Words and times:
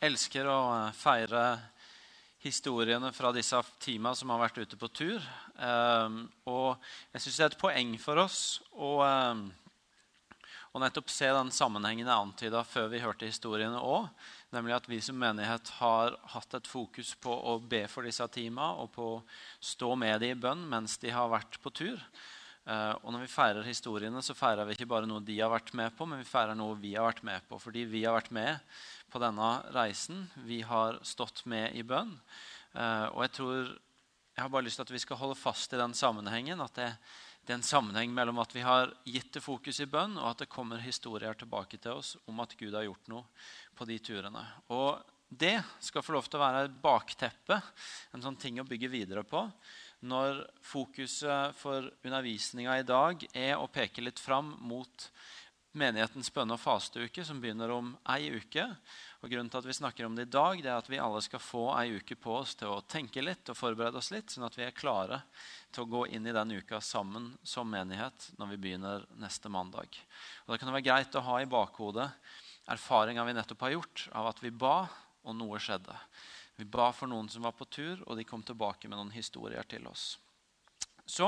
elsker 0.00 0.48
å 0.48 0.60
eh, 0.74 0.96
feire 0.96 1.44
historiene 2.40 3.12
fra 3.12 3.32
disse 3.36 3.58
teama 3.84 4.14
som 4.16 4.32
har 4.32 4.40
vært 4.46 4.62
ute 4.62 4.78
på 4.80 4.88
tur. 4.96 5.24
Um, 5.60 6.22
og 6.48 6.80
jeg 7.12 7.20
syns 7.26 7.36
det 7.36 7.44
er 7.44 7.50
et 7.52 7.60
poeng 7.60 7.90
for 8.00 8.22
oss 8.22 8.38
å, 8.72 8.94
um, 9.04 9.42
å 10.72 10.80
nettopp 10.80 11.12
se 11.12 11.28
den 11.36 11.52
sammenhengen 11.52 12.08
jeg 12.08 12.16
antyda 12.16 12.64
før 12.64 12.88
vi 12.94 13.02
hørte 13.04 13.28
historiene 13.28 13.82
òg. 13.84 14.08
Nemlig 14.56 14.78
at 14.78 14.88
vi 14.88 15.02
som 15.04 15.20
menighet 15.20 15.68
har 15.82 16.16
hatt 16.32 16.56
et 16.56 16.70
fokus 16.70 17.12
på 17.20 17.28
å 17.52 17.58
be 17.60 17.84
for 17.92 18.08
disse 18.08 18.24
teama 18.32 18.72
og 18.80 18.88
på 18.96 19.12
å 19.18 19.22
stå 19.60 19.92
med 20.00 20.24
dem 20.24 20.32
i 20.32 20.40
bønn 20.40 20.64
mens 20.72 20.96
de 21.04 21.12
har 21.12 21.28
vært 21.28 21.60
på 21.60 21.76
tur. 21.76 22.00
Uh, 22.68 22.92
og 23.00 23.14
når 23.14 23.24
vi 23.24 23.32
feirer 23.32 23.66
historiene, 23.66 24.20
så 24.22 24.36
feirer 24.36 24.68
vi 24.68 24.76
ikke 24.76 24.88
bare 24.90 25.08
noe 25.08 25.24
de 25.24 25.38
har 25.40 25.50
vært 25.52 25.72
med 25.78 25.94
på, 25.96 26.06
men 26.06 26.20
vi 26.20 26.28
feirer 26.28 26.58
noe 26.58 26.76
vi 26.78 26.92
har 26.94 27.08
vært 27.08 27.24
med 27.26 27.46
på. 27.48 27.58
Fordi 27.62 27.86
vi 27.88 28.04
har 28.04 28.18
vært 28.18 28.32
med 28.36 28.60
på 29.10 29.22
denne 29.22 29.50
reisen. 29.74 30.26
Vi 30.46 30.60
har 30.68 31.00
stått 31.06 31.46
med 31.50 31.74
i 31.78 31.84
bønn. 31.86 32.12
Uh, 32.76 33.08
og 33.14 33.24
jeg 33.24 33.34
tror 33.40 33.62
jeg 33.70 34.44
har 34.44 34.52
bare 34.52 34.64
lyst 34.68 34.78
til 34.80 34.86
at 34.86 34.94
vi 34.94 35.02
skal 35.02 35.18
holde 35.20 35.36
fast 35.36 35.74
i 35.74 35.80
den 35.80 35.96
sammenhengen. 35.96 36.62
At 36.64 36.76
det, 36.78 36.90
det, 37.42 37.52
er 37.52 37.58
en 37.58 37.66
sammenheng 37.66 38.12
mellom 38.14 38.38
at 38.40 38.54
vi 38.54 38.62
har 38.64 38.92
gitt 39.08 39.32
det 39.34 39.44
fokus 39.44 39.80
i 39.82 39.88
bønn, 39.90 40.18
og 40.20 40.30
at 40.30 40.44
det 40.44 40.52
kommer 40.52 40.80
historier 40.84 41.36
tilbake 41.36 41.80
til 41.80 41.98
oss 41.98 42.14
om 42.30 42.40
at 42.44 42.54
Gud 42.60 42.76
har 42.76 42.86
gjort 42.86 43.10
noe 43.12 43.26
på 43.76 43.88
de 43.88 43.98
turene. 44.04 44.44
Og 44.72 45.00
det 45.30 45.58
skal 45.82 46.02
få 46.02 46.16
lov 46.16 46.26
til 46.26 46.40
å 46.40 46.42
være 46.42 46.64
et 46.66 46.80
bakteppe, 46.82 47.60
en 48.14 48.24
sånn 48.24 48.38
ting 48.40 48.58
å 48.62 48.66
bygge 48.66 48.90
videre 48.90 49.22
på 49.28 49.44
når 50.00 50.44
fokuset 50.64 51.56
for 51.60 51.90
undervisninga 52.04 52.78
i 52.80 52.86
dag 52.86 53.22
er 53.36 53.58
å 53.58 53.68
peke 53.68 54.02
litt 54.04 54.20
fram 54.20 54.54
mot 54.64 55.10
menighetens 55.76 56.32
bønne- 56.34 56.56
og 56.56 56.60
fasteuke, 56.60 57.24
som 57.24 57.40
begynner 57.40 57.70
om 57.70 57.92
ei 58.10 58.30
uke. 58.34 58.64
Og 59.22 59.30
Grunnen 59.30 59.50
til 59.52 59.60
at 59.60 59.68
vi 59.68 59.76
snakker 59.76 60.06
om 60.06 60.16
det 60.16 60.26
i 60.26 60.32
dag, 60.32 60.62
det 60.62 60.70
er 60.70 60.80
at 60.80 60.88
vi 60.90 60.98
alle 60.98 61.20
skal 61.22 61.42
få 61.42 61.68
ei 61.76 61.92
uke 62.00 62.16
på 62.18 62.34
oss 62.40 62.56
til 62.58 62.72
å 62.72 62.80
tenke 62.82 63.22
litt 63.22 63.52
og 63.52 63.58
forberede 63.58 64.00
oss 64.00 64.10
litt, 64.10 64.32
sånn 64.32 64.48
at 64.48 64.56
vi 64.58 64.64
er 64.66 64.74
klare 64.74 65.20
til 65.70 65.84
å 65.84 65.90
gå 65.92 66.06
inn 66.10 66.26
i 66.26 66.34
den 66.34 66.56
uka 66.58 66.80
sammen 66.82 67.34
som 67.46 67.70
menighet 67.70 68.32
når 68.40 68.54
vi 68.54 68.60
begynner 68.64 69.06
neste 69.20 69.52
mandag. 69.52 69.94
Og 70.46 70.54
Det 70.54 70.60
kan 70.62 70.72
være 70.72 70.88
greit 70.88 71.14
å 71.14 71.26
ha 71.28 71.38
i 71.40 71.50
bakhodet 71.50 72.10
erfaringa 72.70 73.24
vi 73.26 73.36
nettopp 73.36 73.62
har 73.66 73.76
gjort 73.76 74.08
av 74.16 74.32
at 74.32 74.42
vi 74.42 74.50
ba, 74.50 74.88
og 75.20 75.36
noe 75.36 75.58
skjedde. 75.60 75.94
Vi 76.60 76.68
ba 76.68 76.90
for 76.92 77.08
noen 77.08 77.30
som 77.32 77.46
var 77.46 77.56
på 77.56 77.64
tur, 77.72 78.02
og 78.04 78.18
de 78.18 78.26
kom 78.28 78.42
tilbake 78.44 78.88
med 78.88 78.98
noen 78.98 79.14
historier 79.14 79.64
til 79.68 79.86
oss. 79.88 80.18
Så 81.10 81.26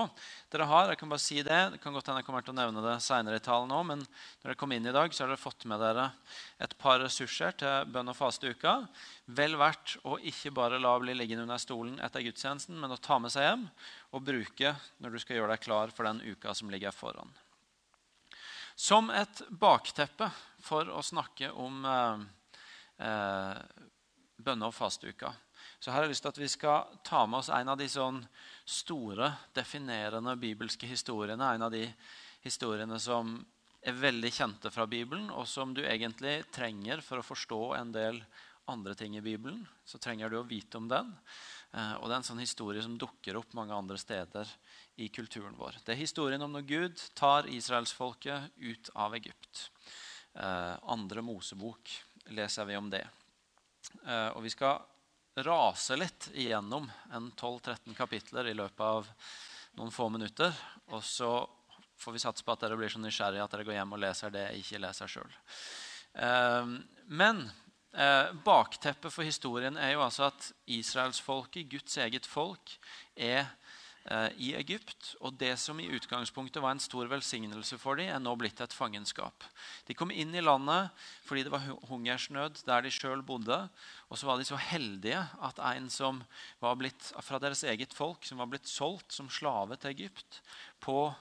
dere 0.52 0.66
har, 0.70 0.91
jeg 0.92 0.98
kan 1.00 1.11
bare 1.11 1.22
si 1.22 1.41
Det 1.42 1.61
det 1.72 1.80
kan 1.83 1.94
godt 1.94 2.06
hende 2.06 2.20
jeg 2.22 2.27
kommer 2.28 2.44
til 2.44 2.52
å 2.52 2.58
nevne 2.58 2.84
det 2.84 2.94
senere 3.02 3.41
i 3.41 3.42
talen 3.42 3.72
òg, 3.74 3.83
men 3.89 4.02
når 4.05 4.44
dere 4.44 4.58
kom 4.61 4.74
inn 4.77 4.86
i 4.86 4.94
dag, 4.94 5.11
så 5.11 5.24
har 5.24 5.33
dere 5.33 5.42
fått 5.42 5.66
med 5.70 5.83
dere 5.83 6.11
et 6.62 6.77
par 6.78 7.00
ressurser 7.02 7.56
til 7.58 7.89
bønn 7.91 8.12
og 8.12 8.19
fasteuka. 8.19 8.77
Vel 9.27 9.56
verdt 9.58 9.97
å 10.06 10.19
ikke 10.20 10.55
bare 10.55 10.78
la 10.83 10.92
bli 11.02 11.16
liggende 11.19 11.46
under 11.48 11.62
stolen 11.62 11.98
etter 12.05 12.22
gudstjenesten, 12.22 12.78
men 12.78 12.94
å 12.94 13.00
ta 13.00 13.19
med 13.22 13.34
seg 13.34 13.48
hjem 13.48 13.64
og 14.12 14.27
bruke 14.28 14.74
når 15.02 15.17
du 15.17 15.22
skal 15.24 15.41
gjøre 15.41 15.56
deg 15.56 15.64
klar 15.64 15.94
for 15.96 16.06
den 16.06 16.22
uka 16.28 16.55
som 16.55 16.70
ligger 16.70 16.94
foran. 16.94 17.33
Som 18.78 19.11
et 19.11 19.42
bakteppe 19.50 20.30
for 20.62 20.89
å 20.89 21.02
snakke 21.05 21.50
om 21.58 21.83
eh, 21.89 22.22
eh, 23.08 23.89
bønne- 24.45 24.69
og 24.69 24.75
fasteuka. 24.75 25.33
Så 25.79 25.91
her 25.91 26.01
har 26.01 26.07
jeg 26.07 26.15
lyst 26.15 26.27
til 26.27 26.33
at 26.33 26.43
vi 26.43 26.51
skal 26.51 26.98
ta 27.07 27.25
med 27.27 27.41
oss 27.41 27.51
en 27.51 27.71
av 27.73 27.79
de 27.79 27.89
sånn 27.91 28.21
store, 28.67 29.33
definerende 29.55 30.37
bibelske 30.39 30.87
historiene. 30.87 31.55
En 31.55 31.67
av 31.67 31.73
de 31.75 31.87
historiene 32.45 32.98
som 33.03 33.35
er 33.83 33.98
veldig 33.98 34.31
kjente 34.31 34.70
fra 34.70 34.87
Bibelen, 34.87 35.31
og 35.31 35.47
som 35.51 35.75
du 35.75 35.83
egentlig 35.83 36.45
trenger 36.55 37.03
for 37.03 37.19
å 37.19 37.27
forstå 37.27 37.63
en 37.81 37.95
del 37.95 38.20
andre 38.70 38.95
ting 38.95 39.17
i 39.19 39.25
Bibelen. 39.25 39.65
Så 39.85 39.98
trenger 39.98 40.31
du 40.31 40.39
å 40.39 40.47
vite 40.47 40.79
om 40.79 40.87
den. 40.91 41.11
Eh, 41.73 41.95
og 41.98 42.07
det 42.07 42.15
er 42.15 42.20
en 42.20 42.29
sånn 42.31 42.43
historie 42.43 42.83
som 42.85 42.98
dukker 43.01 43.39
opp 43.41 43.55
mange 43.59 43.75
andre 43.75 43.98
steder 43.98 44.48
i 45.03 45.09
kulturen 45.09 45.57
vår. 45.58 45.81
Det 45.85 45.95
er 45.95 46.02
historien 46.02 46.42
om 46.45 46.52
når 46.55 46.69
Gud 46.69 47.02
tar 47.19 47.48
israelsfolket 47.51 48.55
ut 48.61 48.92
av 48.95 49.17
Egypt. 49.19 49.67
Eh, 50.35 50.77
andre 50.95 51.25
Mosebok 51.25 51.91
leser 52.36 52.69
vi 52.69 52.79
om 52.79 52.92
det. 52.92 53.02
Eh, 54.07 54.29
og 54.35 54.42
vi 54.45 54.53
skal 54.53 54.83
rase 55.47 55.97
litt 55.97 56.29
igjennom 56.35 56.91
en 57.13 57.30
12-13 57.33 57.97
kapitler 57.97 58.51
i 58.51 58.57
løpet 58.57 58.85
av 58.85 59.08
noen 59.79 59.92
få 59.95 60.08
minutter. 60.13 60.53
Og 60.92 61.05
så 61.05 61.33
får 62.02 62.17
vi 62.17 62.23
satse 62.23 62.45
på 62.45 62.52
at 62.52 62.64
dere 62.64 62.77
blir 62.79 62.92
så 62.92 63.01
nysgjerrige 63.01 63.45
at 63.45 63.55
dere 63.55 63.67
går 63.69 63.79
hjem 63.79 63.97
og 63.97 64.02
leser 64.02 64.35
det 64.35 64.47
jeg 64.48 64.64
ikke 64.64 64.83
leser 64.85 65.13
sjøl. 65.14 65.35
Eh, 66.27 66.75
men 67.23 67.42
eh, 67.95 68.33
bakteppet 68.45 69.14
for 69.14 69.27
historien 69.27 69.79
er 69.81 69.95
jo 69.95 70.05
altså 70.05 70.29
at 70.29 70.51
israelsfolket, 70.67 71.70
Guds 71.70 71.97
eget 72.02 72.29
folk, 72.29 72.77
er 73.17 73.47
i 74.36 74.52
Egypt. 74.58 75.13
Og 75.23 75.36
det 75.39 75.52
som 75.63 75.79
i 75.79 75.86
utgangspunktet 75.95 76.63
var 76.63 76.74
en 76.74 76.83
stor 76.83 77.07
velsignelse 77.11 77.79
for 77.79 78.01
dem, 78.01 78.11
er 78.11 78.23
nå 78.23 78.35
blitt 78.40 78.61
et 78.61 78.74
fangenskap. 78.74 79.46
De 79.86 79.95
kom 79.95 80.11
inn 80.11 80.35
i 80.35 80.42
landet 80.42 80.90
fordi 81.27 81.45
det 81.46 81.52
var 81.55 81.68
hungersnød 81.90 82.64
der 82.67 82.83
de 82.83 82.90
sjøl 82.90 83.23
bodde. 83.23 83.61
Og 84.11 84.18
så 84.18 84.27
var 84.27 84.40
de 84.40 84.48
så 84.48 84.58
heldige 84.58 85.23
at 85.39 85.61
en 85.73 85.86
som 85.92 86.23
var 86.63 86.79
blitt 86.80 87.13
fra 87.23 87.39
deres 87.42 87.63
eget 87.63 87.95
folk, 87.95 88.27
som 88.27 88.42
var 88.42 88.51
blitt 88.51 88.70
solgt 88.70 89.14
som 89.14 89.30
slave 89.30 89.79
til 89.79 89.95
Egypt 89.95 90.42
på 90.83 91.13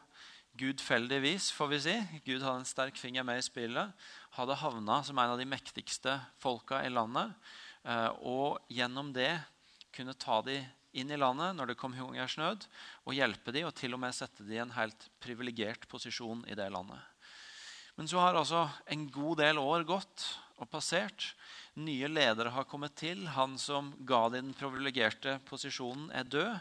gudfeldig 0.59 1.21
vis, 1.23 1.49
får 1.55 1.69
vi 1.71 1.79
si 1.85 1.95
Gud 2.25 2.43
hadde 2.43 2.61
en 2.61 2.67
sterk 2.67 2.97
finger 2.99 3.23
med 3.27 3.39
i 3.39 3.45
spillet. 3.45 3.93
Hadde 4.35 4.59
havna 4.59 5.01
som 5.05 5.19
en 5.19 5.33
av 5.33 5.39
de 5.39 5.47
mektigste 5.47 6.17
folka 6.41 6.81
i 6.85 6.91
landet. 6.91 7.31
Eh, 7.83 8.09
og 8.27 8.59
gjennom 8.71 9.13
det 9.15 9.31
kunne 9.95 10.17
ta 10.19 10.41
de 10.45 10.59
inn 10.97 11.11
i 11.11 11.19
landet 11.19 11.55
når 11.57 11.71
det 11.71 11.77
kom 11.79 11.95
hungersnød, 11.95 12.67
og 13.07 13.15
hjelpe 13.15 13.53
dem 13.55 13.69
og 13.69 13.75
til 13.77 13.95
og 13.95 14.01
med 14.03 14.15
sette 14.15 14.43
dem 14.43 14.55
i 14.55 14.61
en 14.63 14.75
helt 14.75 15.07
privilegert 15.23 15.87
posisjon 15.91 16.43
i 16.49 16.57
det 16.57 16.69
landet. 16.73 16.99
Men 17.99 18.07
så 18.07 18.21
har 18.23 18.37
altså 18.39 18.65
en 18.91 19.07
god 19.11 19.41
del 19.41 19.59
år 19.61 19.83
gått 19.87 20.25
og 20.61 20.69
passert. 20.71 21.31
Nye 21.81 22.07
ledere 22.09 22.53
har 22.53 22.67
kommet 22.69 22.95
til. 22.99 23.25
Han 23.35 23.57
som 23.59 23.91
ga 24.07 24.23
dem 24.29 24.51
den 24.51 24.57
privilegerte 24.57 25.39
posisjonen, 25.47 26.09
er 26.15 26.29
død. 26.29 26.55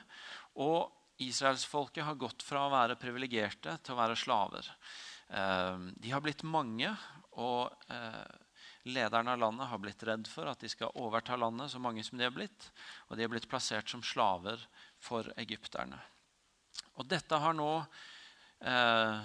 Og 0.60 0.90
israelsfolket 1.20 2.06
har 2.06 2.18
gått 2.18 2.42
fra 2.44 2.66
å 2.66 2.72
være 2.72 2.98
privilegerte 3.00 3.76
til 3.84 3.94
å 3.94 4.00
være 4.00 4.18
slaver. 4.18 4.66
Eh, 5.30 5.88
de 6.00 6.12
har 6.12 6.24
blitt 6.24 6.42
mange, 6.42 6.90
og 7.38 7.70
eh, 7.92 8.38
Lederne 8.88 9.34
av 9.34 9.42
landet 9.42 9.68
har 9.68 9.80
blitt 9.82 10.02
redd 10.08 10.28
for 10.30 10.48
at 10.48 10.62
de 10.62 10.70
skal 10.72 10.94
overta 10.96 11.36
landet, 11.36 11.72
så 11.72 11.80
mange 11.82 12.04
som 12.06 12.16
de 12.18 12.24
har 12.24 12.32
blitt. 12.32 12.70
Og 13.08 13.16
de 13.16 13.26
har 13.26 13.32
blitt 13.32 13.48
plassert 13.50 13.92
som 13.92 14.04
slaver 14.04 14.62
for 15.02 15.28
egypterne. 15.40 15.98
Og 16.96 17.08
dette 17.08 17.36
har 17.42 17.56
nå 17.56 17.70
eh, 18.64 19.20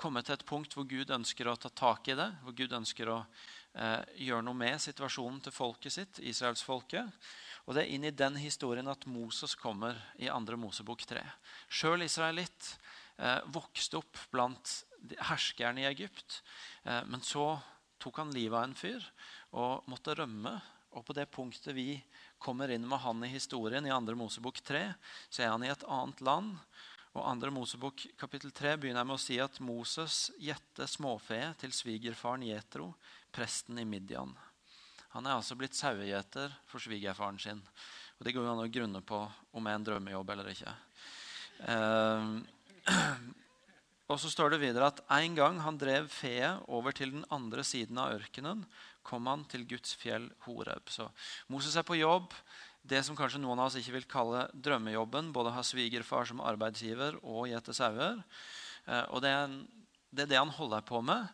kommet 0.00 0.26
til 0.26 0.36
et 0.38 0.46
punkt 0.46 0.74
hvor 0.76 0.86
Gud 0.88 1.10
ønsker 1.12 1.50
å 1.50 1.58
ta 1.58 1.72
tak 1.74 2.08
i 2.08 2.16
det. 2.18 2.28
Hvor 2.44 2.54
Gud 2.56 2.76
ønsker 2.78 3.10
å 3.10 3.18
eh, 3.20 4.00
gjøre 4.28 4.46
noe 4.46 4.58
med 4.62 4.80
situasjonen 4.82 5.42
til 5.44 5.54
folket 5.54 5.96
sitt, 5.96 6.22
israelsfolket. 6.22 7.10
Og 7.66 7.76
det 7.76 7.84
er 7.84 7.92
inn 7.94 8.06
i 8.08 8.14
den 8.14 8.38
historien 8.40 8.88
at 8.90 9.04
Moses 9.10 9.56
kommer 9.58 9.98
i 10.18 10.30
2. 10.30 10.56
Mosebok 10.58 11.04
3. 11.06 11.24
Sjøl 11.68 12.06
israelitt 12.06 12.72
eh, 13.18 13.42
vokste 13.52 14.00
opp 14.00 14.22
blant 14.32 14.78
herskerne 15.30 15.84
i 15.84 15.90
Egypt. 15.90 16.40
Eh, 16.84 17.02
men 17.10 17.22
så 17.26 17.52
tok 18.00 18.20
han 18.22 18.34
livet 18.34 18.58
av 18.58 18.66
en 18.66 18.76
fyr 18.76 19.04
og 19.56 19.88
måtte 19.90 20.16
rømme. 20.18 20.56
Og 20.90 21.04
på 21.06 21.14
det 21.14 21.28
punktet 21.30 21.74
vi 21.76 22.00
kommer 22.42 22.72
inn 22.74 22.86
med 22.88 22.98
han 23.04 23.22
i 23.22 23.30
historien, 23.30 23.86
i 23.86 23.92
2. 23.94 24.16
Mosebok 24.18 24.58
3, 24.66 24.82
så 25.30 25.44
er 25.44 25.52
han 25.52 25.62
i 25.62 25.70
et 25.70 25.84
annet 25.86 26.22
land. 26.26 26.56
Og 27.14 27.26
2. 27.42 27.50
Mosebok 27.54 28.06
kapittel 28.18 28.50
3 28.54 28.76
begynner 28.80 29.06
med 29.06 29.18
å 29.18 29.22
si 29.22 29.38
at 29.42 29.60
Moses 29.62 30.30
gjette 30.42 30.88
småfe 30.90 31.38
til 31.62 31.74
svigerfaren 31.74 32.46
Jetro, 32.46 32.92
presten 33.30 33.78
i 33.78 33.86
Midian. 33.86 34.34
Han 35.14 35.26
er 35.26 35.36
altså 35.36 35.56
blitt 35.58 35.78
sauegjeter 35.78 36.52
for 36.70 36.82
svigerfaren 36.82 37.38
sin. 37.42 37.62
Og 38.18 38.26
Det 38.26 38.34
går 38.34 38.46
jo 38.46 38.52
an 38.52 38.62
å 38.62 38.70
grunne 38.70 39.02
på 39.02 39.18
om 39.26 39.66
det 39.66 39.72
er 39.72 39.78
en 39.78 39.86
drømmejobb 39.88 40.30
eller 40.34 40.50
ikke. 40.54 40.74
Og 44.10 44.18
så 44.18 44.30
står 44.32 44.54
det 44.54 44.64
videre 44.64 44.88
at 44.90 45.00
en 45.20 45.36
gang 45.38 45.60
han 45.62 45.78
drev 45.78 46.08
feet 46.10 46.64
over 46.66 46.94
til 46.96 47.12
den 47.14 47.26
andre 47.30 47.62
siden 47.66 47.98
av 48.02 48.16
ørkenen, 48.16 48.64
kom 49.06 49.28
han 49.30 49.44
til 49.48 49.62
Guds 49.70 49.94
fjell 49.98 50.26
Horeb. 50.44 50.90
Så 50.90 51.06
Moses 51.52 51.76
er 51.78 51.86
på 51.86 51.98
jobb. 51.98 52.34
Det 52.82 53.04
som 53.06 53.16
kanskje 53.16 53.38
noen 53.42 53.60
av 53.60 53.68
oss 53.68 53.78
ikke 53.78 53.94
vil 53.94 54.08
kalle 54.10 54.46
drømmejobben. 54.66 55.30
Både 55.36 55.52
ha 55.54 55.62
svigerfar 55.64 56.26
som 56.26 56.42
arbeidsgiver 56.42 57.20
og 57.22 57.46
gjete 57.52 57.74
sauer. 57.76 58.18
Eh, 58.86 59.04
og 59.14 59.22
det 59.22 59.30
er, 59.36 59.54
det 60.10 60.24
er 60.24 60.32
det 60.32 60.40
han 60.40 60.54
holder 60.58 60.84
på 60.88 61.02
med. 61.06 61.30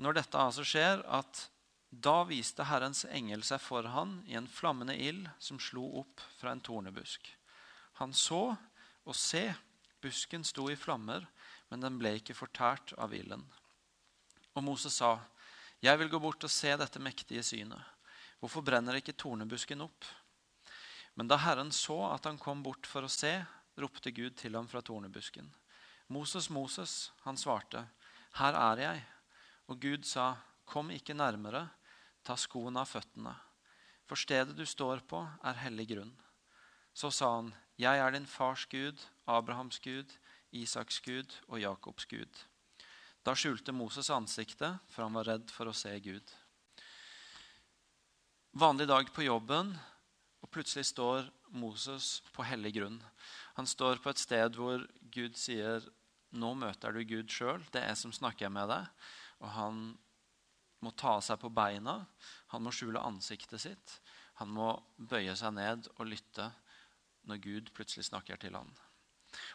Når 0.00 0.20
dette 0.20 0.44
altså 0.44 0.64
skjer, 0.64 1.02
at 1.10 1.48
da 1.90 2.20
viste 2.28 2.68
Herrens 2.68 3.02
engel 3.10 3.42
seg 3.42 3.58
for 3.64 3.88
han 3.90 4.20
i 4.30 4.36
en 4.38 4.46
flammende 4.46 4.94
ild 4.94 5.26
som 5.42 5.58
slo 5.58 5.88
opp 6.04 6.22
fra 6.38 6.54
en 6.54 6.62
tornebusk. 6.62 7.26
Han 7.98 8.14
så, 8.14 8.54
og 9.02 9.18
se, 9.18 9.48
busken 10.00 10.46
sto 10.46 10.70
i 10.70 10.78
flammer 10.78 11.26
men 11.70 11.80
den 11.84 11.98
ble 11.98 12.16
ikke 12.18 12.36
fortært 12.36 12.94
av 12.98 13.14
ilden. 13.14 13.44
Og 14.54 14.64
Moses 14.64 14.94
sa, 14.94 15.20
'Jeg 15.80 15.98
vil 15.98 16.10
gå 16.10 16.18
bort 16.20 16.44
og 16.44 16.50
se 16.50 16.76
dette 16.76 16.98
mektige 16.98 17.42
synet.' 17.42 17.84
Hvorfor 18.40 18.64
brenner 18.64 18.96
ikke 18.96 19.12
tornebusken 19.12 19.82
opp? 19.84 20.04
Men 21.14 21.28
da 21.28 21.36
Herren 21.36 21.70
så 21.70 22.14
at 22.14 22.24
han 22.24 22.38
kom 22.40 22.62
bort 22.62 22.86
for 22.88 23.04
å 23.04 23.12
se, 23.12 23.44
ropte 23.76 24.10
Gud 24.10 24.38
til 24.40 24.56
ham 24.56 24.68
fra 24.68 24.80
tornebusken. 24.80 25.50
Moses, 26.08 26.48
Moses, 26.50 27.12
han 27.22 27.36
svarte, 27.36 27.84
Her 28.32 28.54
er 28.54 28.80
jeg. 28.80 29.02
Og 29.68 29.80
Gud 29.80 30.06
sa, 30.08 30.36
Kom 30.64 30.90
ikke 30.90 31.14
nærmere, 31.14 31.68
ta 32.24 32.36
skoene 32.38 32.80
av 32.80 32.88
føttene. 32.88 33.34
For 34.06 34.16
stedet 34.16 34.56
du 34.56 34.64
står 34.66 35.02
på, 35.06 35.20
er 35.44 35.60
hellig 35.66 35.88
grunn. 35.92 36.12
Så 36.94 37.10
sa 37.10 37.34
han, 37.36 37.54
Jeg 37.76 37.98
er 37.98 38.10
din 38.10 38.26
fars 38.26 38.64
Gud, 38.66 38.98
Abrahams 39.26 39.78
Gud, 39.78 40.16
Isaks 40.56 41.00
Gud 41.04 41.34
og 41.48 41.60
Jakobs 41.62 42.06
Gud. 42.10 42.42
Da 43.24 43.34
skjulte 43.36 43.74
Moses 43.76 44.10
ansiktet, 44.10 44.80
for 44.88 45.04
han 45.04 45.16
var 45.18 45.28
redd 45.28 45.52
for 45.52 45.68
å 45.70 45.76
se 45.76 45.92
Gud. 46.00 46.32
Vanlig 48.58 48.88
dag 48.90 49.10
på 49.14 49.26
jobben, 49.26 49.74
og 50.40 50.50
plutselig 50.50 50.88
står 50.88 51.28
Moses 51.52 52.20
på 52.34 52.46
hellig 52.48 52.72
grunn. 52.78 52.98
Han 53.58 53.68
står 53.68 54.00
på 54.02 54.10
et 54.10 54.22
sted 54.22 54.56
hvor 54.56 54.86
Gud 55.12 55.36
sier, 55.36 55.84
'Nå 56.30 56.54
møter 56.54 56.92
du 56.94 57.02
Gud 57.04 57.30
sjøl. 57.30 57.64
Det 57.72 57.82
er 57.82 57.88
jeg 57.88 57.98
som 58.04 58.12
snakker 58.12 58.48
med 58.48 58.68
deg.' 58.70 58.88
Og 59.40 59.48
han 59.50 59.98
må 60.80 60.90
ta 60.96 61.20
seg 61.20 61.40
på 61.40 61.50
beina, 61.52 62.06
han 62.52 62.62
må 62.62 62.72
skjule 62.72 63.02
ansiktet 63.02 63.60
sitt. 63.60 64.00
Han 64.40 64.48
må 64.48 64.72
bøye 64.96 65.34
seg 65.36 65.54
ned 65.54 65.88
og 65.98 66.06
lytte 66.06 66.52
når 67.28 67.42
Gud 67.44 67.72
plutselig 67.76 68.08
snakker 68.08 68.40
til 68.40 68.56
ham. 68.56 68.70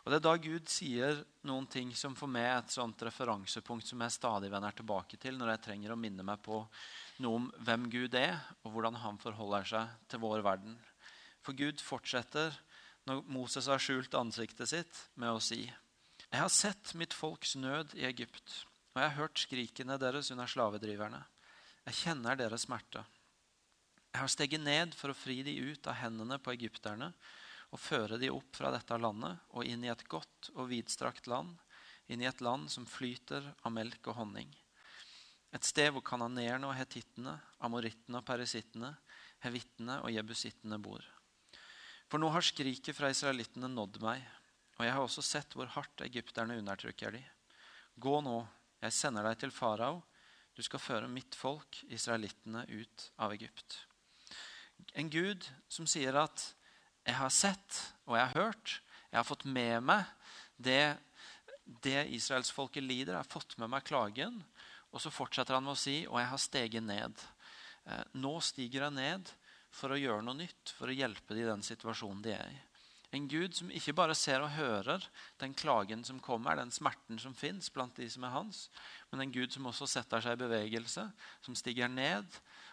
Og 0.04 0.12
Det 0.12 0.18
er 0.18 0.24
da 0.24 0.36
Gud 0.40 0.70
sier 0.72 1.24
noen 1.48 1.68
ting 1.68 1.92
som 1.98 2.16
for 2.16 2.32
meg 2.32 2.48
er 2.48 2.58
et 2.62 2.76
sånt 2.76 3.02
referansepunkt 3.08 3.88
som 3.88 4.02
jeg 4.02 4.16
stadig 4.16 4.52
vender 4.54 4.76
tilbake 4.76 5.20
til 5.22 5.40
når 5.40 5.54
jeg 5.54 5.64
trenger 5.70 5.96
å 5.96 6.00
minne 6.00 6.26
meg 6.26 6.44
på 6.46 6.62
noe 7.24 7.40
om 7.40 7.50
hvem 7.68 7.90
Gud 7.92 8.16
er, 8.20 8.38
og 8.64 8.76
hvordan 8.76 9.00
han 9.04 9.20
forholder 9.22 9.68
seg 9.72 9.98
til 10.12 10.24
vår 10.24 10.46
verden. 10.46 10.78
For 11.46 11.56
Gud 11.58 11.84
fortsetter, 11.84 12.56
når 13.06 13.26
Moses 13.30 13.68
har 13.70 13.82
skjult 13.84 14.16
ansiktet 14.18 14.72
sitt, 14.72 15.02
med 15.16 15.36
å 15.36 15.44
si 15.44 15.66
Jeg 15.66 16.40
har 16.42 16.50
sett 16.52 16.96
mitt 16.98 17.14
folks 17.14 17.54
nød 17.56 17.94
i 17.96 18.08
Egypt 18.08 18.64
og 18.96 19.02
jeg 19.02 19.12
har 19.12 19.20
hørt 19.20 19.42
skrikene 19.44 19.98
deres 20.00 20.30
under 20.32 20.48
slavedriverne. 20.48 21.20
Jeg 21.84 21.98
kjenner 22.00 22.38
deres 22.40 22.64
smerte. 22.64 23.02
Jeg 24.14 24.22
har 24.22 24.32
steget 24.32 24.62
ned 24.64 24.94
for 24.96 25.12
å 25.12 25.18
fri 25.20 25.42
de 25.44 25.52
ut 25.60 25.90
av 25.92 25.98
hendene 26.00 26.38
på 26.40 26.54
egypterne 26.54 27.10
og 27.74 27.82
føre 27.82 28.20
de 28.22 28.32
opp 28.34 28.58
fra 28.58 28.72
dette 28.74 28.98
landet 29.02 29.42
og 29.56 29.66
inn 29.66 29.84
i 29.86 29.92
et 29.92 30.06
godt 30.12 30.52
og 30.56 30.70
vidstrakt 30.70 31.28
land, 31.32 31.56
inn 32.08 32.22
i 32.22 32.30
et 32.30 32.44
land 32.46 32.70
som 32.72 32.86
flyter 32.86 33.48
av 33.66 33.74
melk 33.74 34.12
og 34.12 34.20
honning. 34.20 34.52
Et 35.56 35.64
sted 35.66 35.92
hvor 35.96 36.04
kananeerne 36.06 36.68
og 36.68 36.76
hetittene, 36.76 37.38
amorittene 37.64 38.20
og 38.20 38.28
perisittene, 38.28 38.92
hevittene 39.46 40.02
og 40.04 40.12
jebusittene 40.12 40.80
bor. 40.84 41.06
For 42.12 42.22
nå 42.22 42.30
har 42.34 42.46
skriket 42.46 42.96
fra 42.98 43.10
israelittene 43.14 43.70
nådd 43.72 44.02
meg, 44.04 44.26
og 44.76 44.84
jeg 44.86 44.94
har 44.94 45.06
også 45.06 45.24
sett 45.26 45.56
hvor 45.56 45.72
hardt 45.72 46.04
egypterne 46.06 46.58
undertrykker 46.60 47.16
de. 47.16 47.24
Gå 47.96 48.20
nå, 48.22 48.42
jeg 48.84 48.94
sender 48.94 49.26
deg 49.26 49.40
til 49.42 49.56
farao. 49.56 50.02
Du 50.56 50.62
skal 50.64 50.84
føre 50.84 51.12
mitt 51.12 51.36
folk, 51.36 51.80
israelittene, 51.92 52.66
ut 52.68 53.10
av 53.24 53.34
Egypt. 53.36 53.80
En 54.96 55.10
Gud 55.12 55.48
som 55.72 55.88
sier 55.88 56.16
at 56.20 56.44
'jeg 57.06 57.16
har 57.16 57.30
sett 57.30 57.94
og 58.06 58.18
jeg 58.18 58.28
har 58.28 58.42
hørt', 58.42 58.80
'jeg 59.12 59.18
har 59.20 59.24
fått 59.24 59.46
med 59.46 59.84
meg 59.84 60.06
det, 60.58 60.98
det 61.82 62.08
israelsfolket 62.10 62.84
lider', 62.84 63.14
'jeg 63.14 63.24
har 63.24 63.24
fått 63.24 63.58
med 63.58 63.70
meg 63.70 63.84
klagen'. 63.84 64.44
Og 64.92 65.02
så 65.02 65.12
fortsetter 65.12 65.54
han 65.54 65.64
med 65.64 65.76
å 65.76 65.80
si 65.80 66.06
'og 66.06 66.20
jeg 66.20 66.28
har 66.28 66.38
steget 66.38 66.84
ned'. 66.84 67.26
Eh, 67.86 68.04
nå 68.14 68.42
stiger 68.42 68.88
jeg 68.88 68.94
ned 68.94 69.32
for 69.70 69.90
å 69.94 70.00
gjøre 70.00 70.24
noe 70.24 70.40
nytt, 70.40 70.72
for 70.78 70.88
å 70.88 70.96
hjelpe 70.96 71.36
dem 71.36 71.44
i 71.44 71.52
den 71.52 71.62
situasjonen 71.62 72.22
de 72.22 72.32
er 72.34 72.48
i. 72.50 72.62
En 73.16 73.28
Gud 73.28 73.54
som 73.56 73.70
ikke 73.72 73.94
bare 73.96 74.16
ser 74.18 74.42
og 74.44 74.56
hører 74.58 75.04
den 75.40 75.54
klagen 75.54 76.04
som 76.04 76.20
kommer, 76.20 76.58
den 76.58 76.72
smerten 76.72 77.20
som 77.22 77.36
fins 77.38 77.70
blant 77.72 77.96
de 77.96 78.10
som 78.12 78.26
er 78.28 78.34
hans, 78.34 78.70
men 79.12 79.22
en 79.22 79.32
Gud 79.32 79.54
som 79.54 79.68
også 79.70 79.88
setter 79.88 80.24
seg 80.24 80.36
i 80.36 80.42
bevegelse, 80.42 81.06
som 81.46 81.56
stiger 81.56 81.88
ned, 81.88 82.26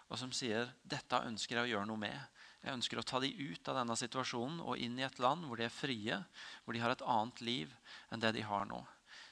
og 0.09 0.19
som 0.19 0.33
sier 0.35 0.73
dette 0.83 1.21
ønsker 1.29 1.61
jeg 1.61 1.69
å 1.69 1.73
gjøre 1.77 1.91
noe 1.93 2.01
med. 2.01 2.32
Jeg 2.63 2.77
ønsker 2.79 3.01
å 3.01 3.07
ta 3.07 3.19
de 3.23 3.33
ut 3.35 3.69
av 3.69 3.81
denne 3.81 3.97
situasjonen 3.99 4.61
og 4.63 4.79
inn 4.79 4.95
i 5.01 5.07
et 5.07 5.19
land 5.23 5.49
hvor 5.49 5.59
de 5.59 5.67
er 5.67 5.75
frie, 5.75 6.19
hvor 6.63 6.77
de 6.77 6.83
har 6.83 6.95
et 6.95 7.03
annet 7.11 7.43
liv 7.43 7.73
enn 8.15 8.23
det 8.23 8.31
de 8.37 8.45
har 8.47 8.69
nå. 8.71 8.79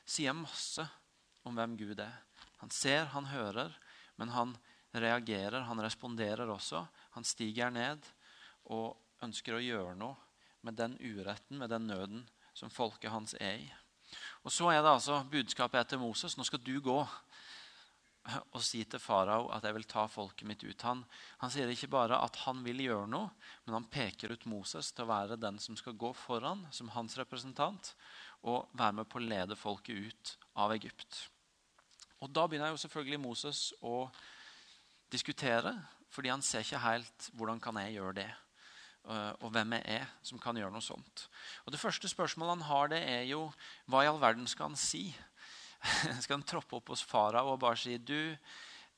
Sier 0.03 0.35
masse 0.35 0.82
om 1.47 1.55
hvem 1.55 1.77
Gud 1.79 2.03
er. 2.03 2.17
Han 2.61 2.73
ser, 2.75 3.06
han 3.15 3.31
hører, 3.31 3.71
men 4.19 4.35
han 4.35 4.56
reagerer, 4.93 5.62
han 5.69 5.81
responderer 5.81 6.50
også. 6.50 6.82
Han 7.15 7.25
stiger 7.25 7.71
ned 7.71 8.03
og 8.75 8.99
ønsker 9.23 9.56
å 9.56 9.62
gjøre 9.62 9.94
noe 10.00 10.19
med 10.67 10.76
den 10.76 10.99
uretten, 10.99 11.56
med 11.56 11.71
den 11.73 11.87
nøden 11.88 12.26
som 12.53 12.73
folket 12.73 13.15
hans 13.15 13.37
er 13.38 13.62
i. 13.62 13.71
Og 14.43 14.53
Så 14.53 14.69
er 14.73 14.83
det 14.83 14.91
altså 14.91 15.23
budskapet 15.31 15.81
etter 15.81 16.00
Moses. 16.00 16.37
Nå 16.37 16.44
skal 16.44 16.62
du 16.65 16.81
gå 16.83 16.99
og 18.55 18.63
si 18.65 18.83
til 18.85 19.01
farao 19.01 19.49
at 19.55 19.65
jeg 19.65 19.77
vil 19.77 19.87
ta 19.89 20.05
folket 20.11 20.49
mitt 20.49 20.65
ut. 20.65 20.87
Han, 20.87 21.03
han 21.41 21.53
sier 21.53 21.71
ikke 21.73 21.91
bare 21.93 22.19
at 22.21 22.43
han 22.45 22.63
vil 22.67 22.83
gjøre 22.85 23.09
noe, 23.11 23.31
men 23.65 23.79
han 23.79 23.89
peker 23.93 24.35
ut 24.35 24.49
Moses 24.51 24.93
til 24.93 25.07
å 25.07 25.11
være 25.11 25.41
den 25.41 25.59
som 25.63 25.79
skal 25.79 25.97
gå 25.99 26.13
foran 26.17 26.67
som 26.75 26.93
hans 26.97 27.17
representant 27.21 27.95
og 28.49 28.69
være 28.77 29.01
med 29.01 29.09
på 29.11 29.21
å 29.21 29.25
lede 29.25 29.59
folket 29.59 30.11
ut 30.11 30.35
av 30.61 30.75
Egypt. 30.77 31.27
Og 32.21 32.29
Da 32.29 32.45
begynner 32.47 32.75
jo 32.75 32.81
selvfølgelig 32.81 33.21
Moses 33.23 33.71
å 33.81 34.11
diskutere, 35.11 35.73
fordi 36.13 36.31
han 36.33 36.45
ser 36.45 36.65
ikke 36.65 36.85
helt 36.85 37.31
hvordan 37.39 37.61
kan 37.63 37.79
jeg 37.81 37.97
gjøre 37.97 38.17
det. 38.21 38.31
Eh, 39.09 39.33
og 39.41 39.53
hvem 39.55 39.73
jeg 39.79 40.01
er 40.01 40.09
som 40.27 40.41
kan 40.43 40.57
gjøre 40.59 40.73
noe 40.75 40.85
sånt. 40.85 41.27
Og 41.65 41.73
Det 41.73 41.81
første 41.81 42.09
spørsmålet 42.09 42.59
han 42.59 42.69
har, 42.69 42.93
det 42.93 43.01
er 43.01 43.25
jo 43.31 43.47
hva 43.89 44.05
i 44.05 44.11
all 44.11 44.21
verden 44.21 44.47
skal 44.51 44.71
han 44.71 44.77
si? 44.77 45.09
skal 46.23 46.38
han 46.38 46.47
troppe 46.47 46.79
opp 46.79 46.93
hos 46.93 47.05
farao 47.06 47.55
og 47.55 47.61
bare 47.62 47.79
si 47.81 47.97
du, 47.99 48.35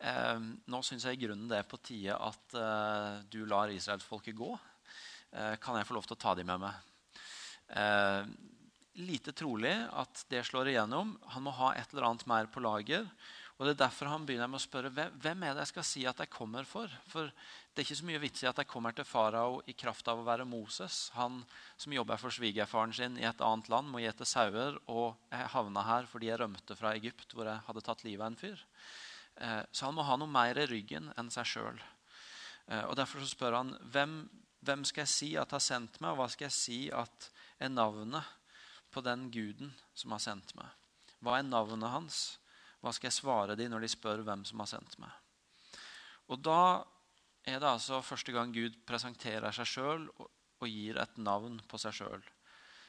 eh, 0.02 0.38
nå 0.40 0.82
syns 0.86 1.06
jeg 1.06 1.18
i 1.18 1.22
grunnen 1.24 1.50
det 1.50 1.60
er 1.60 1.68
på 1.68 1.80
tide 1.82 2.16
at 2.16 2.56
eh, 2.58 3.20
du 3.32 3.44
lar 3.46 3.72
israelsfolket 3.72 4.38
gå. 4.38 4.50
Eh, 5.32 5.54
kan 5.62 5.78
jeg 5.78 5.88
få 5.88 5.96
lov 5.96 6.08
til 6.08 6.18
å 6.18 6.22
ta 6.24 6.34
dem 6.38 6.50
med 6.50 6.64
meg? 6.64 7.20
Eh, 7.72 8.24
lite 9.00 9.32
trolig 9.32 9.72
at 9.72 10.24
det 10.32 10.42
slår 10.44 10.72
igjennom. 10.72 11.14
Han 11.32 11.46
må 11.46 11.54
ha 11.56 11.72
et 11.76 11.94
eller 11.94 12.10
annet 12.10 12.26
mer 12.28 12.50
på 12.52 12.60
lager. 12.64 13.06
Og 13.62 13.68
Det 13.68 13.76
er 13.76 13.84
derfor 13.84 14.08
han 14.10 14.24
begynner 14.26 14.48
med 14.50 14.58
å 14.58 14.64
spørre 14.64 14.90
hvem 14.90 15.44
er 15.46 15.52
det 15.54 15.62
jeg 15.62 15.70
skal 15.70 15.84
si 15.86 16.00
at 16.10 16.18
jeg 16.18 16.32
kommer 16.34 16.66
for. 16.66 16.90
For 17.06 17.28
Det 17.30 17.78
er 17.78 17.86
ikke 17.86 17.96
så 18.00 18.06
mye 18.08 18.22
vits 18.24 18.42
i 18.42 18.48
at 18.50 18.58
jeg 18.58 18.66
kommer 18.72 18.96
til 18.96 19.06
farao 19.06 19.60
i 19.70 19.74
kraft 19.78 20.10
av 20.10 20.18
å 20.18 20.24
være 20.26 20.48
Moses. 20.50 21.12
Han 21.14 21.44
som 21.78 21.94
jobber 21.94 22.18
for 22.18 22.34
svigerfaren 22.34 22.90
sin 22.96 23.20
i 23.20 23.28
et 23.28 23.44
annet 23.46 23.70
land, 23.70 23.86
må 23.86 24.02
gjete 24.02 24.26
sauer. 24.26 24.80
Og 24.90 25.14
jeg 25.30 25.52
havna 25.54 25.86
her 25.86 26.10
fordi 26.10 26.32
jeg 26.32 26.40
rømte 26.42 26.74
fra 26.74 26.96
Egypt, 26.98 27.36
hvor 27.38 27.46
jeg 27.46 27.62
hadde 27.68 27.84
tatt 27.86 28.02
livet 28.02 28.26
av 28.26 28.32
en 28.32 28.40
fyr. 28.42 28.66
Eh, 29.38 29.62
så 29.70 29.86
han 29.86 29.94
må 29.94 30.08
ha 30.10 30.18
noe 30.18 30.34
mer 30.34 30.58
i 30.58 30.66
ryggen 30.66 31.12
enn 31.14 31.30
seg 31.30 31.46
sjøl. 31.54 31.80
Eh, 32.66 32.82
og 32.82 32.98
derfor 32.98 33.22
så 33.22 33.30
spør 33.30 33.60
han 33.60 33.72
hvem, 33.94 34.18
hvem 34.66 34.82
skal 34.90 35.06
jeg 35.06 35.14
si 35.14 35.32
at 35.38 35.54
har 35.54 35.62
sendt 35.62 36.02
meg, 36.02 36.16
og 36.16 36.24
hva 36.24 36.30
skal 36.34 36.50
jeg 36.50 36.58
si 36.58 36.82
at 36.90 37.30
er 37.62 37.70
navnet 37.70 38.26
på 38.90 39.06
den 39.06 39.30
guden 39.30 39.70
som 39.94 40.18
har 40.18 40.26
sendt 40.26 40.50
meg? 40.58 40.66
Hva 41.22 41.38
er 41.38 41.46
navnet 41.46 41.94
hans? 41.94 42.22
Hva 42.82 42.90
skal 42.90 43.08
jeg 43.08 43.20
svare 43.20 43.56
dem 43.58 43.70
når 43.70 43.84
de 43.84 43.90
spør 43.92 44.24
hvem 44.26 44.42
som 44.48 44.62
har 44.62 44.70
sendt 44.74 44.98
meg? 44.98 45.12
Og 46.30 46.42
Da 46.42 46.82
er 47.46 47.58
det 47.58 47.68
altså 47.68 48.02
første 48.02 48.32
gang 48.34 48.52
Gud 48.54 48.78
presenterer 48.86 49.54
seg 49.54 49.66
sjøl 49.66 50.06
og, 50.18 50.28
gir 50.62 50.94
et 51.02 51.16
navn 51.18 51.56
på 51.66 51.78
seg 51.82 51.96
sjøl. 51.96 52.20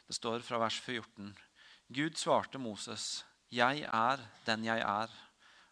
Det 0.06 0.14
står 0.14 0.44
fra 0.46 0.60
vers 0.62 0.76
14. 0.78 1.32
Gud 1.90 2.20
svarte 2.22 2.60
Moses, 2.62 3.26
'Jeg 3.50 3.82
er 3.90 4.22
den 4.46 4.66
jeg 4.66 4.80
er.' 4.80 5.16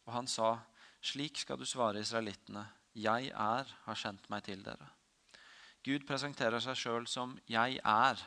Og 0.08 0.14
han 0.14 0.28
sa, 0.28 0.60
'Slik 1.02 1.38
skal 1.38 1.58
du 1.58 1.66
svare 1.66 2.02
israelittene.' 2.02 2.66
'Jeg 2.96 3.30
er 3.30 3.66
har 3.86 3.96
sendt 3.96 4.30
meg 4.30 4.44
til 4.44 4.64
dere.' 4.64 4.90
Gud 5.86 6.08
presenterer 6.08 6.60
seg 6.60 6.76
sjøl 6.76 7.08
som 7.08 7.40
'Jeg 7.48 7.80
er'. 7.86 8.26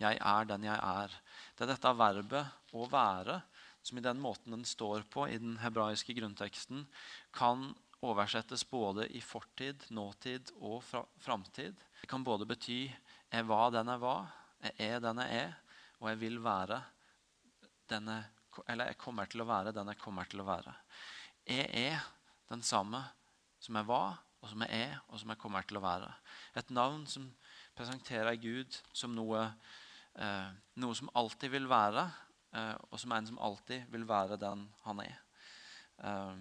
Jeg 0.00 0.18
er 0.20 0.44
den 0.44 0.64
jeg 0.64 0.78
er. 0.78 1.08
Det 1.56 1.68
er 1.68 1.74
dette 1.74 1.92
verbet 1.96 2.46
'å 2.72 2.88
være' 2.88 3.42
som 3.82 3.98
i 3.98 4.04
den 4.04 4.20
måten 4.22 4.54
den 4.54 4.64
står 4.64 5.06
på 5.10 5.26
i 5.28 5.38
den 5.42 5.56
hebraiske 5.62 6.14
grunnteksten, 6.16 6.86
kan 7.34 7.72
oversettes 8.02 8.64
både 8.70 9.06
i 9.14 9.20
fortid, 9.22 9.84
nåtid 9.94 10.52
og 10.60 10.82
framtid. 11.22 11.74
Det 12.00 12.10
kan 12.10 12.24
både 12.24 12.46
bety 12.46 12.90
'jeg 13.32 13.46
var 13.48 13.70
den 13.70 13.86
jeg 13.86 14.00
var', 14.00 14.26
'jeg 14.62 14.74
er 14.78 15.00
den 15.00 15.18
jeg 15.18 15.30
er', 15.30 15.54
og 16.00 16.08
'jeg 16.08 16.20
vil 16.20 16.44
være 16.44 16.82
denne, 17.88 18.24
eller 18.68 18.84
'jeg 18.84 18.98
kommer 18.98 19.24
til 19.24 19.40
å 19.40 19.44
være 19.44 19.72
den 19.72 19.86
jeg 19.86 19.98
kommer 19.98 20.24
til 20.24 20.40
å 20.40 20.44
være'. 20.44 20.74
Jeg 21.46 21.70
er 21.74 21.98
den 22.48 22.62
samme 22.62 23.04
som 23.60 23.76
jeg 23.76 23.86
var, 23.86 24.22
og 24.42 24.48
som 24.48 24.60
jeg 24.60 24.70
er, 24.70 25.00
og 25.08 25.20
som 25.20 25.28
jeg 25.28 25.38
kommer 25.38 25.62
til 25.62 25.76
å 25.76 25.84
være. 25.84 26.12
Et 26.56 26.70
navn 26.70 27.06
som 27.06 27.34
presenterer 27.78 28.36
Gud 28.36 28.80
som 28.92 29.14
noe, 29.14 29.54
eh, 30.16 30.50
noe 30.76 30.94
som 30.94 31.10
alltid 31.14 31.50
vil 31.50 31.68
være, 31.68 32.10
og 32.52 33.00
som 33.00 33.12
er 33.12 33.22
en 33.22 33.30
som 33.32 33.38
alltid 33.40 33.86
vil 33.92 34.08
være 34.08 34.40
den 34.40 34.66
han 34.84 35.00
er. 35.04 35.20
Eh, 36.04 36.34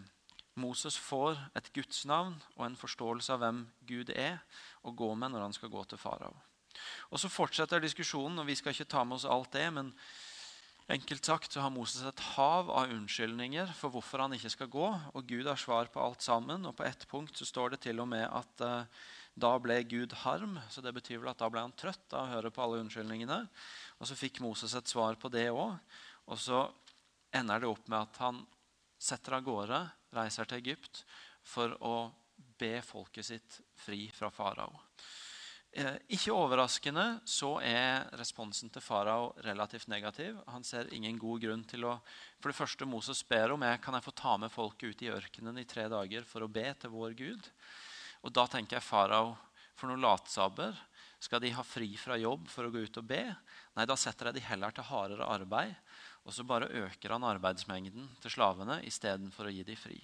Moses 0.59 0.97
får 0.99 1.37
et 1.55 1.69
gudsnavn 1.73 2.35
og 2.57 2.65
en 2.65 2.79
forståelse 2.79 3.31
av 3.33 3.43
hvem 3.43 3.61
Gud 3.87 4.11
er, 4.11 4.41
å 4.83 4.91
gå 4.91 5.13
med 5.15 5.31
når 5.31 5.47
han 5.47 5.55
skal 5.55 5.71
gå 5.71 5.83
til 5.87 6.01
farao. 6.01 6.33
Og 7.11 7.19
Så 7.19 7.29
fortsetter 7.31 7.79
diskusjonen, 7.79 8.39
og 8.39 8.47
vi 8.47 8.55
skal 8.55 8.75
ikke 8.75 8.89
ta 8.91 9.03
med 9.03 9.19
oss 9.19 9.25
alt 9.25 9.51
det. 9.53 9.71
men 9.73 9.93
Enkelt 10.91 11.25
sagt 11.25 11.53
så 11.53 11.61
har 11.61 11.71
Moses 11.71 12.03
et 12.03 12.23
hav 12.35 12.69
av 12.69 12.91
unnskyldninger 12.91 13.69
for 13.77 13.93
hvorfor 13.93 14.19
han 14.25 14.33
ikke 14.35 14.49
skal 14.51 14.67
gå. 14.67 14.87
Og 15.15 15.27
Gud 15.27 15.47
har 15.47 15.55
svar 15.55 15.87
på 15.87 16.01
alt 16.03 16.21
sammen. 16.21 16.65
Og 16.65 16.75
på 16.75 16.83
ett 16.83 17.07
punkt 17.07 17.37
så 17.37 17.45
står 17.45 17.75
det 17.75 17.83
til 17.85 18.01
og 18.03 18.09
med 18.11 18.25
at 18.27 18.63
uh, 18.65 18.83
da 19.33 19.53
ble 19.59 19.81
Gud 19.89 20.13
harm. 20.23 20.59
Så 20.69 20.83
det 20.83 20.93
betyr 20.95 21.21
vel 21.21 21.31
at 21.31 21.41
da 21.41 21.49
ble 21.51 21.63
han 21.63 21.75
trøtt 21.77 22.13
av 22.13 22.27
å 22.27 22.31
høre 22.35 22.51
på 22.53 22.63
alle 22.63 22.81
unnskyldningene. 22.83 23.41
Og 23.99 24.09
så 24.09 24.17
fikk 24.17 24.41
Moses 24.43 24.75
et 24.77 24.91
svar 24.91 25.19
på 25.19 25.31
det 25.33 25.49
òg. 25.53 25.77
Og 26.31 26.39
så 26.39 26.65
ender 27.35 27.63
det 27.63 27.71
opp 27.71 27.87
med 27.87 27.99
at 28.01 28.21
han 28.23 28.43
setter 29.01 29.37
av 29.37 29.45
gårde, 29.45 29.81
reiser 30.13 30.49
til 30.49 30.61
Egypt 30.61 31.03
for 31.47 31.73
å 31.81 31.95
be 32.61 32.77
folket 32.85 33.25
sitt 33.25 33.59
fri 33.81 34.05
fra 34.13 34.29
farao. 34.33 34.75
Eh, 35.71 35.95
ikke 36.11 36.33
overraskende 36.35 37.21
så 37.23 37.53
er 37.63 38.09
responsen 38.19 38.69
til 38.73 38.83
farao 38.83 39.29
relativt 39.45 39.87
negativ. 39.87 40.35
Han 40.51 40.65
ser 40.67 40.91
ingen 40.93 41.15
god 41.19 41.45
grunn 41.45 41.63
til 41.63 41.87
å 41.87 41.93
For 42.41 42.49
det 42.51 42.57
første 42.57 42.85
Moses 42.89 43.21
ber 43.23 43.53
om, 43.53 43.63
er 43.63 43.77
kan 43.77 43.93
jeg 43.93 44.03
få 44.03 44.11
ta 44.11 44.35
med 44.37 44.51
folket 44.51 44.89
ut 44.89 45.01
i 45.05 45.11
ørkenen 45.13 45.59
i 45.61 45.65
tre 45.69 45.87
dager 45.87 46.25
for 46.25 46.41
å 46.41 46.49
be 46.51 46.65
til 46.73 46.89
vår 46.89 47.13
Gud. 47.13 47.49
Og 48.21 48.33
Da 48.33 48.45
tenker 48.47 48.77
jeg 48.77 48.85
farao 48.85 49.33
for 49.75 49.89
noen 49.89 50.03
latsabber. 50.03 50.75
Skal 51.21 51.41
de 51.41 51.51
ha 51.53 51.63
fri 51.65 51.89
fra 51.97 52.17
jobb 52.17 52.47
for 52.49 52.65
å 52.65 52.71
gå 52.73 52.83
ut 52.85 52.99
og 53.01 53.07
be? 53.09 53.23
Nei, 53.77 53.85
da 53.85 53.97
setter 53.97 54.29
jeg 54.29 54.39
de 54.39 54.45
heller 54.45 54.73
til 54.73 54.87
hardere 54.89 55.29
arbeid. 55.29 55.73
Og 56.25 56.33
så 56.33 56.45
bare 56.45 56.69
øker 56.83 57.15
han 57.15 57.25
arbeidsmengden 57.25 58.07
til 58.21 58.33
slavene 58.33 58.79
istedenfor 58.85 59.49
å 59.49 59.53
gi 59.53 59.65
dem 59.65 59.79
fri. 59.79 59.97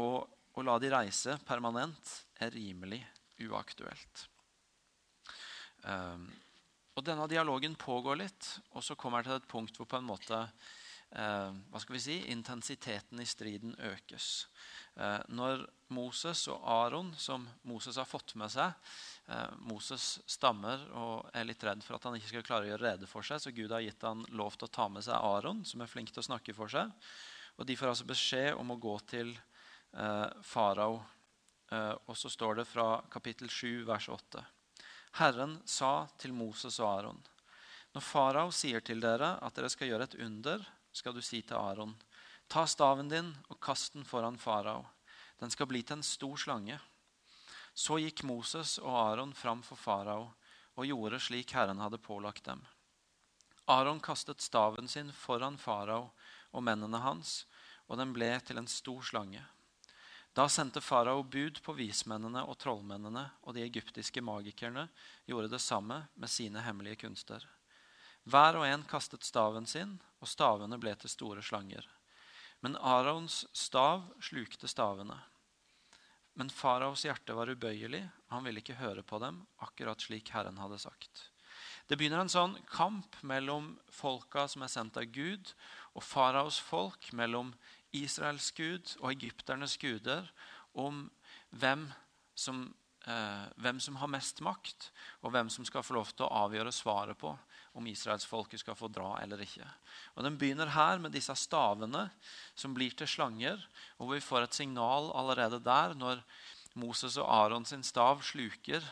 Og 0.00 0.24
å 0.56 0.64
la 0.64 0.78
de 0.80 0.90
reise 0.92 1.36
permanent 1.44 2.12
er 2.40 2.52
rimelig 2.52 3.02
uaktuelt. 3.44 4.26
Um, 5.84 6.28
og 6.96 7.04
Denne 7.04 7.28
dialogen 7.28 7.76
pågår 7.76 8.16
litt, 8.22 8.48
og 8.72 8.84
så 8.84 8.96
kommer 8.96 9.20
jeg 9.20 9.28
til 9.28 9.36
et 9.36 9.50
punkt 9.50 9.76
hvor 9.76 9.88
på 9.88 9.98
en 10.00 10.08
måte 10.08 10.38
hva 11.16 11.80
skal 11.80 11.96
vi 11.96 12.00
si, 12.02 12.16
intensiteten 12.28 13.22
i 13.22 13.26
striden 13.28 13.72
økes. 13.88 14.46
Uh, 14.96 15.20
når 15.28 15.66
Moses 15.92 16.46
og 16.48 16.62
Aron, 16.64 17.10
som 17.20 17.42
Moses 17.68 17.98
har 18.00 18.08
fått 18.08 18.32
med 18.40 18.48
seg 18.48 18.72
uh, 19.28 19.50
Moses 19.68 20.22
stammer 20.24 20.80
og 20.96 21.26
er 21.36 21.44
litt 21.44 21.64
redd 21.68 21.82
for 21.84 21.98
at 21.98 22.06
han 22.08 22.16
ikke 22.16 22.30
skal 22.30 22.46
klare 22.46 22.64
å 22.64 22.70
gjøre 22.70 22.84
rede 22.86 23.08
for 23.10 23.26
seg, 23.26 23.42
så 23.42 23.52
Gud 23.52 23.74
har 23.76 23.84
gitt 23.84 24.06
han 24.08 24.24
lov 24.32 24.56
til 24.56 24.64
å 24.64 24.72
ta 24.72 24.86
med 24.88 25.04
seg 25.04 25.20
Aron, 25.20 25.60
som 25.68 25.84
er 25.84 25.90
flink 25.92 26.14
til 26.14 26.22
å 26.24 26.28
snakke 26.30 26.54
for 26.56 26.72
seg. 26.72 26.92
Og 27.60 27.68
De 27.68 27.76
får 27.76 27.92
altså 27.92 28.08
beskjed 28.08 28.56
om 28.56 28.72
å 28.72 28.80
gå 28.80 28.96
til 29.08 29.36
farao. 30.44 30.98
og 32.04 32.16
så 32.20 32.28
står 32.28 32.58
det 32.58 32.64
fra 32.68 33.00
kapittel 33.08 33.48
7, 33.48 33.86
vers 33.88 34.08
8. 34.12 34.42
Herren 35.16 35.54
sa 35.64 36.06
til 36.20 36.34
Moses 36.36 36.76
og 36.82 36.90
Aron.: 36.90 37.22
Når 37.94 38.04
farao 38.04 38.50
sier 38.52 38.84
til 38.84 39.00
dere 39.00 39.38
at 39.40 39.56
dere 39.56 39.70
skal 39.72 39.88
gjøre 39.88 40.04
et 40.04 40.18
under, 40.20 40.66
skal 40.96 41.14
du 41.14 41.20
si 41.20 41.42
til 41.42 41.56
Aron.: 41.60 41.94
Ta 42.48 42.64
staven 42.66 43.10
din 43.12 43.34
og 43.52 43.60
kast 43.60 43.92
den 43.92 44.04
foran 44.04 44.38
farao. 44.40 44.86
Den 45.40 45.50
skal 45.52 45.68
bli 45.68 45.82
til 45.82 45.98
en 45.98 46.06
stor 46.06 46.36
slange. 46.40 46.78
Så 47.74 47.98
gikk 48.00 48.22
Moses 48.24 48.78
og 48.78 48.94
Aron 48.96 49.34
fram 49.36 49.62
for 49.62 49.76
farao 49.76 50.30
og 50.76 50.88
gjorde 50.88 51.20
slik 51.20 51.52
Herren 51.52 51.82
hadde 51.84 52.00
pålagt 52.00 52.44
dem. 52.44 52.62
Aron 53.66 54.00
kastet 54.00 54.40
staven 54.40 54.88
sin 54.88 55.12
foran 55.12 55.58
farao 55.58 56.12
og 56.52 56.64
mennene 56.64 57.02
hans, 57.02 57.44
og 57.88 57.98
den 58.00 58.14
ble 58.16 58.30
til 58.40 58.60
en 58.60 58.70
stor 58.70 59.02
slange. 59.04 59.42
Da 60.36 60.46
sendte 60.52 60.80
farao 60.84 61.22
bud 61.24 61.60
på 61.64 61.72
vismennene 61.76 62.42
og 62.44 62.58
trollmennene, 62.60 63.24
og 63.42 63.56
de 63.56 63.64
egyptiske 63.64 64.20
magikerne 64.20 64.88
gjorde 65.28 65.52
det 65.52 65.62
samme 65.64 66.02
med 66.14 66.32
sine 66.32 66.64
hemmelige 66.64 67.00
kunster. 67.06 67.44
Hver 68.26 68.58
og 68.58 68.66
en 68.66 68.82
kastet 68.90 69.24
staven 69.24 69.68
sin, 69.70 69.96
og 70.20 70.28
stavene 70.30 70.78
ble 70.82 70.94
til 70.98 71.12
store 71.12 71.44
slanger. 71.44 71.86
Men 72.64 72.74
Arons 72.80 73.44
stav 73.54 74.08
slukte 74.24 74.68
stavene. 74.70 75.18
Men 76.36 76.50
faraos 76.52 77.04
hjerte 77.06 77.36
var 77.36 77.48
ubøyelig, 77.48 78.02
han 78.32 78.44
ville 78.44 78.60
ikke 78.60 78.80
høre 78.80 79.04
på 79.06 79.20
dem, 79.22 79.44
akkurat 79.62 80.02
slik 80.02 80.32
Herren 80.34 80.58
hadde 80.60 80.80
sagt. 80.82 81.30
Det 81.86 81.96
begynner 81.96 82.24
en 82.24 82.32
sånn 82.32 82.56
kamp 82.68 83.16
mellom 83.24 83.76
folka 83.94 84.44
som 84.50 84.64
er 84.66 84.72
sendt 84.72 84.98
av 85.00 85.06
Gud, 85.14 85.52
og 85.94 86.04
faraos 86.04 86.58
folk, 86.60 87.12
mellom 87.16 87.54
Israels 87.94 88.50
gud 88.56 88.96
og 89.00 89.12
egypternes 89.14 89.78
guder 89.80 90.28
om 90.76 91.06
hvem 91.54 91.86
som, 92.36 92.66
eh, 93.06 93.44
hvem 93.62 93.80
som, 93.82 93.96
har 94.00 94.10
mest 94.10 94.42
makt, 94.44 94.90
og 95.22 95.32
hvem 95.34 95.50
som 95.52 95.66
skal 95.68 95.84
få 95.86 95.96
lov 95.98 96.12
til 96.12 96.26
å 96.26 96.44
avgjøre 96.44 96.74
svaret 96.74 97.18
på 97.20 97.32
om 97.76 97.88
israelsfolket 97.90 98.62
skal 98.62 98.76
få 98.78 98.88
dra 98.88 99.16
eller 99.20 99.42
ikke. 99.44 99.66
Og 100.16 100.24
Den 100.24 100.38
begynner 100.40 100.72
her 100.72 101.00
med 101.02 101.12
disse 101.12 101.34
stavene 101.36 102.08
som 102.56 102.74
blir 102.76 102.96
til 102.96 103.10
slanger, 103.10 103.60
og 104.00 104.14
vi 104.14 104.22
får 104.24 104.46
et 104.46 104.60
signal 104.60 105.10
allerede 105.16 105.60
der 105.64 105.96
når 105.98 106.22
Moses 106.76 107.16
og 107.20 107.28
Aron 107.32 107.64
sin 107.68 107.84
stav 107.84 108.22
sluker 108.24 108.84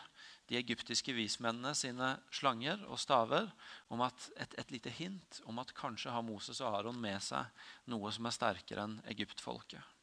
de 0.49 0.59
egyptiske 0.61 1.12
vismennene 1.16 1.73
sine 1.76 2.14
slanger 2.35 2.83
og 2.88 3.00
staver 3.00 3.49
om 3.92 4.02
at 4.04 4.28
et, 4.37 4.56
et, 4.61 4.73
lite 4.73 4.92
hint 4.92 5.40
om 5.49 5.61
at 5.62 5.73
kanskje 5.76 6.12
har 6.12 6.25
Moses 6.25 6.61
og 6.61 6.80
Aron 6.80 7.00
med 7.00 7.21
seg 7.25 7.49
noe 7.88 8.12
som 8.12 8.28
er 8.28 8.37
sterkere 8.37 8.85
enn 8.85 8.99
egyptfolket. 9.14 9.93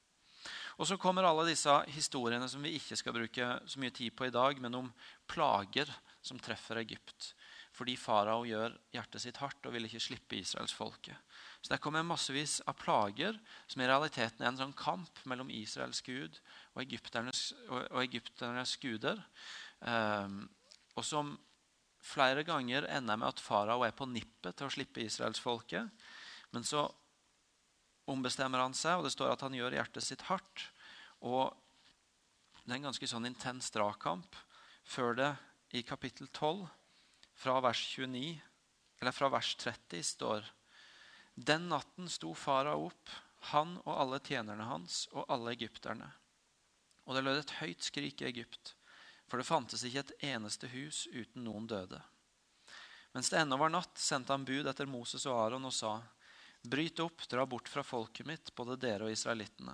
Og 0.79 0.87
Så 0.87 0.97
kommer 0.97 1.27
alle 1.27 1.49
disse 1.49 1.73
historiene 1.91 2.47
som 2.49 2.63
vi 2.63 2.75
ikke 2.77 2.97
skal 2.99 3.15
bruke 3.15 3.47
så 3.65 3.81
mye 3.81 3.93
tid 3.95 4.15
på 4.15 4.27
i 4.27 4.33
dag, 4.33 4.59
men 4.61 4.75
om 4.75 4.91
plager 5.27 5.89
som 6.21 6.39
treffer 6.39 6.81
Egypt. 6.81 7.33
Fordi 7.71 7.95
farao 7.95 8.43
gjør 8.45 8.73
hjertet 8.91 9.23
sitt 9.23 9.39
hardt 9.39 9.65
og 9.65 9.73
vil 9.75 9.87
ikke 9.87 10.03
slippe 10.03 10.37
israelsfolket. 10.41 11.15
Så 11.61 11.71
der 11.71 11.79
kommer 11.81 12.03
massevis 12.03 12.59
av 12.67 12.75
plager 12.79 13.37
som 13.69 13.83
i 13.83 13.87
realiteten 13.87 14.43
er 14.43 14.51
en 14.51 14.59
sånn 14.59 14.75
kamp 14.77 15.21
mellom 15.29 15.51
Israels 15.53 16.01
gud 16.03 16.39
og 16.73 16.81
egypternes, 16.83 17.51
og, 17.69 17.85
og 17.93 18.01
egypternes 18.03 18.75
guder. 18.81 19.21
Um, 19.79 20.43
og 20.97 21.07
som 21.07 21.37
flere 22.01 22.43
ganger 22.43 22.89
ender 22.89 23.19
med 23.21 23.29
at 23.29 23.43
farao 23.43 23.85
er 23.85 23.95
på 23.95 24.09
nippet 24.09 24.57
til 24.57 24.67
å 24.67 24.73
slippe 24.73 25.05
israelsfolket. 25.05 26.03
Men 26.51 26.67
så 26.67 26.89
ombestemmer 28.11 28.61
han 28.61 28.75
seg, 28.77 28.99
og 28.99 29.07
det 29.07 29.13
står 29.15 29.33
at 29.33 29.43
han 29.45 29.55
gjør 29.55 29.77
hjertet 29.77 30.05
sitt 30.05 30.27
hardt. 30.27 30.67
Og 31.23 31.55
det 32.63 32.73
er 32.73 32.77
en 32.79 32.89
ganske 32.89 33.09
sånn 33.09 33.29
intens 33.29 33.71
dragkamp 33.73 34.37
før 34.87 35.17
det 35.17 35.31
i 35.77 35.83
kapittel 35.87 36.27
12, 36.27 36.65
fra 37.41 37.57
vers 37.63 37.81
29, 37.95 38.35
eller 39.01 39.15
fra 39.15 39.29
vers 39.33 39.55
30, 39.57 40.03
står 40.05 40.49
Den 41.33 41.69
natten 41.71 42.09
sto 42.11 42.33
farao 42.37 42.89
opp, 42.89 43.13
han 43.49 43.77
og 43.85 43.93
alle 43.95 44.19
tjenerne 44.21 44.67
hans 44.69 45.07
og 45.15 45.25
alle 45.31 45.55
egypterne. 45.55 46.11
Og 47.07 47.17
det 47.17 47.23
lød 47.25 47.39
et 47.39 47.57
høyt 47.61 47.87
skrik 47.87 48.21
i 48.21 48.29
Egypt. 48.29 48.75
For 49.31 49.39
det 49.39 49.47
fantes 49.47 49.85
ikke 49.87 50.03
et 50.03 50.25
eneste 50.35 50.69
hus 50.73 51.05
uten 51.09 51.45
noen 51.47 51.65
døde. 51.71 52.01
Mens 53.15 53.31
det 53.31 53.39
ennå 53.41 53.57
var 53.59 53.71
natt, 53.73 53.95
sendte 53.99 54.35
han 54.35 54.45
bud 54.47 54.67
etter 54.67 54.89
Moses 54.89 55.25
og 55.25 55.39
Aron 55.39 55.67
og 55.67 55.73
sa:" 55.75 55.97
Bryt 56.61 56.99
opp, 56.99 57.27
dra 57.29 57.45
bort 57.45 57.69
fra 57.69 57.83
folket 57.83 58.27
mitt, 58.27 58.51
både 58.55 58.77
dere 58.77 59.07
og 59.07 59.13
israelittene. 59.13 59.73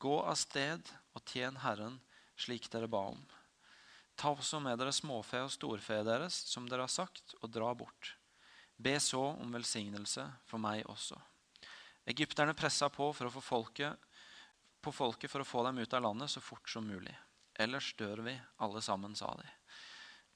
Gå 0.00 0.16
av 0.22 0.34
sted 0.40 0.90
og 1.14 1.22
tjen 1.28 1.60
Herren 1.62 2.00
slik 2.40 2.70
dere 2.72 2.88
ba 2.90 3.04
om. 3.12 3.20
Ta 4.18 4.32
også 4.34 4.58
med 4.60 4.80
dere 4.80 4.92
småfe 4.92 5.38
og 5.44 5.52
storfe 5.52 6.00
deres, 6.04 6.34
som 6.50 6.66
dere 6.68 6.84
har 6.84 6.92
sagt, 6.92 7.36
og 7.40 7.52
dra 7.52 7.70
bort. 7.76 8.16
Be 8.76 8.96
så 9.00 9.22
om 9.36 9.54
velsignelse 9.54 10.24
for 10.48 10.60
meg 10.62 10.82
også. 10.88 11.18
Egypterne 12.10 12.56
pressa 12.56 12.88
på, 12.90 13.12
for 13.12 13.28
å 13.28 13.34
få 13.34 13.44
folket, 13.44 14.10
på 14.80 14.92
folket 14.92 15.30
for 15.30 15.44
å 15.44 15.48
få 15.48 15.62
dem 15.66 15.78
ut 15.78 15.94
av 15.94 16.02
landet 16.08 16.32
så 16.32 16.40
fort 16.42 16.68
som 16.68 16.86
mulig. 16.88 17.14
Ellers 17.60 17.92
dør 17.98 18.24
vi 18.24 18.34
alle 18.64 18.80
sammen, 18.82 19.14
sa 19.14 19.34
de. 19.36 19.59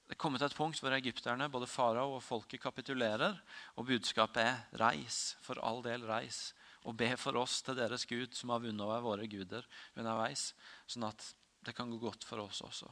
Det 0.05 0.17
kommer 0.21 0.37
til 0.37 0.51
et 0.51 0.57
punkt 0.57 0.79
hvor 0.83 0.93
egypterne, 0.93 1.47
både 1.49 1.69
farao 1.69 2.15
og 2.17 2.23
folket, 2.23 2.61
kapitulerer. 2.61 3.39
Og 3.75 3.87
budskapet 3.87 4.43
er 4.43 4.61
'reis, 4.77 5.35
for 5.41 5.57
all 5.65 5.81
del 5.83 6.05
reis', 6.05 6.53
og 6.85 6.97
be 6.97 7.17
for 7.17 7.37
oss 7.41 7.61
til 7.61 7.75
deres 7.75 8.05
Gud, 8.05 8.33
som 8.33 8.49
har 8.49 8.61
vunnet 8.61 8.85
over 8.85 9.01
våre 9.01 9.27
guder 9.27 9.65
underveis, 9.97 10.53
sånn 10.87 11.07
at 11.09 11.33
det 11.65 11.73
kan 11.75 11.89
gå 11.89 11.97
godt 11.97 12.23
for 12.23 12.37
oss 12.43 12.61
også. 12.61 12.91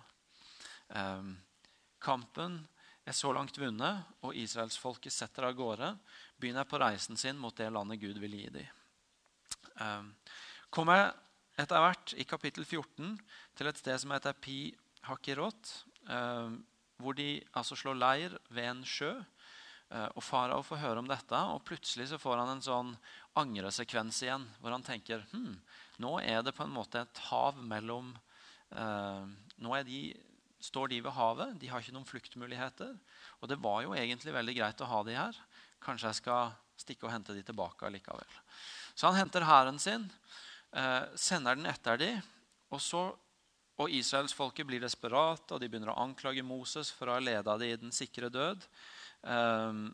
Um, 0.90 1.38
kampen 2.02 2.68
er 3.06 3.14
så 3.14 3.32
langt 3.32 3.58
vunnet, 3.58 4.04
og 4.24 4.36
israelsfolket 4.36 5.14
setter 5.14 5.46
av 5.46 5.54
gårde. 5.54 5.92
Begynner 6.40 6.66
på 6.66 6.80
reisen 6.82 7.18
sin 7.18 7.38
mot 7.38 7.56
det 7.56 7.70
landet 7.70 8.02
Gud 8.02 8.18
vil 8.18 8.34
gi 8.40 8.50
dem. 8.50 8.68
Um, 9.78 10.16
kommer 10.74 11.12
etter 11.60 11.78
hvert 11.84 12.16
i 12.18 12.26
kapittel 12.26 12.66
14 12.66 13.20
til 13.54 13.70
et 13.70 13.78
sted 13.78 14.00
som 14.02 14.14
heter 14.16 14.34
Pi 14.34 14.74
Hakirot, 15.06 15.70
eh, 16.10 16.54
hvor 17.04 17.18
de 17.18 17.38
altså 17.52 17.78
slår 17.80 18.00
leir 18.00 18.36
ved 18.50 18.70
en 18.70 18.84
sjø. 18.88 19.12
Eh, 19.94 20.10
og 20.16 20.24
Farao 20.26 20.64
får 20.66 20.82
høre 20.82 21.04
om 21.04 21.10
dette, 21.10 21.38
og 21.54 21.64
plutselig 21.68 22.10
så 22.12 22.20
får 22.22 22.42
han 22.42 22.56
en 22.56 22.66
sånn 22.66 22.94
angresekvens 23.40 24.24
igjen. 24.26 24.48
Hvor 24.62 24.76
han 24.76 24.86
tenker 24.86 25.26
hm, 25.34 25.58
Nå 26.04 26.18
er 26.24 26.42
det 26.46 26.56
på 26.58 26.66
en 26.66 26.74
måte 26.74 27.04
et 27.04 27.24
hav 27.30 27.60
mellom 27.62 28.14
eh, 28.74 29.26
Nå 29.64 29.82
de, 29.88 30.02
står 30.64 30.94
de 30.94 31.02
ved 31.04 31.16
havet. 31.18 31.58
De 31.62 31.70
har 31.70 31.84
ikke 31.84 31.96
noen 31.96 32.10
fluktmuligheter. 32.10 32.96
Og 33.42 33.52
det 33.52 33.60
var 33.62 33.84
jo 33.86 33.96
egentlig 33.98 34.36
veldig 34.36 34.58
greit 34.58 34.84
å 34.84 34.90
ha 34.90 35.02
de 35.06 35.18
her. 35.18 35.40
Kanskje 35.84 36.10
jeg 36.10 36.22
skal 36.24 36.56
stikke 36.80 37.08
og 37.08 37.14
hente 37.14 37.36
de 37.36 37.44
tilbake 37.46 37.92
likevel. 37.94 38.40
Så 38.94 39.10
han 39.10 39.20
henter 39.20 39.46
hæren 39.48 39.80
sin, 39.80 40.10
eh, 40.74 41.04
sender 41.16 41.56
den 41.56 41.70
etter 41.70 41.98
de, 41.98 42.12
og 42.72 42.82
så 42.82 43.12
og 43.82 43.90
israelsfolket 43.90 44.68
blir 44.70 44.84
desperate, 44.84 45.50
og 45.54 45.62
de 45.62 45.70
begynner 45.70 45.94
å 45.94 46.00
anklage 46.04 46.46
Moses 46.46 46.92
for 46.94 47.10
å 47.10 47.18
ha 47.18 47.24
leda 47.24 47.58
dem 47.58 47.74
i 47.74 47.80
den 47.86 47.96
sikre 47.96 48.30
død. 48.34 48.68
Um, 49.24 49.88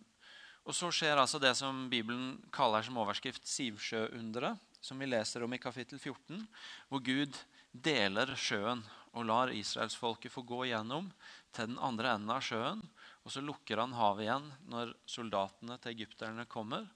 og 0.68 0.76
så 0.76 0.90
skjer 0.94 1.18
altså 1.18 1.40
det 1.42 1.56
som 1.58 1.88
Bibelen 1.92 2.36
kaller 2.54 2.84
som 2.86 3.00
overskrift 3.00 3.48
Sivsjøunderet, 3.48 4.60
som 4.82 5.00
vi 5.00 5.08
leser 5.10 5.44
om 5.44 5.54
i 5.56 5.62
kapittel 5.62 6.00
14, 6.00 6.44
hvor 6.92 7.04
Gud 7.04 7.36
deler 7.72 8.36
sjøen 8.40 8.84
og 9.18 9.26
lar 9.26 9.52
israelsfolket 9.54 10.32
få 10.32 10.44
gå 10.48 10.66
gjennom 10.70 11.10
til 11.56 11.72
den 11.72 11.80
andre 11.82 12.14
enden 12.16 12.36
av 12.36 12.44
sjøen. 12.46 12.84
Og 13.26 13.34
så 13.34 13.42
lukker 13.44 13.82
han 13.82 13.96
havet 13.98 14.28
igjen 14.28 14.48
når 14.72 14.94
soldatene 15.10 15.80
til 15.82 15.96
egypterne 15.96 16.46
kommer, 16.50 16.88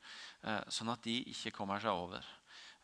eh, 0.44 0.62
sånn 0.70 0.92
at 0.94 1.04
de 1.06 1.20
ikke 1.34 1.56
kommer 1.58 1.82
seg 1.84 1.98
over. 1.98 2.24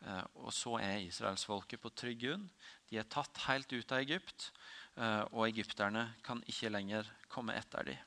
Eh, 0.00 0.24
og 0.40 0.52
så 0.54 0.78
er 0.80 1.04
israelsfolket 1.04 1.80
på 1.80 1.92
trygg 1.94 2.20
grunn. 2.24 2.46
De 2.90 2.98
er 2.98 3.06
tatt 3.06 3.38
helt 3.46 3.70
ut 3.70 3.92
av 3.94 4.02
Egypt, 4.02 4.50
eh, 4.98 5.22
og 5.30 5.46
egypterne 5.46 6.08
kan 6.26 6.42
ikke 6.50 6.72
lenger 6.72 7.06
komme 7.30 7.54
etter 7.54 7.86
dem. 7.86 7.98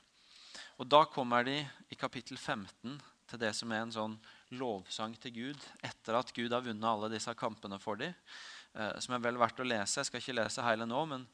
Og 0.76 0.88
Da 0.90 1.04
kommer 1.08 1.44
de 1.44 1.62
i 1.88 1.96
kapittel 1.96 2.36
15 2.36 3.00
til 3.30 3.40
det 3.40 3.54
som 3.56 3.72
er 3.72 3.84
en 3.84 3.94
sånn 3.94 4.18
lovsang 4.52 5.14
til 5.22 5.32
Gud 5.32 5.62
etter 5.82 6.18
at 6.18 6.32
Gud 6.34 6.52
har 6.52 6.60
vunnet 6.66 6.84
alle 6.84 7.08
disse 7.14 7.32
kampene 7.34 7.78
for 7.80 7.96
dem. 7.96 8.12
Eh, 8.74 9.00
som 9.00 9.14
er 9.14 9.22
vel 9.24 9.40
verdt 9.40 9.62
å 9.62 9.66
lese. 9.66 10.02
Jeg 10.02 10.10
skal 10.10 10.20
ikke 10.20 10.36
lese 10.36 10.66
hele 10.66 10.86
nå, 10.86 11.04
men 11.06 11.28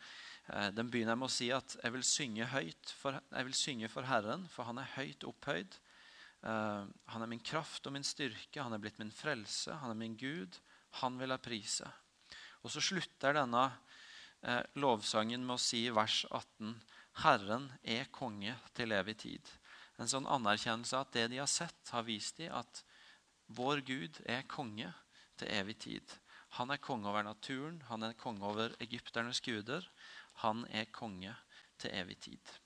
den 0.75 0.89
begynner 0.91 1.15
med 1.15 1.29
å 1.29 1.31
si 1.31 1.47
at 1.55 1.77
jeg 1.79 1.93
vil 1.95 2.03
synge 2.03 2.47
høyt 2.51 2.91
for, 2.99 3.15
jeg 3.31 3.47
vil 3.47 3.55
synge 3.55 3.91
for 3.93 4.09
Herren, 4.09 4.49
for 4.51 4.67
han 4.67 4.81
er 4.83 4.89
høyt 4.97 5.23
opphøyd. 5.29 5.77
Han 6.43 7.23
er 7.23 7.31
min 7.31 7.45
kraft 7.45 7.87
og 7.87 7.95
min 7.95 8.07
styrke, 8.07 8.59
han 8.59 8.75
er 8.75 8.83
blitt 8.83 8.99
min 8.99 9.13
frelse, 9.15 9.77
han 9.79 9.93
er 9.93 10.01
min 10.01 10.17
Gud. 10.19 10.59
Han 11.05 11.21
vil 11.21 11.31
jeg 11.31 11.45
prise. 11.45 11.93
Og 12.61 12.73
så 12.73 12.83
slutter 12.85 13.37
denne 13.37 13.65
uh, 13.71 14.63
lovsangen 14.81 15.45
med 15.47 15.57
å 15.57 15.63
si 15.63 15.87
vers 15.95 16.23
18.: 16.31 16.77
Herren 17.25 17.69
er 17.83 18.11
konge 18.15 18.55
til 18.77 18.95
evig 18.97 19.19
tid. 19.25 19.53
En 20.01 20.09
sånn 20.09 20.29
anerkjennelse 20.29 20.97
av 20.97 21.09
at 21.09 21.17
det 21.17 21.27
de 21.33 21.43
har 21.43 21.51
sett, 21.51 21.93
har 21.93 22.07
vist 22.07 22.41
dem 22.41 22.55
at 22.57 22.85
vår 23.53 23.83
Gud 23.85 24.23
er 24.25 24.49
konge 24.49 24.93
til 25.41 25.51
evig 25.53 25.79
tid. 25.85 26.17
Han 26.61 26.73
er 26.73 26.83
konge 26.83 27.11
over 27.11 27.27
naturen, 27.27 27.83
han 27.91 28.03
er 28.07 28.17
konge 28.19 28.47
over 28.47 28.75
egypternes 28.81 29.43
guder. 29.45 29.87
Han 30.47 30.65
er 30.73 30.89
konge 30.95 31.37
til 31.79 31.93
evig 31.95 32.19
tid 32.25 32.59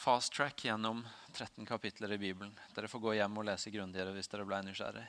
fast 0.00 0.32
track 0.32 0.64
gjennom 0.64 1.08
13 1.32 1.66
kapitler 1.66 2.12
i 2.12 2.18
Bibelen. 2.18 2.54
Dere 2.74 2.88
får 2.88 3.02
gå 3.04 3.12
hjem 3.18 3.36
og 3.36 3.44
lese 3.44 3.72
grundigere 3.72 4.14
hvis 4.16 4.30
dere 4.32 4.46
ble 4.48 4.60
nysgjerrig. 4.64 5.04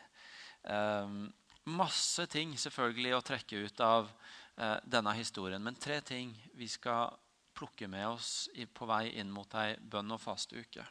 Um, 0.68 1.30
masse 1.70 2.26
ting 2.32 2.56
selvfølgelig 2.60 3.16
å 3.16 3.26
trekke 3.26 3.66
ut 3.66 3.84
av 3.86 4.10
eh, 4.58 4.78
denne 4.84 5.14
historien. 5.18 5.62
Men 5.64 5.78
tre 5.78 6.00
ting 6.02 6.34
vi 6.58 6.68
skal 6.72 7.14
plukke 7.58 7.88
med 7.88 8.08
oss 8.08 8.50
i, 8.54 8.66
på 8.66 8.88
vei 8.90 9.12
inn 9.20 9.32
mot 9.32 9.54
ei 9.60 9.76
bønn- 9.78 10.16
og 10.16 10.22
fasteuke. 10.22 10.86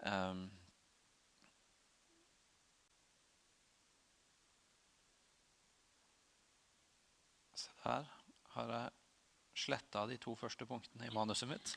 Um, 0.00 0.48
Se 7.56 7.72
der 7.84 8.06
har 8.56 8.72
jeg 8.72 8.94
sletta 9.56 10.04
de 10.08 10.18
to 10.20 10.34
første 10.36 10.66
punktene 10.68 11.08
i 11.08 11.14
manuset 11.14 11.48
mitt. 11.48 11.72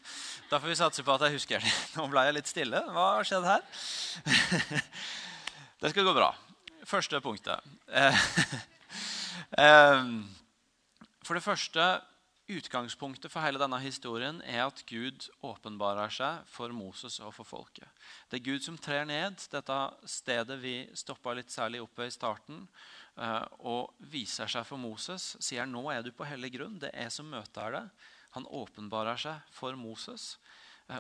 Da 0.52 0.60
får 0.60 0.72
vi 0.72 0.76
satse 0.80 1.04
på 1.08 1.16
at 1.16 1.24
jeg 1.28 1.38
husker 1.38 1.64
dem. 1.64 1.78
Nå 1.98 2.10
ble 2.12 2.26
jeg 2.28 2.36
litt 2.36 2.52
stille. 2.52 2.84
Hva 2.92 3.06
har 3.16 3.28
skjedd 3.28 3.48
her? 3.48 3.64
Det 5.80 5.94
skal 5.94 6.04
gå 6.04 6.14
bra. 6.16 6.34
Første 6.90 7.22
punktet. 7.22 7.66
Eh, 7.88 8.22
eh, 9.64 10.06
for 11.26 11.38
det 11.38 11.46
første, 11.46 11.90
Utgangspunktet 12.50 13.30
for 13.30 13.46
hele 13.46 13.60
denne 13.62 13.78
historien 13.78 14.40
er 14.42 14.64
at 14.64 14.80
Gud 14.90 15.28
åpenbarer 15.46 16.10
seg 16.10 16.48
for 16.50 16.74
Moses 16.74 17.20
og 17.22 17.36
for 17.36 17.46
folket. 17.46 17.86
Det 18.26 18.40
er 18.40 18.48
Gud 18.48 18.66
som 18.66 18.80
trer 18.82 19.06
ned 19.06 19.38
dette 19.54 19.78
stedet 20.10 20.58
vi 20.58 20.80
stoppa 20.98 21.36
litt 21.38 21.54
særlig 21.54 21.84
oppe 21.84 22.08
i 22.10 22.16
starten, 22.16 22.64
Eh, 23.20 23.46
og 23.68 23.96
viser 24.12 24.48
seg 24.48 24.64
for 24.68 24.80
Moses, 24.80 25.34
sier 25.44 25.68
nå 25.68 25.84
er 25.92 26.04
du 26.06 26.12
på 26.16 26.28
hellig 26.28 26.54
grunn. 26.56 26.80
Det 26.80 26.92
er 26.96 27.12
som 27.12 27.28
møter 27.28 27.76
deg. 27.76 28.08
Han 28.38 28.48
åpenbarer 28.48 29.20
seg 29.20 29.52
for 29.52 29.76
Moses. 29.80 30.38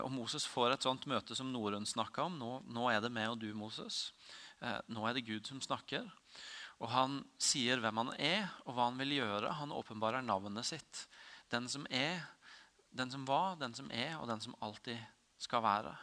Og 0.03 0.11
Moses 0.13 0.43
får 0.45 0.75
et 0.75 0.85
sånt 0.85 1.07
møte 1.09 1.33
som 1.37 1.49
Norun 1.49 1.87
snakka 1.87 2.27
om. 2.27 2.35
Nå, 2.37 2.49
nå, 2.69 2.89
er 2.91 2.99
det 3.01 3.09
meg 3.13 3.31
og 3.31 3.39
du, 3.41 3.47
Moses. 3.57 4.11
Eh, 4.61 4.79
nå 4.91 5.05
er 5.07 5.15
det 5.17 5.27
Gud 5.27 5.47
som 5.47 5.61
snakker. 5.63 6.07
Og 6.79 6.91
han 6.93 7.19
sier 7.41 7.81
hvem 7.83 8.03
han 8.03 8.11
er, 8.15 8.47
og 8.65 8.75
hva 8.75 8.89
han 8.89 8.99
vil 9.01 9.17
gjøre. 9.19 9.55
Han 9.59 9.75
åpenbarer 9.75 10.23
navnet 10.25 10.67
sitt. 10.67 11.05
Den 11.51 11.67
som 11.71 11.87
er, 11.91 12.23
den 12.95 13.11
som 13.11 13.25
var, 13.27 13.57
den 13.59 13.75
som 13.75 13.89
er, 13.91 14.15
og 14.19 14.29
den 14.31 14.43
som 14.43 14.55
alltid 14.63 14.99
skal 15.39 15.63
være. 15.63 15.95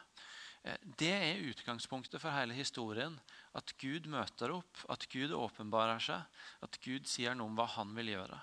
Det 0.99 1.13
er 1.15 1.45
utgangspunktet 1.47 2.21
for 2.21 2.35
hele 2.35 2.57
historien. 2.57 3.15
At 3.57 3.73
Gud 3.81 4.09
møter 4.11 4.53
opp, 4.57 4.83
at 4.91 5.07
Gud 5.13 5.33
åpenbarer 5.37 6.03
seg, 6.03 6.25
at 6.65 6.79
Gud 6.83 7.07
sier 7.09 7.37
noe 7.37 7.53
om 7.53 7.59
hva 7.59 7.69
han 7.77 7.95
vil 7.97 8.17
gjøre. 8.17 8.41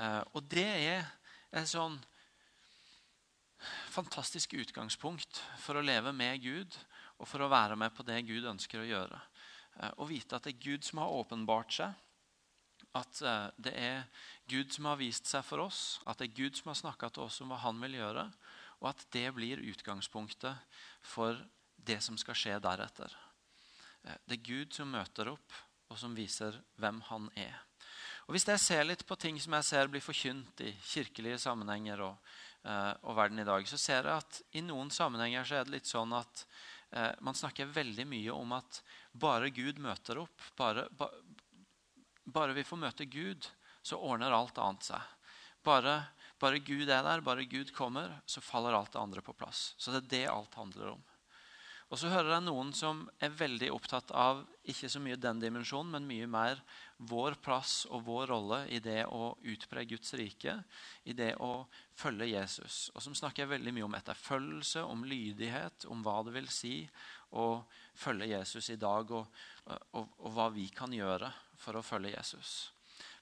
Eh, 0.00 0.22
og 0.32 0.48
det 0.50 0.68
er 0.68 1.04
et 1.52 1.68
sånn 1.68 1.98
fantastisk 3.92 4.56
utgangspunkt 4.58 5.42
for 5.60 5.78
å 5.78 5.84
leve 5.84 6.14
med 6.16 6.40
Gud 6.42 6.78
og 7.22 7.28
for 7.30 7.44
å 7.44 7.50
være 7.52 7.78
med 7.78 7.94
på 7.94 8.04
det 8.06 8.18
Gud 8.26 8.48
ønsker 8.50 8.82
å 8.82 8.88
gjøre. 8.88 9.18
Og 9.94 10.02
å 10.04 10.08
vite 10.10 10.36
at 10.36 10.44
det 10.44 10.56
er 10.56 10.64
Gud 10.64 10.84
som 10.84 10.98
har 11.00 11.14
åpenbart 11.22 11.76
seg, 11.76 11.94
at 12.98 13.22
eh, 13.24 13.48
det 13.56 13.72
er 13.78 14.04
Gud 14.50 14.72
som 14.74 14.88
har 14.90 15.00
vist 15.00 15.28
seg 15.30 15.44
for 15.46 15.64
oss, 15.64 16.00
at 16.04 16.20
det 16.20 16.30
er 16.30 16.38
Gud 16.42 16.58
som 16.58 16.72
har 16.72 16.80
snakka 16.82 17.12
til 17.12 17.26
oss 17.26 17.40
om 17.44 17.52
hva 17.52 17.60
han 17.64 17.80
vil 17.82 17.96
gjøre, 18.00 18.26
og 18.82 18.88
at 18.90 19.04
det 19.14 19.28
blir 19.36 19.62
utgangspunktet 19.72 20.80
for 21.06 21.38
det 21.76 22.00
som 22.04 22.18
skal 22.20 22.36
skje 22.38 22.58
deretter. 22.62 23.14
Eh, 24.04 24.18
det 24.28 24.38
er 24.38 24.48
Gud 24.50 24.76
som 24.76 24.92
møter 24.92 25.32
opp, 25.32 25.60
og 25.92 26.00
som 26.00 26.16
viser 26.16 26.56
hvem 26.80 27.02
han 27.08 27.28
er. 27.36 27.56
Og 28.26 28.36
Hvis 28.36 28.46
jeg 28.48 28.60
ser 28.62 28.86
litt 28.86 29.02
på 29.04 29.16
ting 29.20 29.40
som 29.42 29.56
jeg 29.58 29.66
ser 29.66 29.90
blir 29.92 30.04
forkynt 30.04 30.62
i 30.64 30.70
kirkelige 30.86 31.40
sammenhenger, 31.42 32.00
og, 32.06 32.30
og, 33.02 33.16
verden 33.18 33.42
i 33.42 33.44
dag, 33.44 33.66
så 33.68 33.76
ser 33.76 34.06
jeg 34.06 34.14
at 34.14 34.38
i 34.56 34.62
noen 34.64 34.92
sammenhenger 34.94 35.44
så 35.44 35.58
er 35.58 35.66
det 35.66 35.74
litt 35.74 35.90
sånn 35.90 36.14
at 36.16 36.44
uh, 36.96 37.12
man 37.24 37.36
snakker 37.38 37.70
veldig 37.72 38.06
mye 38.08 38.34
om 38.34 38.54
at 38.56 38.82
bare 39.12 39.50
Gud 39.54 39.80
møter 39.82 40.20
opp, 40.22 40.44
bare, 40.58 40.86
ba, 40.98 41.08
bare 42.24 42.56
vi 42.56 42.66
får 42.66 42.82
møte 42.84 43.08
Gud, 43.10 43.48
så 43.82 43.98
ordner 43.98 44.34
alt 44.34 44.60
annet 44.62 44.92
seg. 44.92 45.14
Bare, 45.66 45.96
bare 46.42 46.62
Gud 46.62 46.88
er 46.88 47.04
der, 47.06 47.22
bare 47.22 47.46
Gud 47.46 47.72
kommer, 47.74 48.20
så 48.26 48.42
faller 48.42 48.74
alt 48.74 48.92
det 48.94 49.02
andre 49.02 49.22
på 49.22 49.34
plass. 49.36 49.72
Så 49.78 49.94
det 49.94 50.04
er 50.04 50.12
det 50.14 50.26
alt 50.32 50.58
handler 50.58 50.94
om. 50.96 51.02
Og 51.92 51.98
så 52.00 52.08
hører 52.08 52.38
jeg 52.38 52.44
noen 52.46 52.70
som 52.72 53.02
er 53.20 53.34
veldig 53.36 53.68
opptatt 53.74 54.14
av 54.16 54.38
ikke 54.72 54.88
så 54.88 55.00
mye 55.04 55.18
den 55.20 55.42
dimensjonen, 55.42 55.90
men 55.92 56.08
mye 56.08 56.28
mer 56.30 56.62
vår 56.96 57.36
plass 57.44 57.82
og 57.92 58.06
vår 58.06 58.32
rolle 58.32 58.62
i 58.72 58.78
det 58.80 59.02
å 59.12 59.34
utbre 59.52 59.84
Guds 59.90 60.14
rike, 60.16 60.54
i 61.04 61.12
det 61.12 61.34
å 61.44 61.66
følge 61.92 62.30
Jesus. 62.30 62.86
Og 62.96 63.04
som 63.04 63.16
snakker 63.18 63.50
veldig 63.50 63.76
mye 63.76 63.84
om 63.90 63.98
etterfølgelse, 64.00 64.86
om 64.88 65.04
lydighet, 65.04 65.84
om 65.92 66.00
hva 66.00 66.22
det 66.24 66.32
vil 66.38 66.48
si 66.48 66.78
å 67.36 67.60
følge 67.92 68.32
Jesus 68.32 68.72
i 68.72 68.80
dag, 68.80 69.12
og, 69.12 69.28
og, 69.92 70.16
og 70.24 70.32
hva 70.32 70.48
vi 70.56 70.70
kan 70.72 70.96
gjøre 70.96 71.28
for 71.60 71.76
å 71.76 71.84
følge 71.84 72.16
Jesus. 72.16 72.71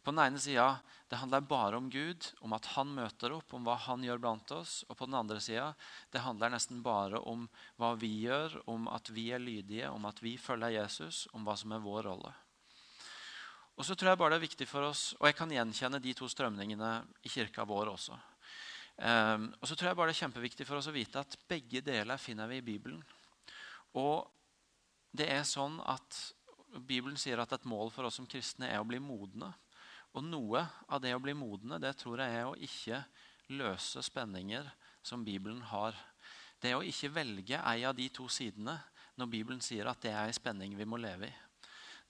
På 0.03 0.15
den 0.15 0.23
ene 0.25 0.41
sida 0.41 0.79
det 1.11 1.19
handler 1.21 1.43
bare 1.45 1.77
om 1.77 1.89
Gud, 1.91 2.27
om 2.41 2.53
at 2.57 2.69
han 2.77 2.93
møter 2.95 3.35
opp, 3.35 3.53
om 3.53 3.65
hva 3.67 3.75
han 3.89 4.05
gjør 4.07 4.21
blant 4.23 4.53
oss. 4.55 4.81
Og 4.89 4.97
på 4.97 5.09
den 5.09 5.19
andre 5.19 5.41
sida 5.43 5.73
det 6.15 6.23
handler 6.25 6.55
nesten 6.55 6.85
bare 6.87 7.19
om 7.19 7.49
hva 7.81 7.93
vi 7.99 8.13
gjør, 8.23 8.61
om 8.71 8.87
at 8.89 9.11
vi 9.13 9.31
er 9.35 9.43
lydige, 9.43 9.91
om 9.91 10.07
at 10.09 10.23
vi 10.23 10.37
følger 10.39 10.79
Jesus, 10.79 11.27
om 11.35 11.45
hva 11.45 11.57
som 11.59 11.75
er 11.75 11.85
vår 11.85 12.07
rolle. 12.09 12.33
Og 13.81 13.87
så 13.87 13.97
tror 13.97 14.13
jeg 14.13 14.21
bare 14.21 14.35
det 14.35 14.41
er 14.43 14.49
viktig 14.49 14.69
for 14.69 14.85
oss, 14.91 15.15
og 15.19 15.25
jeg 15.29 15.37
kan 15.39 15.53
gjenkjenne 15.55 16.03
de 16.05 16.13
to 16.17 16.27
strømningene 16.29 16.91
i 17.25 17.33
kirka 17.33 17.65
vår 17.65 17.95
også. 17.95 18.19
Um, 19.01 19.47
og 19.57 19.65
så 19.65 19.73
tror 19.73 19.89
jeg 19.89 19.97
bare 19.97 20.11
det 20.11 20.19
er 20.19 20.27
kjempeviktig 20.27 20.67
for 20.69 20.77
oss 20.77 20.91
å 20.91 20.93
vite 20.93 21.23
at 21.23 21.39
begge 21.49 21.81
deler 21.81 22.21
finner 22.21 22.51
vi 22.51 22.59
i 22.61 22.67
Bibelen. 22.67 23.01
Og 23.97 24.29
det 25.17 25.31
er 25.33 25.49
sånn 25.49 25.79
at 25.89 26.19
Bibelen 26.77 27.17
sier 27.19 27.41
at 27.41 27.55
et 27.57 27.65
mål 27.67 27.89
for 27.95 28.07
oss 28.07 28.21
som 28.21 28.29
kristne 28.29 28.69
er 28.69 28.83
å 28.83 28.87
bli 28.87 29.01
modne. 29.03 29.49
Og 30.19 30.25
noe 30.27 30.63
av 30.91 31.03
det 31.03 31.13
å 31.15 31.23
bli 31.23 31.35
modne 31.39 31.79
det 31.83 31.93
tror 32.01 32.23
jeg 32.23 32.39
er 32.41 32.49
å 32.49 32.59
ikke 32.59 33.03
løse 33.55 34.03
spenninger 34.03 34.67
som 35.03 35.25
Bibelen 35.27 35.63
har. 35.71 35.95
Det 36.61 36.73
er 36.73 36.79
å 36.79 36.87
ikke 36.87 37.13
velge 37.15 37.61
ei 37.63 37.85
av 37.87 37.95
de 37.97 38.09
to 38.13 38.27
sidene 38.31 38.77
når 39.21 39.31
Bibelen 39.31 39.63
sier 39.65 39.89
at 39.91 40.01
det 40.03 40.13
er 40.13 40.27
en 40.27 40.37
spenning 40.37 40.75
vi 40.79 40.89
må 40.89 40.99
leve 41.01 41.31
i. 41.31 41.39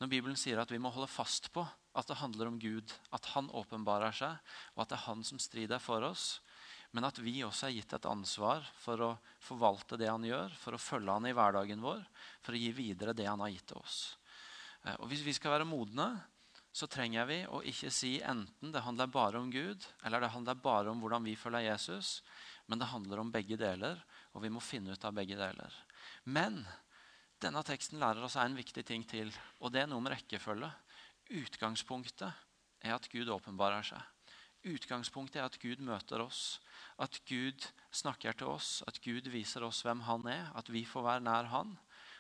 når 0.01 0.09
Bibelen 0.09 0.37
sier 0.37 0.59
at 0.59 0.71
vi 0.73 0.79
må 0.81 0.89
holde 0.89 1.11
fast 1.13 1.51
på 1.53 1.67
at 1.93 2.07
det 2.09 2.21
handler 2.21 2.49
om 2.49 2.59
Gud, 2.59 2.93
at 3.13 3.27
han 3.35 3.51
åpenbarer 3.51 4.15
seg, 4.15 4.39
og 4.75 4.83
at 4.83 4.93
det 4.93 4.97
er 4.97 5.07
han 5.09 5.25
som 5.27 5.41
strider 5.43 5.83
for 5.83 6.07
oss, 6.07 6.41
men 6.95 7.05
at 7.07 7.19
vi 7.23 7.43
også 7.45 7.69
er 7.69 7.75
gitt 7.77 7.93
et 7.95 8.09
ansvar 8.09 8.65
for 8.81 9.03
å 9.05 9.11
forvalte 9.43 9.99
det 10.01 10.09
han 10.11 10.25
gjør, 10.27 10.55
for 10.59 10.75
å 10.75 10.83
følge 10.83 11.15
han 11.19 11.29
i 11.29 11.35
hverdagen 11.37 11.83
vår, 11.83 12.03
for 12.43 12.57
å 12.57 12.61
gi 12.63 12.71
videre 12.75 13.15
det 13.15 13.29
han 13.29 13.43
har 13.43 13.53
gitt 13.53 13.69
til 13.71 13.83
oss. 13.83 13.99
Eh, 14.87 14.97
og 14.99 15.11
Hvis 15.11 15.27
vi 15.27 15.35
skal 15.37 15.59
være 15.59 15.69
modne, 15.69 16.09
så 16.81 16.89
trenger 16.89 17.27
vi 17.29 17.39
å 17.45 17.61
ikke 17.67 17.91
si 17.93 18.15
enten 18.25 18.73
det 18.73 18.81
handler 18.87 19.11
bare 19.13 19.41
om 19.41 19.51
Gud, 19.53 19.85
eller 20.07 20.23
det 20.25 20.33
handler 20.33 20.61
bare 20.65 20.93
om 20.93 21.03
hvordan 21.03 21.27
vi 21.29 21.37
følger 21.37 21.67
Jesus, 21.67 22.21
men 22.71 22.81
det 22.81 22.89
handler 22.89 23.21
om 23.21 23.33
begge 23.35 23.59
deler, 23.61 24.01
og 24.33 24.45
vi 24.45 24.53
må 24.53 24.63
finne 24.65 24.95
ut 24.95 25.05
av 25.05 25.17
begge 25.17 25.37
deler. 25.37 25.75
Men 26.25 26.63
denne 27.43 27.63
teksten 27.67 28.01
lærer 28.01 28.25
oss 28.25 28.39
en 28.41 28.57
viktig 28.57 28.85
ting 28.89 29.05
til, 29.09 29.33
og 29.61 29.75
det 29.75 29.85
er 29.85 29.91
noe 29.91 30.05
med 30.05 30.15
rekkefølge. 30.15 30.71
Utgangspunktet 31.41 32.31
er 32.85 32.97
at 32.97 33.11
Gud 33.13 33.29
åpenbarer 33.33 33.85
seg. 33.93 34.01
Utgangspunktet 34.71 35.41
er 35.41 35.47
at 35.49 35.61
Gud 35.61 35.81
møter 35.85 36.21
oss, 36.25 36.61
at 37.01 37.17
Gud 37.29 37.65
snakker 37.97 38.37
til 38.37 38.53
oss, 38.53 38.81
at 38.89 39.01
Gud 39.05 39.29
viser 39.33 39.65
oss 39.65 39.81
hvem 39.85 40.05
han 40.09 40.27
er, 40.29 40.51
at 40.57 40.69
vi 40.73 40.85
får 40.89 41.07
være 41.07 41.25
nær 41.25 41.49
han. 41.53 41.77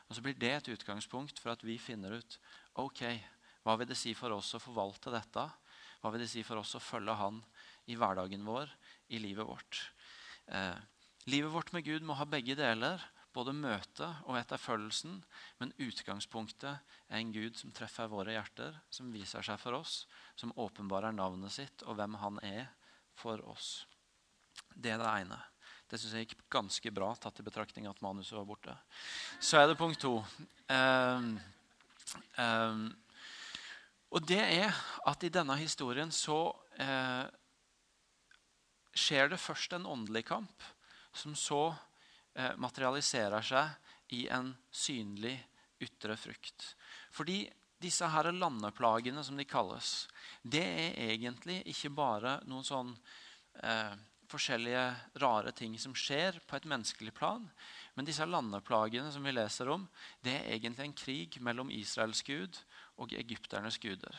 Og 0.08 0.16
Så 0.16 0.24
blir 0.24 0.34
det 0.34 0.54
et 0.56 0.72
utgangspunkt 0.72 1.38
for 1.38 1.52
at 1.52 1.64
vi 1.64 1.78
finner 1.78 2.16
ut 2.16 2.38
ok, 2.80 3.04
hva 3.64 3.76
vil 3.76 3.90
det 3.90 3.98
si 3.98 4.14
for 4.16 4.32
oss 4.34 4.54
å 4.56 4.62
forvalte 4.62 5.12
dette. 5.12 5.44
Hva 6.00 6.12
vil 6.12 6.24
det 6.24 6.30
si 6.32 6.42
for 6.46 6.60
oss 6.62 6.76
å 6.78 6.82
følge 6.82 7.16
han 7.18 7.42
i 7.90 7.96
hverdagen 7.98 8.44
vår, 8.46 8.70
i 9.12 9.20
livet 9.20 9.46
vårt. 9.46 9.80
Eh, 10.46 10.78
livet 11.28 11.52
vårt 11.52 11.72
med 11.76 11.84
Gud 11.84 12.06
må 12.06 12.16
ha 12.16 12.26
begge 12.28 12.56
deler, 12.58 13.02
både 13.36 13.54
møtet 13.54 14.24
og 14.26 14.38
etterfølgelsen. 14.40 15.20
Men 15.60 15.74
utgangspunktet 15.78 16.96
er 17.08 17.20
en 17.20 17.34
Gud 17.34 17.58
som 17.60 17.74
treffer 17.74 18.10
våre 18.10 18.34
hjerter, 18.34 18.80
som 18.90 19.12
viser 19.14 19.44
seg 19.46 19.60
for 19.60 19.78
oss, 19.78 20.04
som 20.38 20.54
åpenbarer 20.56 21.14
navnet 21.14 21.54
sitt 21.54 21.84
og 21.86 21.98
hvem 22.00 22.18
han 22.22 22.40
er 22.46 22.66
for 23.18 23.42
oss. 23.50 23.84
Det 24.74 24.94
er 24.94 25.02
det 25.02 25.12
ene. 25.24 25.38
Det 25.90 25.98
syns 25.98 26.14
jeg 26.14 26.28
gikk 26.28 26.42
ganske 26.52 26.92
bra, 26.94 27.10
tatt 27.18 27.40
i 27.42 27.46
betraktning 27.46 27.88
at 27.90 28.02
manuset 28.04 28.36
var 28.38 28.46
borte. 28.46 28.76
Så 29.42 29.58
er 29.58 29.66
det 29.66 29.78
punkt 29.78 29.98
to. 30.02 30.20
Um, 30.70 31.32
um, 32.38 32.84
og 34.10 34.26
det 34.26 34.40
er 34.42 34.74
at 35.06 35.22
i 35.24 35.30
denne 35.32 35.54
historien 35.60 36.10
så 36.14 36.50
eh, 36.82 37.26
skjer 38.96 39.30
det 39.30 39.38
først 39.38 39.76
en 39.76 39.86
åndelig 39.86 40.24
kamp, 40.32 40.66
som 41.14 41.36
så 41.38 41.70
eh, 42.34 42.56
materialiserer 42.58 43.46
seg 43.46 44.16
i 44.18 44.24
en 44.34 44.50
synlig 44.74 45.36
ytre 45.80 46.16
frukt. 46.18 46.72
Fordi 47.14 47.44
disse 47.80 48.06
her 48.12 48.28
landeplagene, 48.34 49.22
som 49.24 49.38
de 49.38 49.46
kalles, 49.48 50.08
det 50.42 50.66
er 50.66 50.98
egentlig 51.14 51.62
ikke 51.70 51.94
bare 51.94 52.38
noen 52.50 52.66
sånn 52.66 52.92
eh, 53.62 53.94
forskjellige 54.30 54.84
rare 55.22 55.52
ting 55.56 55.78
som 55.80 55.94
skjer 55.96 56.38
på 56.46 56.58
et 56.58 56.68
menneskelig 56.68 57.14
plan. 57.16 57.46
Men 57.94 58.06
disse 58.06 58.26
landeplagene 58.26 59.10
som 59.14 59.24
vi 59.26 59.32
leser 59.34 59.70
om, 59.72 59.86
det 60.22 60.36
er 60.36 60.58
egentlig 60.58 60.86
en 60.86 60.98
krig 60.98 61.40
mellom 61.42 61.72
Israels 61.74 62.22
gud 62.26 62.58
og 63.00 63.14
egypternes 63.16 63.78
guder. 63.80 64.16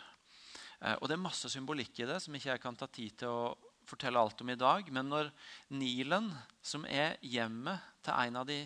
Eh, 0.81 0.95
og 0.97 1.07
Det 1.07 1.17
er 1.17 1.27
masse 1.27 1.51
symbolikk 1.53 2.01
i 2.01 2.09
det 2.09 2.21
som 2.23 2.35
ikke 2.35 2.53
jeg 2.53 2.63
kan 2.63 2.77
ta 2.77 2.87
tid 2.89 3.19
til 3.21 3.29
å 3.33 3.51
fortelle 3.87 4.19
alt 4.21 4.41
om 4.41 4.49
i 4.53 4.59
dag. 4.59 4.87
Men 4.93 5.09
når 5.11 5.29
Nilen, 5.77 6.31
som, 6.61 6.85
de, 6.85 8.59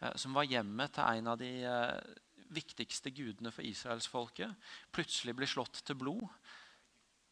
eh, 0.00 0.14
som 0.16 0.36
var 0.36 0.48
hjemmet 0.48 0.94
til 0.94 1.04
en 1.04 1.32
av 1.34 1.38
de 1.40 1.52
eh, 1.64 2.16
viktigste 2.48 3.12
gudene 3.12 3.52
for 3.52 3.66
israelsfolket, 3.66 4.70
plutselig 4.94 5.36
blir 5.36 5.50
slått 5.50 5.82
til 5.84 5.98
blod 6.00 6.24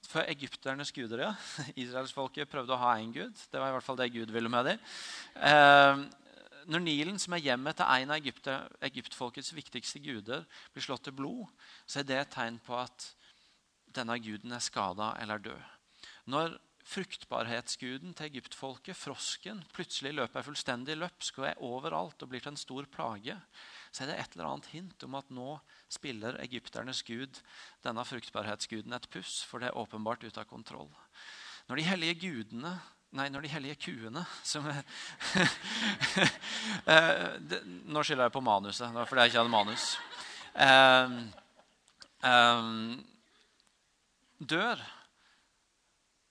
for 0.07 0.27
egypternes 0.29 0.93
guder, 0.95 1.25
ja. 1.25 1.33
Israelsfolket 1.83 2.51
prøvde 2.51 2.77
å 2.77 2.79
ha 2.79 2.95
én 3.01 3.15
gud. 3.15 3.35
Det 3.51 3.59
var 3.59 3.73
i 3.73 3.77
hvert 3.77 3.87
fall 3.87 3.99
det 3.99 4.13
Gud 4.15 4.31
ville 4.31 4.53
med 4.53 4.69
dem. 4.71 4.85
Når 6.67 6.83
Nilen, 6.83 7.19
som 7.23 7.37
er 7.37 7.45
hjemmet 7.45 7.79
til 7.79 7.87
en 7.87 8.11
av 8.11 8.19
Egypt, 8.19 8.49
egyptfolkets 8.89 9.53
viktigste 9.55 10.01
guder, 10.03 10.47
blir 10.75 10.83
slått 10.83 11.05
til 11.07 11.15
blod, 11.15 11.47
så 11.87 12.01
er 12.01 12.09
det 12.09 12.19
et 12.19 12.33
tegn 12.35 12.59
på 12.67 12.75
at 12.81 13.13
denne 13.95 14.17
guden 14.19 14.55
er 14.57 14.65
skada 14.65 15.13
eller 15.23 15.43
død. 15.45 15.69
Når 16.33 16.57
fruktbarhetsguden 16.87 18.15
til 18.15 18.29
egyptfolket, 18.29 18.99
frosken, 18.99 19.63
plutselig 19.75 20.13
løper 20.15 20.45
fullstendig 20.47 20.97
løpsk 20.99 21.41
og 21.41 21.49
er 21.49 21.63
overalt 21.67 22.23
og 22.23 22.31
blir 22.31 22.43
til 22.43 22.55
en 22.55 22.61
stor 22.61 22.87
plage, 22.91 23.35
så 23.91 24.05
er 24.05 24.13
det 24.13 24.19
et 24.21 24.37
eller 24.37 24.51
annet 24.51 24.71
hint 24.75 25.07
om 25.07 25.17
at 25.19 25.31
nå 25.35 25.57
spiller 25.93 26.39
egypternes 26.45 27.03
gud, 27.07 27.41
denne 27.87 28.05
fruktbarhetsguden, 28.07 28.95
et 28.95 29.11
puss, 29.11 29.41
for 29.47 29.63
det 29.63 29.71
er 29.71 29.79
åpenbart 29.79 30.27
ute 30.27 30.43
av 30.43 30.51
kontroll. 30.51 30.91
Når 31.67 31.81
de 31.81 31.89
hellige 31.89 32.21
gudene 32.27 32.77
Nei, 33.15 33.29
når 33.31 33.47
de 33.47 33.51
hellige 33.53 33.79
kuene 33.87 34.25
som 34.45 34.67
er 34.71 34.83
det, 37.39 37.61
Nå 37.87 38.03
skylder 38.03 38.27
jeg 38.27 38.35
på 38.35 38.43
manuset, 38.45 38.91
fordi 39.07 39.21
jeg 39.23 39.31
ikke 39.31 39.43
hadde 39.43 39.53
manus. 39.55 39.85
Um, 40.57 41.17
um, 42.27 43.05
dør, 44.39 44.83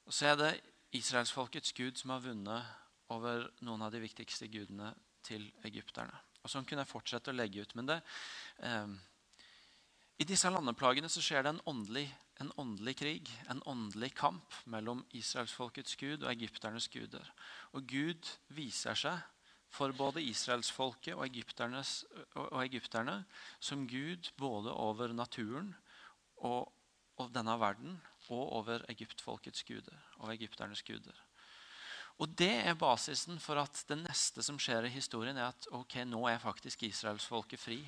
så 0.10 0.32
er 0.32 0.36
det 0.42 0.52
israelsfolkets 0.96 1.74
gud 1.78 1.98
som 2.00 2.14
har 2.14 2.24
vunnet 2.26 2.64
over 3.14 3.48
noen 3.66 3.86
av 3.86 3.94
de 3.94 4.02
viktigste 4.04 4.48
gudene 4.52 4.92
til 5.26 5.48
egypterne. 5.66 6.16
Og 6.44 6.52
Sånn 6.52 6.66
kunne 6.68 6.84
jeg 6.86 6.92
fortsette 6.92 7.32
å 7.32 7.38
legge 7.38 7.64
ut. 7.66 7.74
Men 7.78 7.90
det, 7.90 8.00
um, 8.62 8.94
i 10.22 10.28
disse 10.28 10.50
landeplagene 10.52 11.10
så 11.10 11.24
skjer 11.24 11.46
det 11.46 11.56
en 11.56 11.66
åndelig 11.72 12.06
en 12.44 12.52
åndelig 12.60 12.98
krig, 13.00 13.30
en 13.50 13.62
åndelig 13.66 14.12
kamp 14.18 14.56
mellom 14.66 15.06
israelsfolkets 15.16 15.96
gud 16.00 16.24
og 16.24 16.32
egypternes 16.34 16.88
guder. 16.92 17.28
Og 17.72 17.88
Gud 17.88 18.28
viser 18.56 18.98
seg 19.00 19.22
for 19.76 19.96
både 19.96 20.24
israelsfolket 20.24 21.16
og, 21.16 21.24
og, 22.46 22.60
egypterne 22.64 23.18
som 23.60 23.86
Gud 23.88 24.32
både 24.40 24.74
over 24.74 25.14
naturen 25.16 25.74
og, 26.38 26.72
og, 27.18 27.32
denne 27.36 27.56
verden 27.60 28.00
og 28.30 28.52
over 28.60 28.86
egyptfolkets 28.92 29.64
guder 29.68 30.00
og 30.20 30.34
egypternes 30.36 30.84
guder. 30.84 31.16
Og 32.24 32.32
Det 32.32 32.54
er 32.64 32.78
basisen 32.80 33.40
for 33.44 33.60
at 33.60 33.82
det 33.90 33.98
neste 34.00 34.44
som 34.44 34.60
skjer 34.60 34.88
i 34.88 34.94
historien, 34.94 35.36
er 35.36 35.52
at 35.52 35.68
ok, 35.76 35.98
nå 36.08 36.22
er 36.32 36.40
faktisk 36.40 36.86
israelsfolket 36.88 37.60
fri. 37.60 37.82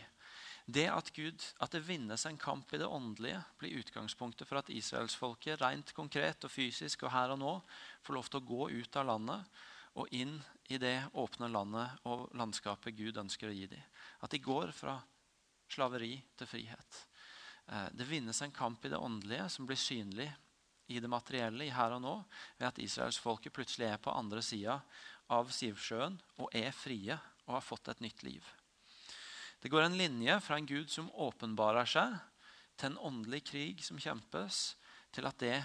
Det 0.67 0.89
at, 0.91 1.13
Gud, 1.15 1.43
at 1.63 1.71
det 1.71 1.85
vinnes 1.87 2.25
en 2.27 2.37
kamp 2.37 2.73
i 2.75 2.79
det 2.81 2.87
åndelige, 2.91 3.39
blir 3.59 3.77
utgangspunktet 3.79 4.49
for 4.49 4.59
at 4.59 4.71
israelsfolket 4.73 5.61
rent 5.61 5.93
konkret 5.95 6.43
og 6.43 6.51
fysisk 6.51 7.05
og 7.07 7.13
her 7.13 7.31
og 7.31 7.39
nå 7.39 7.53
får 8.03 8.17
lov 8.17 8.27
til 8.27 8.41
å 8.41 8.47
gå 8.49 8.67
ut 8.75 8.99
av 8.99 9.07
landet 9.07 9.61
og 9.97 10.11
inn 10.11 10.35
i 10.67 10.79
det 10.81 10.97
åpne 11.15 11.47
landet 11.53 12.03
og 12.11 12.27
landskapet 12.35 12.97
Gud 12.99 13.17
ønsker 13.23 13.47
å 13.47 13.55
gi 13.55 13.69
dem. 13.71 13.85
At 14.19 14.35
de 14.35 14.43
går 14.43 14.75
fra 14.75 14.97
slaveri 15.71 16.17
til 16.35 16.51
frihet. 16.51 16.99
Eh, 17.71 17.87
det 17.95 18.11
vinnes 18.11 18.43
en 18.43 18.51
kamp 18.51 18.83
i 18.83 18.91
det 18.91 18.99
åndelige 18.99 19.47
som 19.55 19.65
blir 19.69 19.79
synlig 19.79 20.27
i 20.91 20.99
det 20.99 21.11
materielle 21.11 21.63
i 21.63 21.73
her 21.73 21.95
og 21.95 22.03
nå, 22.03 22.13
ved 22.59 22.69
at 22.69 22.83
israelsfolket 22.83 23.55
plutselig 23.55 23.87
er 23.93 24.03
på 24.03 24.11
andre 24.11 24.43
sida 24.43 24.81
av 25.31 25.49
Sivsjøen 25.51 26.19
og 26.43 26.51
er 26.55 26.75
frie 26.75 27.15
og 27.47 27.57
har 27.57 27.65
fått 27.65 27.91
et 27.91 28.03
nytt 28.03 28.27
liv. 28.27 28.43
Det 29.67 29.71
går 29.73 29.83
en 29.83 29.97
linje 29.99 30.35
fra 30.39 30.55
en 30.55 30.65
Gud 30.65 30.87
som 30.87 31.09
åpenbarer 31.11 31.89
seg, 31.91 32.13
til 32.79 32.87
en 32.87 33.01
åndelig 33.09 33.41
krig 33.49 33.81
som 33.83 33.97
kjempes, 33.99 34.77
til 35.11 35.25
at 35.27 35.35
det 35.43 35.57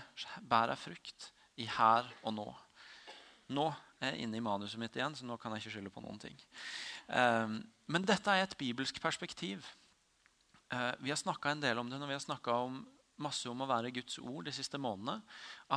bærer 0.50 0.74
frukt 0.74 1.28
i 1.62 1.68
her 1.70 2.08
og 2.26 2.34
nå. 2.34 2.46
Nå 3.54 3.68
er 4.02 4.16
jeg 4.16 4.24
inne 4.24 4.40
i 4.40 4.42
manuset 4.42 4.82
mitt 4.82 4.98
igjen, 4.98 5.14
så 5.14 5.22
nå 5.22 5.36
kan 5.38 5.54
jeg 5.54 5.62
ikke 5.62 5.74
skylde 5.76 5.92
på 5.94 6.02
noen 6.02 6.18
ting. 6.18 6.34
Ehm, 7.14 7.60
men 7.86 8.08
dette 8.10 8.34
er 8.34 8.42
et 8.42 8.56
bibelsk 8.58 8.98
perspektiv. 9.04 9.68
Eh, 10.74 10.90
vi 10.98 11.14
har 11.14 11.22
snakka 11.22 11.54
en 11.54 11.62
del 11.62 11.78
om 11.78 11.86
det 11.86 12.02
når 12.02 12.10
vi 12.10 12.18
har 12.18 12.26
snakka 12.26 12.58
masse 13.22 13.46
om 13.54 13.62
å 13.62 13.70
være 13.70 13.94
Guds 13.94 14.18
ord 14.18 14.50
de 14.50 14.56
siste 14.58 14.82
månedene. 14.82 15.22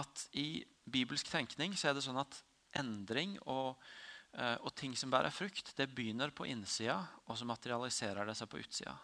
At 0.01 0.25
i 0.33 0.63
bibelsk 0.89 1.29
tenkning 1.29 1.77
så 1.77 1.91
er 1.91 1.99
det 1.99 2.07
sånn 2.09 2.23
at 2.25 2.41
endring 2.81 3.37
og 3.45 3.77
og 4.35 4.73
ting 4.75 4.91
som 4.99 5.11
bærer 5.13 5.31
frukt, 5.31 5.69
det 5.77 5.85
begynner 5.95 6.33
på 6.35 6.43
innsida, 6.49 6.97
og 7.31 7.37
så 7.39 7.45
materialiserer 7.47 8.27
det 8.27 8.33
seg 8.35 8.49
på 8.51 8.59
utsida. 8.59 8.97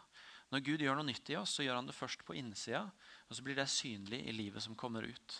Når 0.51 0.63
Gud 0.65 0.83
gjør 0.83 0.97
noe 0.99 1.07
nytt 1.07 1.29
i 1.31 1.37
oss, 1.39 1.53
så 1.55 1.63
gjør 1.63 1.77
han 1.79 1.87
det 1.87 1.95
først 1.95 2.25
på 2.27 2.35
innsida, 2.35 2.83
og 3.29 3.37
så 3.37 3.45
blir 3.45 3.55
det 3.55 3.69
synlig 3.71 4.19
i 4.27 4.33
livet 4.35 4.63
som 4.65 4.75
kommer 4.75 5.07
ut. 5.07 5.37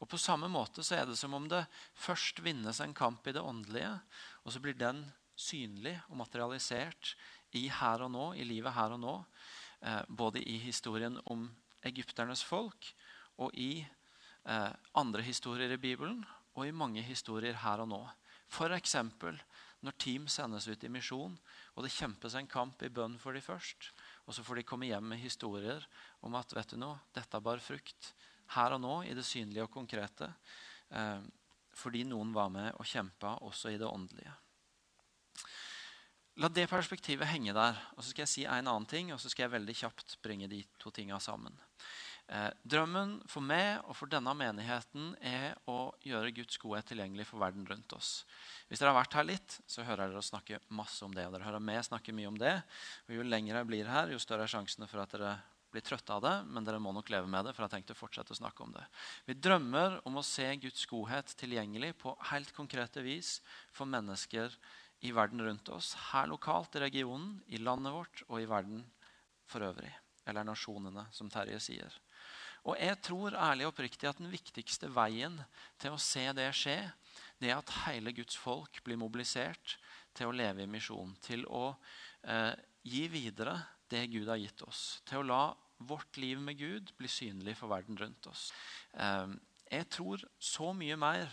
Og 0.00 0.08
På 0.08 0.20
samme 0.20 0.48
måte 0.48 0.84
så 0.84 0.98
er 0.98 1.06
det 1.08 1.16
som 1.20 1.34
om 1.36 1.44
det 1.48 1.66
først 1.96 2.40
vinnes 2.44 2.80
en 2.80 2.96
kamp 2.96 3.26
i 3.28 3.34
det 3.36 3.44
åndelige, 3.44 3.92
og 4.44 4.52
så 4.52 4.60
blir 4.64 4.76
den 4.76 5.04
synlig 5.36 5.94
og 6.08 6.16
materialisert 6.20 7.14
i 7.56 7.66
her 7.68 8.04
og 8.04 8.12
nå, 8.12 8.26
i 8.36 8.44
livet 8.48 8.72
her 8.76 8.96
og 8.96 9.00
nå. 9.00 9.14
Eh, 9.80 10.02
både 10.08 10.40
i 10.40 10.56
historien 10.60 11.18
om 11.32 11.48
egypternes 11.84 12.42
folk 12.44 12.88
og 13.36 13.52
i 13.54 13.84
eh, 13.84 14.72
andre 14.96 15.24
historier 15.24 15.72
i 15.72 15.80
Bibelen 15.80 16.22
og 16.56 16.64
i 16.66 16.76
mange 16.76 17.04
historier 17.04 17.56
her 17.60 17.84
og 17.84 17.92
nå. 17.92 18.02
F.eks. 18.50 18.96
når 19.84 19.96
team 20.00 20.28
sendes 20.28 20.66
ut 20.68 20.84
i 20.84 20.90
misjon, 20.90 21.34
og 21.74 21.84
det 21.84 21.92
kjempes 21.94 22.34
en 22.34 22.48
kamp 22.50 22.82
i 22.82 22.90
bønn 22.90 23.18
for 23.20 23.36
de 23.36 23.42
først. 23.44 23.90
Og 24.26 24.34
så 24.34 24.44
får 24.46 24.60
de 24.60 24.68
komme 24.68 24.88
hjem 24.88 25.12
med 25.12 25.22
historier 25.22 25.84
om 26.24 26.34
at 26.38 26.54
vet 26.56 26.72
du 26.72 26.80
noe, 26.80 27.02
dette 27.14 27.40
bar 27.40 27.62
frukt 27.62 28.14
her 28.54 28.76
og 28.76 28.82
nå 28.82 28.96
i 29.06 29.14
det 29.16 29.26
synlige 29.26 29.66
og 29.66 29.74
konkrete. 29.74 30.30
Eh, 30.90 31.20
fordi 31.76 32.06
noen 32.08 32.32
var 32.32 32.50
med 32.52 32.72
og 32.78 32.88
kjempa 32.88 33.36
også 33.44 33.74
i 33.74 33.78
det 33.80 33.88
åndelige. 33.88 34.32
La 36.40 36.50
det 36.52 36.66
perspektivet 36.68 37.28
henge 37.30 37.54
der. 37.56 37.78
og 37.96 38.04
Så 38.04 38.10
skal 38.10 38.26
jeg 38.26 38.32
si 38.32 38.42
en 38.44 38.68
annen 38.68 38.88
ting, 38.88 39.12
og 39.12 39.20
så 39.20 39.30
skal 39.32 39.46
jeg 39.46 39.56
veldig 39.56 39.76
kjapt 39.76 40.18
bringe 40.24 40.48
de 40.48 40.62
to 40.80 40.92
tinga 40.92 41.18
sammen. 41.20 41.56
Eh, 42.26 42.50
drømmen 42.66 43.20
for 43.30 43.44
meg 43.46 43.84
og 43.86 43.94
for 43.94 44.10
denne 44.10 44.32
menigheten 44.34 45.12
er 45.22 45.54
å 45.70 45.92
gjøre 46.02 46.32
Guds 46.34 46.58
godhet 46.58 46.88
tilgjengelig 46.90 47.28
for 47.28 47.38
verden 47.38 47.66
rundt 47.68 47.92
oss. 47.94 48.24
Hvis 48.66 48.80
dere 48.82 48.90
har 48.90 48.98
vært 48.98 49.14
her 49.14 49.28
litt, 49.28 49.58
så 49.70 49.84
hører 49.86 50.08
dere 50.08 50.18
oss 50.18 50.32
snakke 50.32 50.58
masse 50.74 51.04
om 51.06 51.14
det. 51.14 51.28
og 51.28 51.36
dere 51.36 51.46
hører 51.46 51.62
meg 51.62 51.84
snakke 51.86 52.14
mye 52.16 52.32
om 52.32 52.38
det. 52.40 52.56
Og 53.06 53.14
Jo 53.14 53.26
lenger 53.26 53.60
jeg 53.60 53.68
blir 53.70 53.86
her, 53.86 54.10
jo 54.10 54.18
større 54.18 54.42
er 54.42 54.50
sjansene 54.50 54.88
for 54.90 55.04
at 55.04 55.14
dere 55.14 55.36
blir 55.70 55.84
trøtte 55.86 56.14
av 56.16 56.22
det, 56.24 56.34
men 56.50 56.66
dere 56.66 56.80
må 56.82 56.90
nok 56.96 57.10
leve 57.14 57.28
med 57.30 57.46
det. 57.46 57.54
for 57.54 57.62
jeg 57.62 57.76
tenkte 57.76 57.94
å 57.94 58.00
fortsette 58.00 58.34
å 58.34 58.40
snakke 58.40 58.64
om 58.64 58.72
det. 58.74 58.82
Vi 59.26 59.34
drømmer 59.34 60.00
om 60.04 60.18
å 60.18 60.24
se 60.26 60.48
Guds 60.56 60.86
godhet 60.90 61.30
tilgjengelig 61.38 61.92
på 62.02 62.16
helt 62.32 62.50
konkrete 62.56 63.02
vis 63.06 63.40
for 63.70 63.86
mennesker 63.86 64.50
i 65.06 65.12
verden 65.12 65.42
rundt 65.44 65.68
oss. 65.68 65.94
Her 66.10 66.26
lokalt 66.26 66.74
i 66.74 66.82
regionen, 66.82 67.40
i 67.46 67.60
landet 67.62 67.92
vårt 67.92 68.24
og 68.26 68.40
i 68.40 68.50
verden 68.50 68.82
for 69.46 69.62
øvrig. 69.62 69.92
Eller 70.26 70.42
nasjonene, 70.42 71.06
som 71.14 71.30
Terje 71.30 71.60
sier. 71.62 72.00
Og 72.66 72.74
jeg 72.80 72.98
tror 73.04 73.36
ærlig 73.38 73.66
og 73.66 73.74
oppriktig 73.74 74.08
at 74.10 74.18
den 74.18 74.32
viktigste 74.32 74.90
veien 74.90 75.38
til 75.80 75.94
å 75.94 76.00
se 76.02 76.24
det 76.34 76.48
skje, 76.56 76.78
det 77.38 77.52
er 77.52 77.60
at 77.60 77.74
hele 77.84 78.14
Guds 78.16 78.38
folk 78.38 78.80
blir 78.84 78.98
mobilisert 78.98 79.76
til 80.16 80.30
å 80.30 80.34
leve 80.34 80.64
i 80.64 80.70
misjon. 80.70 81.12
Til 81.22 81.44
å 81.46 81.68
eh, 82.26 82.54
gi 82.82 83.04
videre 83.12 83.58
det 83.92 84.06
Gud 84.10 84.30
har 84.32 84.40
gitt 84.40 84.64
oss. 84.66 85.00
Til 85.06 85.22
å 85.22 85.28
la 85.28 85.42
vårt 85.86 86.18
liv 86.18 86.40
med 86.42 86.58
Gud 86.58 86.90
bli 86.98 87.10
synlig 87.12 87.54
for 87.60 87.70
verden 87.70 87.98
rundt 88.00 88.26
oss. 88.32 88.48
Eh, 88.98 89.36
jeg 89.70 89.90
tror 89.92 90.24
så 90.42 90.72
mye 90.74 90.98
mer 90.98 91.30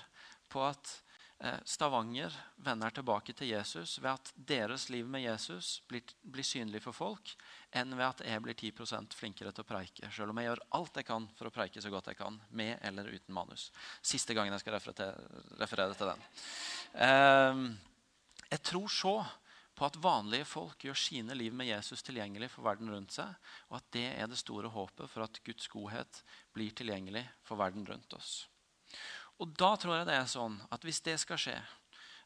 på 0.54 0.62
at 0.68 1.00
Eh, 1.44 1.60
Stavanger 1.66 2.32
vender 2.56 2.90
tilbake 2.90 3.34
til 3.36 3.50
Jesus 3.52 3.98
ved 4.00 4.14
at 4.14 4.30
deres 4.36 4.88
liv 4.90 5.08
med 5.08 5.26
Jesus 5.26 5.82
blir, 5.90 6.04
blir 6.24 6.46
synlig 6.48 6.80
for 6.86 6.96
folk, 6.96 7.34
enn 7.78 7.96
ved 7.98 8.06
at 8.06 8.24
jeg 8.28 8.42
blir 8.44 8.58
10 8.58 9.14
flinkere 9.18 9.52
til 9.52 9.64
å 9.64 9.68
preike. 9.68 10.10
Selv 10.14 10.34
om 10.34 10.40
jeg 10.40 10.50
gjør 10.50 10.64
alt 10.78 11.00
jeg 11.00 11.08
kan 11.08 11.28
for 11.38 11.50
å 11.50 11.54
preike 11.54 11.82
så 11.82 11.92
godt 11.94 12.12
jeg 12.12 12.20
kan, 12.20 12.40
med 12.50 12.78
eller 12.82 13.10
uten 13.10 13.34
manus. 13.34 13.72
Siste 14.02 14.36
gangen 14.38 14.54
jeg 14.54 14.64
skal 14.64 14.78
referere 14.78 15.98
til 15.98 16.12
den. 16.12 16.28
Ehm, 17.06 17.66
jeg 18.50 18.62
tror 18.70 18.92
så 18.94 19.16
på 19.74 19.88
at 19.88 19.98
vanlige 19.98 20.46
folk 20.46 20.86
gjør 20.86 20.98
sine 21.00 21.36
liv 21.38 21.54
med 21.54 21.72
Jesus 21.72 22.06
tilgjengelig 22.06 22.52
for 22.54 22.66
verden 22.68 22.92
rundt 22.94 23.16
seg, 23.16 23.34
og 23.72 23.80
at 23.80 23.88
det 23.96 24.08
er 24.12 24.30
det 24.30 24.38
store 24.38 24.70
håpet 24.70 25.10
for 25.10 25.26
at 25.26 25.40
Guds 25.46 25.70
godhet 25.74 26.22
blir 26.54 26.76
tilgjengelig 26.78 27.26
for 27.48 27.58
verden 27.58 27.88
rundt 27.90 28.14
oss. 28.14 28.44
Og 29.42 29.50
da 29.58 29.74
tror 29.82 29.98
jeg 29.98 30.12
det 30.12 30.20
er 30.20 30.30
sånn 30.30 30.60
at 30.70 30.86
hvis 30.86 31.02
det 31.02 31.18
skal 31.24 31.42
skje 31.42 31.58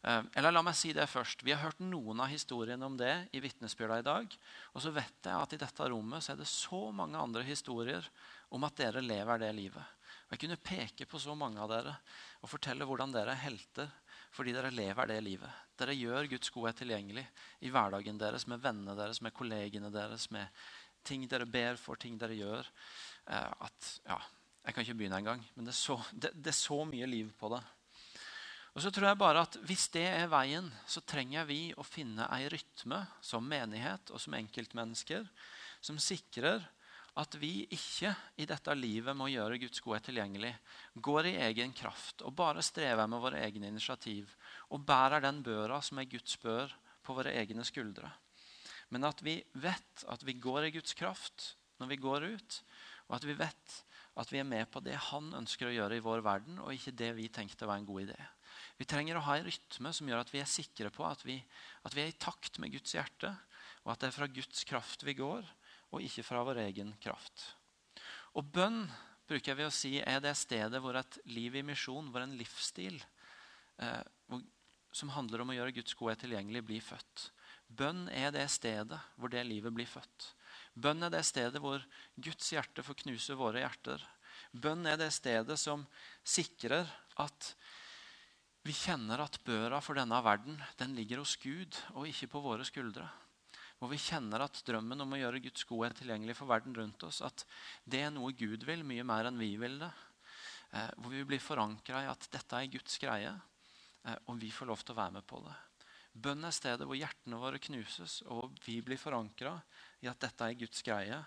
Eller 0.03 0.53
la 0.53 0.61
meg 0.63 0.75
si 0.77 0.93
det 0.95 1.07
først. 1.09 1.41
Vi 1.43 1.51
har 1.51 1.63
hørt 1.63 1.81
noen 1.83 2.21
av 2.23 2.29
historiene 2.31 2.85
om 2.85 2.95
det 2.99 3.27
i 3.35 3.41
vitnesbyrda 3.43 3.99
i 3.99 4.05
dag. 4.05 4.35
Og 4.75 4.83
så 4.83 4.93
vet 4.95 5.25
jeg 5.25 5.35
at 5.35 5.55
i 5.55 5.59
dette 5.59 5.89
rommet 5.89 6.23
så 6.23 6.33
er 6.33 6.41
det 6.41 6.49
så 6.51 6.87
mange 6.95 7.19
andre 7.19 7.43
historier 7.47 8.05
om 8.53 8.63
at 8.67 8.77
dere 8.79 9.03
lever 9.03 9.41
det 9.41 9.51
livet. 9.57 9.95
Og 10.27 10.35
Jeg 10.35 10.43
kunne 10.43 10.59
peke 10.59 11.07
på 11.09 11.19
så 11.19 11.35
mange 11.35 11.59
av 11.63 11.71
dere 11.71 11.95
og 12.43 12.51
fortelle 12.51 12.87
hvordan 12.87 13.13
dere 13.15 13.35
er 13.35 13.45
helter 13.47 13.91
fordi 14.35 14.53
dere 14.53 14.73
lever 14.75 15.09
det 15.09 15.21
livet. 15.23 15.61
Dere 15.79 15.95
gjør 15.95 16.27
Guds 16.29 16.51
godhet 16.53 16.81
tilgjengelig 16.81 17.23
i 17.65 17.71
hverdagen 17.73 18.19
deres, 18.19 18.45
med 18.45 18.61
vennene 18.61 18.93
deres, 18.97 19.21
med 19.23 19.33
kollegene 19.33 19.89
deres, 19.93 20.27
med 20.35 20.51
ting 21.07 21.23
dere 21.31 21.47
ber 21.49 21.79
for, 21.79 21.97
ting 21.97 22.19
dere 22.19 22.35
gjør. 22.37 22.67
Eh, 23.31 23.53
at, 23.65 23.89
ja, 24.05 24.19
jeg 24.67 24.75
kan 24.75 24.85
ikke 24.85 24.97
begynne 24.99 25.21
engang. 25.23 25.43
Men 25.55 25.69
det 25.69 25.73
er, 25.73 25.79
så, 25.79 25.97
det, 26.11 26.33
det 26.35 26.51
er, 26.51 26.59
så, 26.59 26.81
mye 26.85 27.07
liv 27.09 27.31
på 27.39 27.49
det. 27.55 27.61
Og 28.77 28.83
så 28.85 28.91
tror 28.93 29.09
jeg 29.09 29.17
bare 29.17 29.41
at 29.41 29.55
Hvis 29.65 29.87
det 29.89 30.05
er 30.05 30.29
veien, 30.29 30.67
så 30.85 31.01
trenger 31.01 31.47
vi 31.49 31.71
å 31.73 31.85
finne 31.85 32.27
ei 32.35 32.45
rytme 32.53 32.99
som 33.25 33.47
menighet 33.49 34.11
og 34.13 34.21
som 34.21 34.37
enkeltmennesker 34.37 35.25
som 35.81 35.97
sikrer 35.97 36.61
at 37.17 37.33
vi 37.41 37.65
ikke 37.73 38.11
i 38.37 38.45
dette 38.45 38.75
livet 38.77 39.17
må 39.17 39.31
gjøre 39.31 39.57
Guds 39.57 39.81
godhet 39.81 40.05
tilgjengelig, 40.11 40.51
går 40.93 41.31
i 41.31 41.39
egen 41.47 41.73
kraft 41.73 42.21
og 42.21 42.35
bare 42.37 42.61
strever 42.61 43.09
med 43.09 43.23
våre 43.23 43.41
egne 43.41 43.71
initiativ 43.71 44.29
og 44.69 44.85
bærer 44.85 45.25
den 45.25 45.41
børa 45.41 45.81
som 45.81 45.97
er 45.97 46.09
Guds 46.11 46.37
bør, 46.43 46.69
på 47.01 47.15
våre 47.15 47.31
egne 47.39 47.63
skuldre. 47.65 48.09
Men 48.91 49.07
at 49.07 49.23
vi 49.23 49.39
vet 49.57 50.05
at 50.11 50.25
vi 50.27 50.37
går 50.37 50.67
i 50.67 50.73
Guds 50.75 50.93
kraft 50.93 51.53
når 51.79 51.93
vi 51.95 52.01
går 52.03 52.29
ut, 52.35 52.61
og 53.07 53.17
at 53.17 53.25
vi 53.25 53.37
vet 53.39 53.77
at 54.19 54.33
vi 54.33 54.41
er 54.41 54.49
med 54.49 54.69
på 54.69 54.83
det 54.83 54.97
han 55.09 55.31
ønsker 55.39 55.69
å 55.69 55.77
gjøre 55.77 55.97
i 55.97 56.03
vår 56.03 56.25
verden, 56.25 56.59
og 56.59 56.73
ikke 56.75 56.97
det 56.99 57.13
vi 57.17 57.31
tenkte 57.31 57.69
var 57.69 57.79
en 57.79 57.87
god 57.87 58.09
idé. 58.09 58.19
Vi 58.77 58.85
trenger 58.85 59.17
å 59.17 59.25
ha 59.25 59.37
en 59.37 59.47
rytme 59.47 59.91
som 59.95 60.09
gjør 60.09 60.21
at 60.21 60.31
vi 60.33 60.41
er 60.41 60.49
sikre 60.49 60.91
på 60.93 61.05
at 61.07 61.23
vi, 61.25 61.39
at 61.87 61.95
vi 61.97 62.03
er 62.03 62.11
i 62.11 62.19
takt 62.21 62.59
med 62.61 62.73
Guds 62.75 62.93
hjerte, 62.93 63.33
og 63.85 63.93
at 63.93 64.03
det 64.03 64.11
er 64.11 64.17
fra 64.17 64.29
Guds 64.29 64.63
kraft 64.69 65.05
vi 65.07 65.17
går, 65.17 65.45
og 65.95 66.03
ikke 66.03 66.25
fra 66.27 66.43
vår 66.45 66.61
egen 66.67 66.91
kraft. 67.01 67.45
Og 68.37 68.45
bønn 68.53 68.83
bruker 69.27 69.57
vi 69.57 69.65
å 69.65 69.73
si 69.73 69.95
er 69.99 70.21
det 70.23 70.35
stedet 70.37 70.81
hvor 70.83 70.97
et 70.99 71.17
liv 71.31 71.55
i 71.57 71.65
misjon, 71.65 72.11
hvor 72.11 72.23
en 72.23 72.35
livsstil 72.37 72.99
eh, 73.81 74.03
som 74.93 75.13
handler 75.15 75.43
om 75.43 75.51
å 75.51 75.57
gjøre 75.57 75.75
Guds 75.79 75.95
godhet 75.97 76.21
tilgjengelig, 76.25 76.63
blir 76.67 76.83
født. 76.83 77.31
Bønn 77.67 78.05
er 78.13 78.31
det 78.35 78.45
stedet 78.51 78.99
hvor 79.17 79.31
det 79.31 79.43
livet 79.47 79.73
blir 79.75 79.89
født. 79.89 80.31
Bønn 80.77 81.03
er 81.03 81.11
det 81.13 81.25
stedet 81.27 81.61
hvor 81.63 81.83
Guds 82.15 82.53
hjerte 82.53 82.85
får 82.85 83.01
knuse 83.03 83.35
våre 83.37 83.63
hjerter. 83.63 84.03
Bønn 84.53 84.85
er 84.87 84.99
det 84.99 85.09
stedet 85.15 85.57
som 85.59 85.83
sikrer 86.23 86.87
at 87.19 87.51
vi 88.67 88.75
kjenner 88.75 89.21
at 89.23 89.39
børa 89.47 89.79
for 89.83 89.95
denne 89.95 90.17
verden 90.25 90.57
den 90.79 90.95
ligger 90.97 91.21
hos 91.21 91.37
Gud 91.39 91.77
og 91.93 92.07
ikke 92.09 92.27
på 92.33 92.41
våre 92.43 92.65
skuldre. 92.67 93.05
Hvor 93.77 93.91
vi 93.91 93.99
kjenner 94.01 94.41
at 94.43 94.59
drømmen 94.67 95.03
om 95.05 95.13
å 95.13 95.19
gjøre 95.19 95.41
Guds 95.45 95.63
godhet 95.69 95.99
tilgjengelig 96.01 96.35
for 96.39 96.49
verden 96.49 96.75
rundt 96.75 97.05
oss, 97.07 97.21
at 97.23 97.45
det 97.85 98.01
er 98.03 98.11
noe 98.11 98.33
Gud 98.35 98.65
vil, 98.67 98.83
mye 98.87 99.05
mer 99.07 99.29
enn 99.29 99.39
vi 99.39 99.53
vil 99.61 99.77
det. 99.83 99.91
Eh, 100.75 100.89
hvor 100.97 101.13
vi 101.13 101.23
blir 101.29 101.39
forankra 101.39 102.03
i 102.03 102.09
at 102.11 102.27
dette 102.33 102.59
er 102.59 102.71
Guds 102.73 102.97
greie, 102.99 103.31
eh, 104.03 104.17
og 104.27 104.41
vi 104.41 104.49
får 104.51 104.71
lov 104.71 104.83
til 104.83 104.95
å 104.95 104.99
være 104.99 105.15
med 105.19 105.27
på 105.29 105.39
det. 105.45 105.55
Bønn 106.17 106.47
er 106.49 106.55
stedet 106.55 106.87
hvor 106.89 106.97
hjertene 106.97 107.39
våre 107.39 107.61
knuses, 107.61 108.19
og 108.33 108.57
vi 108.65 108.79
blir 108.83 108.99
forankra 108.99 109.53
i 110.01 110.09
at 110.09 110.19
dette 110.25 110.49
er 110.49 110.57
Guds 110.59 110.81
greie, 110.83 111.21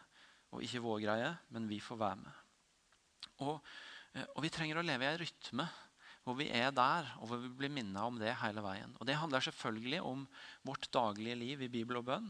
og 0.51 0.67
ikke 0.67 0.83
vår 0.83 1.05
greie, 1.07 1.31
men 1.55 1.71
vi 1.71 1.79
får 1.81 2.03
være 2.03 2.21
med. 2.25 2.43
Og, 3.47 3.63
eh, 4.13 4.27
og 4.35 4.43
vi 4.45 4.53
trenger 4.53 4.83
å 4.83 4.85
leve 4.85 5.07
i 5.07 5.15
en 5.15 5.23
rytme 5.23 5.69
hvor 6.25 6.37
vi 6.37 6.51
er 6.53 6.71
der, 6.75 7.09
og 7.21 7.31
hvor 7.31 7.41
vi 7.43 7.51
blir 7.63 7.73
minnet 7.73 8.03
om 8.03 8.19
det 8.21 8.35
hele 8.43 8.63
veien. 8.65 8.93
Og 9.01 9.09
Det 9.09 9.17
handler 9.17 9.45
selvfølgelig 9.45 10.01
om 10.05 10.27
vårt 10.69 10.89
daglige 10.93 11.39
liv 11.39 11.63
i 11.65 11.71
Bibel 11.73 12.01
og 12.01 12.07
bønn. 12.11 12.29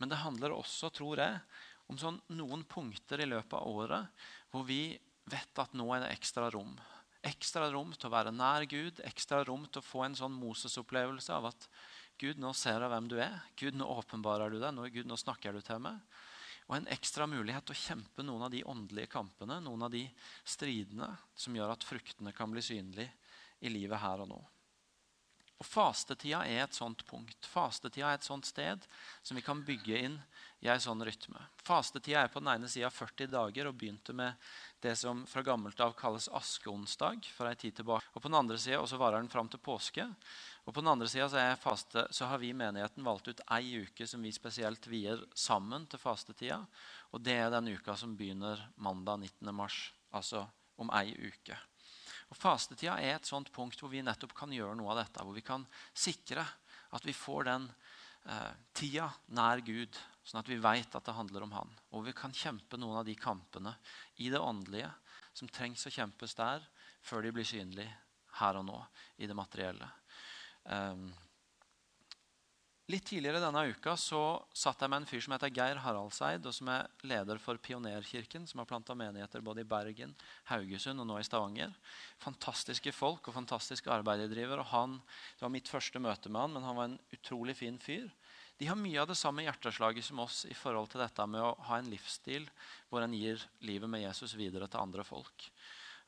Men 0.00 0.12
det 0.12 0.22
handler 0.22 0.56
også, 0.56 0.90
tror 0.94 1.20
jeg, 1.20 1.40
om 1.86 1.98
sånn 2.00 2.18
noen 2.34 2.64
punkter 2.66 3.22
i 3.22 3.28
løpet 3.28 3.54
av 3.54 3.66
året 3.68 4.24
hvor 4.50 4.64
vi 4.66 4.96
vet 5.30 5.60
at 5.62 5.74
nå 5.76 5.86
er 5.94 6.02
det 6.02 6.14
ekstra 6.16 6.48
rom. 6.54 6.74
Ekstra 7.26 7.68
rom 7.72 7.92
til 7.94 8.08
å 8.08 8.14
være 8.14 8.32
nær 8.34 8.66
Gud, 8.70 9.00
ekstra 9.06 9.42
rom 9.46 9.66
til 9.68 9.82
å 9.82 9.86
få 9.86 10.04
en 10.06 10.16
sånn 10.18 10.34
Moses-opplevelse 10.38 11.34
av 11.34 11.50
at 11.50 11.68
Gud, 12.18 12.40
nå 12.40 12.52
ser 12.56 12.80
jeg 12.80 12.90
hvem 12.90 13.10
du 13.12 13.18
er. 13.20 13.42
Gud, 13.60 13.76
nå 13.76 13.86
åpenbarer 13.98 14.52
du 14.52 14.56
deg. 14.56 14.72
Nå, 14.72 14.86
Gud, 14.94 15.08
nå 15.10 15.18
snakker 15.20 15.52
du 15.52 15.60
til 15.64 15.82
meg. 15.84 16.00
Og 16.66 16.78
en 16.78 16.88
ekstra 16.90 17.26
mulighet 17.30 17.66
til 17.68 17.76
å 17.76 17.82
kjempe 17.82 18.24
noen 18.26 18.46
av 18.46 18.50
de 18.54 18.64
åndelige 18.66 19.10
kampene, 19.12 19.60
noen 19.62 19.84
av 19.86 19.92
de 19.92 20.02
stridene 20.48 21.12
som 21.38 21.54
gjør 21.54 21.74
at 21.76 21.86
fruktene 21.86 22.32
kan 22.34 22.50
bli 22.50 22.64
synlige 22.64 23.12
i 23.66 23.74
livet 23.74 24.00
her 24.02 24.22
og 24.24 24.30
nå. 24.30 24.42
Og 25.56 25.64
Fastetida 25.64 26.42
er 26.44 26.66
et 26.66 26.76
sånt 26.76 27.00
punkt. 27.08 27.46
Fastetida 27.48 28.10
er 28.10 28.18
et 28.18 28.26
sånt 28.26 28.44
sted 28.44 28.82
som 29.24 29.38
vi 29.38 29.44
kan 29.44 29.62
bygge 29.64 30.00
inn 30.04 30.16
i 30.60 30.68
en 30.68 30.82
sånn 30.82 31.00
rytme. 31.04 31.40
Fastetida 31.64 32.26
er 32.26 32.32
på 32.32 32.42
den 32.42 32.50
ene 32.52 32.68
sida 32.68 32.90
40 32.92 33.30
dager 33.32 33.70
og 33.70 33.78
begynte 33.80 34.12
med 34.16 34.36
det 34.84 34.92
som 35.00 35.22
fra 35.28 35.40
gammelt 35.46 35.80
av 35.80 35.94
kalles 35.96 36.28
askeonsdag. 36.28 37.24
for 37.32 37.48
en 37.48 37.56
tid 37.56 37.76
tilbake. 37.76 38.04
Og 38.12 38.22
På 38.22 38.28
den 38.28 38.36
andre 38.36 38.58
sida 38.58 38.84
varer 38.98 39.16
den 39.16 39.32
fram 39.32 39.48
til 39.48 39.60
påske. 39.60 40.04
Og 40.66 40.74
på 40.74 40.80
den 40.80 40.92
andre 40.92 41.08
siden 41.08 41.30
så, 41.30 41.56
faste, 41.56 42.06
så 42.10 42.26
har 42.26 42.38
vi 42.38 42.48
i 42.48 42.52
menigheten 42.52 43.04
valgt 43.04 43.28
ut 43.28 43.40
ei 43.50 43.80
uke 43.80 44.06
som 44.06 44.22
vi 44.22 44.32
spesielt 44.32 44.86
vier 44.86 45.24
sammen 45.34 45.86
til 45.86 45.98
fastetida. 45.98 46.66
Og 47.12 47.20
det 47.20 47.32
er 47.32 47.50
den 47.50 47.72
uka 47.72 47.96
som 47.96 48.16
begynner 48.16 48.60
mandag 48.76 49.20
19. 49.20 49.54
mars, 49.54 49.92
altså 50.12 50.46
om 50.76 50.90
ei 50.92 51.14
uke. 51.16 51.56
Og 52.32 52.38
Fastetida 52.38 52.96
er 52.98 53.16
et 53.16 53.28
sånt 53.28 53.52
punkt 53.54 53.80
hvor 53.80 53.92
vi 53.92 54.02
nettopp 54.04 54.34
kan 54.36 54.52
gjøre 54.52 54.74
noe 54.78 54.94
av 54.94 55.02
dette. 55.04 55.22
Hvor 55.22 55.36
vi 55.36 55.44
kan 55.46 55.66
sikre 55.94 56.44
at 56.96 57.06
vi 57.06 57.14
får 57.14 57.46
den 57.48 57.68
eh, 58.26 58.52
tida 58.76 59.10
nær 59.36 59.62
Gud, 59.66 59.98
sånn 60.26 60.40
at 60.42 60.50
vi 60.50 60.58
vet 60.62 60.96
at 60.98 61.06
det 61.06 61.16
handler 61.16 61.46
om 61.46 61.54
Han. 61.54 61.76
Og 61.94 62.06
vi 62.08 62.16
kan 62.16 62.34
kjempe 62.34 62.80
noen 62.80 63.00
av 63.02 63.06
de 63.06 63.14
kampene 63.18 63.76
i 64.22 64.30
det 64.32 64.42
åndelige 64.42 64.90
som 65.36 65.50
trengs 65.52 65.86
å 65.86 65.92
kjempes 65.92 66.34
der, 66.38 66.64
før 67.04 67.22
de 67.22 67.34
blir 67.36 67.46
synlige 67.46 67.92
her 68.40 68.58
og 68.58 68.66
nå 68.68 68.78
i 69.22 69.28
det 69.28 69.36
materielle. 69.36 69.88
Um, 70.64 71.10
litt 72.92 73.06
tidligere 73.08 73.40
denne 73.42 73.64
uka 73.72 73.96
så 73.98 74.20
satt 74.54 74.82
jeg 74.82 74.92
med 74.92 75.02
en 75.02 75.08
fyr 75.10 75.22
som 75.24 75.34
heter 75.34 75.52
Geir 75.54 75.80
Haraldseid, 75.82 76.46
og 76.46 76.54
som 76.54 76.70
er 76.70 76.86
leder 77.06 77.40
for 77.42 77.58
Pionerkirken, 77.58 78.46
som 78.46 78.62
har 78.62 78.68
planta 78.70 78.94
menigheter 78.98 79.42
både 79.44 79.64
i 79.64 79.68
Bergen, 79.68 80.14
Haugesund 80.50 81.02
og 81.02 81.08
nå 81.10 81.18
i 81.18 81.26
Stavanger. 81.26 81.74
Fantastiske 82.22 82.94
folk 82.94 83.26
og 83.26 83.36
fantastisk 83.36 83.90
arbeid 83.90 84.22
de 84.22 84.30
driver. 84.34 84.62
og 84.62 84.70
han, 84.70 85.00
Det 85.34 85.46
var 85.46 85.54
mitt 85.56 85.68
første 85.68 85.98
møte 85.98 86.30
med 86.30 86.40
han, 86.40 86.54
men 86.54 86.68
han 86.68 86.76
var 86.76 86.90
en 86.90 87.00
utrolig 87.12 87.56
fin 87.56 87.78
fyr. 87.78 88.06
De 88.56 88.68
har 88.70 88.78
mye 88.78 89.00
av 89.02 89.10
det 89.10 89.18
samme 89.20 89.44
hjerteslaget 89.44 90.04
som 90.04 90.22
oss 90.24 90.44
i 90.48 90.54
forhold 90.56 90.88
til 90.92 91.02
dette 91.02 91.26
med 91.28 91.42
å 91.44 91.56
ha 91.68 91.76
en 91.76 91.90
livsstil 91.92 92.46
hvor 92.88 93.04
en 93.04 93.12
gir 93.12 93.42
livet 93.60 93.90
med 93.90 94.06
Jesus 94.06 94.32
videre 94.38 94.68
til 94.70 94.80
andre 94.80 95.04
folk. 95.04 95.50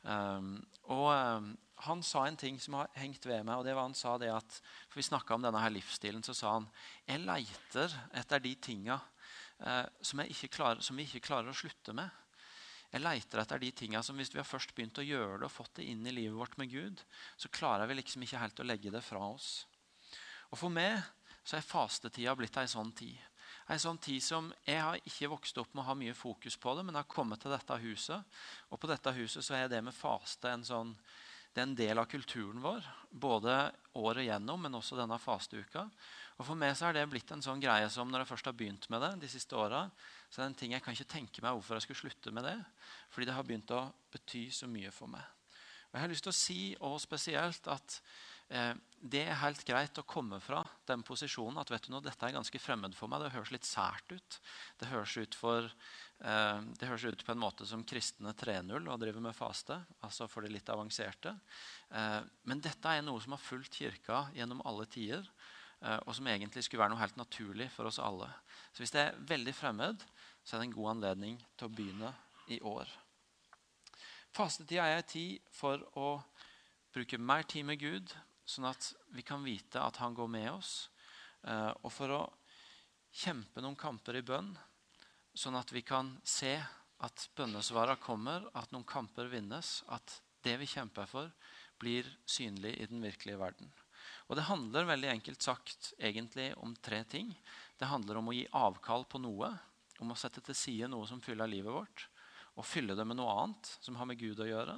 Um, 0.03 0.53
og 0.87 1.09
um, 1.11 1.49
han 1.85 2.01
sa 2.03 2.25
en 2.27 2.37
ting 2.39 2.59
som 2.59 2.75
har 2.75 2.89
hengt 2.99 3.25
ved 3.25 3.45
meg. 3.47 3.59
og 3.59 3.65
det 3.65 3.75
var 3.75 3.87
han 3.87 3.95
sa 3.95 4.17
det 4.19 4.31
at, 4.33 4.61
for 4.89 4.99
Vi 4.99 5.07
snakka 5.07 5.35
om 5.35 5.43
denne 5.43 5.61
her 5.61 5.71
livsstilen. 5.71 6.23
Så 6.23 6.35
sa 6.35 6.57
han 6.57 6.67
jeg 7.07 7.23
leiter 7.23 7.93
etter 8.19 8.43
de 8.43 8.55
tinga 8.55 8.99
eh, 9.63 9.85
som, 10.01 10.19
som, 10.19 10.97
vi 10.97 11.07
ikke 11.07 11.23
klarer 11.29 11.51
å 11.51 11.55
slutte 11.55 11.95
med. 11.95 12.09
Jeg 12.91 13.03
leiter 13.03 13.39
etter 13.39 13.61
de 13.61 13.71
tinga 13.71 14.01
som 14.03 14.17
hvis 14.19 14.33
vi 14.33 14.41
har 14.41 14.49
først 14.49 14.73
begynt 14.75 14.99
å 14.99 15.05
gjøre 15.05 15.39
det 15.39 15.47
og 15.47 15.53
fått 15.53 15.77
det 15.79 15.87
inn 15.87 16.05
i 16.07 16.15
livet 16.15 16.35
vårt 16.35 16.57
med 16.57 16.71
Gud, 16.73 17.03
så 17.37 17.51
klarer 17.53 17.87
vi 17.87 17.99
liksom 17.99 18.25
ikke 18.25 18.41
helt 18.41 18.59
å 18.59 18.67
legge 18.67 18.91
det 18.91 19.03
fra 19.05 19.21
oss. 19.29 19.67
Og 20.49 20.59
For 20.59 20.73
meg 20.73 20.97
så 21.45 21.57
er 21.57 21.65
fastetida 21.65 22.35
blitt 22.35 22.57
ei 22.59 22.67
sånn 22.67 22.91
tid. 22.97 23.15
En 23.69 23.81
sånn 23.81 23.99
tid 24.01 24.23
som 24.25 24.49
Jeg 24.65 24.81
har 24.81 24.97
ikke 25.05 25.29
vokst 25.29 25.57
opp 25.61 25.73
med 25.75 25.83
å 25.83 25.89
ha 25.91 25.97
mye 25.97 26.17
fokus 26.17 26.57
på 26.57 26.73
det, 26.75 26.83
men 26.85 26.97
har 26.97 27.09
kommet 27.09 27.41
til 27.43 27.53
dette 27.53 27.81
huset. 27.83 28.39
Og 28.69 28.81
på 28.81 28.89
dette 28.89 29.13
huset 29.13 29.45
så 29.45 29.59
er 29.59 29.69
det 29.69 29.83
med 29.85 29.95
faste 29.95 30.49
en 30.49 30.65
sånn 30.65 30.95
det 31.49 31.63
er 31.63 31.65
en 31.65 31.75
del 31.75 31.97
av 31.97 32.05
kulturen 32.05 32.61
vår, 32.61 32.85
både 33.09 33.53
året 33.97 34.27
gjennom, 34.27 34.61
men 34.61 34.77
også 34.77 34.95
denne 34.99 35.17
fasteuka. 35.17 35.87
Og 36.37 36.45
For 36.45 36.55
meg 36.55 36.75
så 36.77 36.87
er 36.87 36.95
det 36.95 37.07
blitt 37.09 37.31
en 37.33 37.41
sånn 37.43 37.59
greie 37.59 37.87
som 37.91 38.07
når 38.07 38.23
jeg 38.23 38.29
først 38.29 38.49
har 38.51 38.55
begynt 38.55 38.85
med 38.93 39.01
det 39.03 39.09
de 39.23 39.29
siste 39.31 39.57
åra, 39.57 39.81
så 40.29 40.39
er 40.39 40.43
det 40.45 40.49
en 40.51 40.59
ting 40.61 40.75
jeg 40.75 40.85
kan 40.85 40.95
ikke 40.95 41.09
tenke 41.15 41.43
meg 41.43 41.57
hvorfor 41.57 41.75
jeg 41.75 41.87
skulle 41.87 42.03
slutte 42.05 42.33
med 42.35 42.45
det. 42.45 42.55
Fordi 43.11 43.27
det 43.27 43.35
har 43.35 43.47
begynt 43.47 43.73
å 43.75 43.81
bety 44.13 44.45
så 44.55 44.69
mye 44.69 44.93
for 44.93 45.11
meg. 45.11 45.25
Og 45.89 45.97
Jeg 45.97 46.03
har 46.05 46.13
lyst 46.13 46.27
til 46.27 46.31
å 46.31 46.37
si 46.37 46.61
og 46.85 46.99
spesielt 47.01 47.67
at 47.73 47.97
det 48.49 49.19
er 49.21 49.37
helt 49.43 49.61
greit 49.61 49.99
å 50.01 50.07
komme 50.09 50.39
fra 50.41 50.63
den 50.89 51.03
posisjonen 51.05 51.61
at 51.61 51.69
vet 51.69 51.85
du 51.85 51.91
noe, 51.93 52.01
dette 52.01 52.25
er 52.25 52.33
ganske 52.33 52.59
fremmed 52.59 52.95
for 52.97 53.11
meg. 53.11 53.21
Det 53.21 53.35
høres 53.35 53.51
litt 53.53 53.67
sært 53.69 54.09
ut. 54.09 54.39
Det 54.81 54.89
høres 54.89 55.13
ut 55.21 55.37
for 55.37 55.69
Eh, 56.19 56.61
det 56.75 56.87
høres 56.89 57.05
ut 57.07 57.21
på 57.23 57.31
en 57.31 57.39
måte 57.39 57.65
som 57.67 57.85
kristne 57.87 58.33
3.0 58.35 58.75
og 58.75 58.99
driver 58.99 59.23
med 59.23 59.35
faste. 59.35 59.77
altså 60.03 60.27
for 60.27 60.43
de 60.43 60.51
litt 60.51 60.69
avanserte. 60.69 61.31
Eh, 61.89 62.21
men 62.43 62.59
dette 62.59 62.91
er 62.91 63.01
noe 63.01 63.21
som 63.23 63.31
har 63.31 63.43
fulgt 63.43 63.79
kirka 63.79 64.27
gjennom 64.35 64.61
alle 64.67 64.85
tider. 64.85 65.23
Eh, 65.81 65.99
og 66.05 66.15
som 66.15 66.27
egentlig 66.27 66.65
skulle 66.65 66.83
være 66.83 66.91
noe 66.91 66.99
helt 66.99 67.15
naturlig 67.15 67.69
for 67.71 67.87
oss 67.87 68.01
alle. 68.03 68.27
Så 68.73 68.83
hvis 68.83 68.91
det 68.91 69.05
er 69.05 69.21
veldig 69.31 69.55
fremmed, 69.55 70.03
så 70.43 70.55
er 70.55 70.59
det 70.59 70.67
en 70.67 70.75
god 70.75 70.91
anledning 70.97 71.39
til 71.55 71.69
å 71.69 71.71
begynne 71.71 72.13
i 72.51 72.59
år. 72.59 72.89
Fastetida 74.35 74.89
er 74.89 74.99
en 74.99 75.07
tid 75.07 75.39
for 75.55 75.79
å 75.95 76.19
bruke 76.91 77.17
mer 77.17 77.47
tid 77.47 77.63
med 77.63 77.79
Gud, 77.79 78.11
sånn 78.49 78.67
at 78.69 78.91
vi 79.13 79.21
kan 79.25 79.45
vite 79.45 79.81
at 79.81 79.99
han 80.01 80.15
går 80.17 80.29
med 80.31 80.49
oss. 80.51 80.73
Og 81.85 81.91
for 81.93 82.13
å 82.15 82.21
kjempe 83.13 83.61
noen 83.61 83.77
kamper 83.79 84.17
i 84.19 84.25
bønn 84.25 84.49
Sånn 85.39 85.55
at 85.55 85.69
vi 85.71 85.83
kan 85.85 86.15
se 86.27 86.57
at 87.05 87.27
bønnesvara 87.37 87.95
kommer, 88.01 88.47
at 88.57 88.71
noen 88.73 88.87
kamper 88.87 89.29
vinnes, 89.31 89.83
at 89.87 90.17
det 90.43 90.57
vi 90.59 90.67
kjemper 90.67 91.07
for, 91.07 91.29
blir 91.79 92.07
synlig 92.27 92.73
i 92.75 92.87
den 92.89 93.03
virkelige 93.03 93.39
verden. 93.39 93.69
Og 94.27 94.35
Det 94.35 94.47
handler 94.49 94.89
veldig 94.89 95.09
enkelt 95.13 95.41
sagt 95.41 95.93
egentlig 95.97 96.51
om 96.57 96.75
tre 96.75 97.03
ting. 97.03 97.31
Det 97.79 97.87
handler 97.87 98.19
om 98.19 98.29
å 98.29 98.35
gi 98.35 98.47
avkall 98.51 99.05
på 99.07 99.21
noe, 99.21 99.51
om 99.99 100.11
å 100.11 100.17
sette 100.19 100.41
til 100.43 100.55
side 100.55 100.89
noe 100.91 101.07
som 101.07 101.21
fyller 101.21 101.47
livet 101.47 101.71
vårt, 101.71 102.07
og 102.59 102.67
fylle 102.67 102.95
det 102.95 103.05
med 103.07 103.19
noe 103.19 103.35
annet 103.43 103.71
som 103.79 103.95
har 103.95 104.07
med 104.09 104.19
Gud 104.19 104.39
å 104.43 104.49
gjøre. 104.49 104.75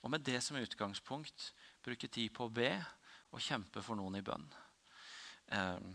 Og 0.00 0.12
med 0.12 0.24
det 0.24 0.40
som 0.44 0.56
utgangspunkt 0.56 1.50
bruke 1.84 2.08
tid 2.08 2.32
på 2.32 2.46
å 2.46 2.52
be 2.52 2.72
og 3.30 3.42
kjempe 3.42 3.82
for 3.84 3.98
noen 3.98 4.18
i 4.18 4.24
bønn. 4.26 4.46
Eh, 5.54 5.90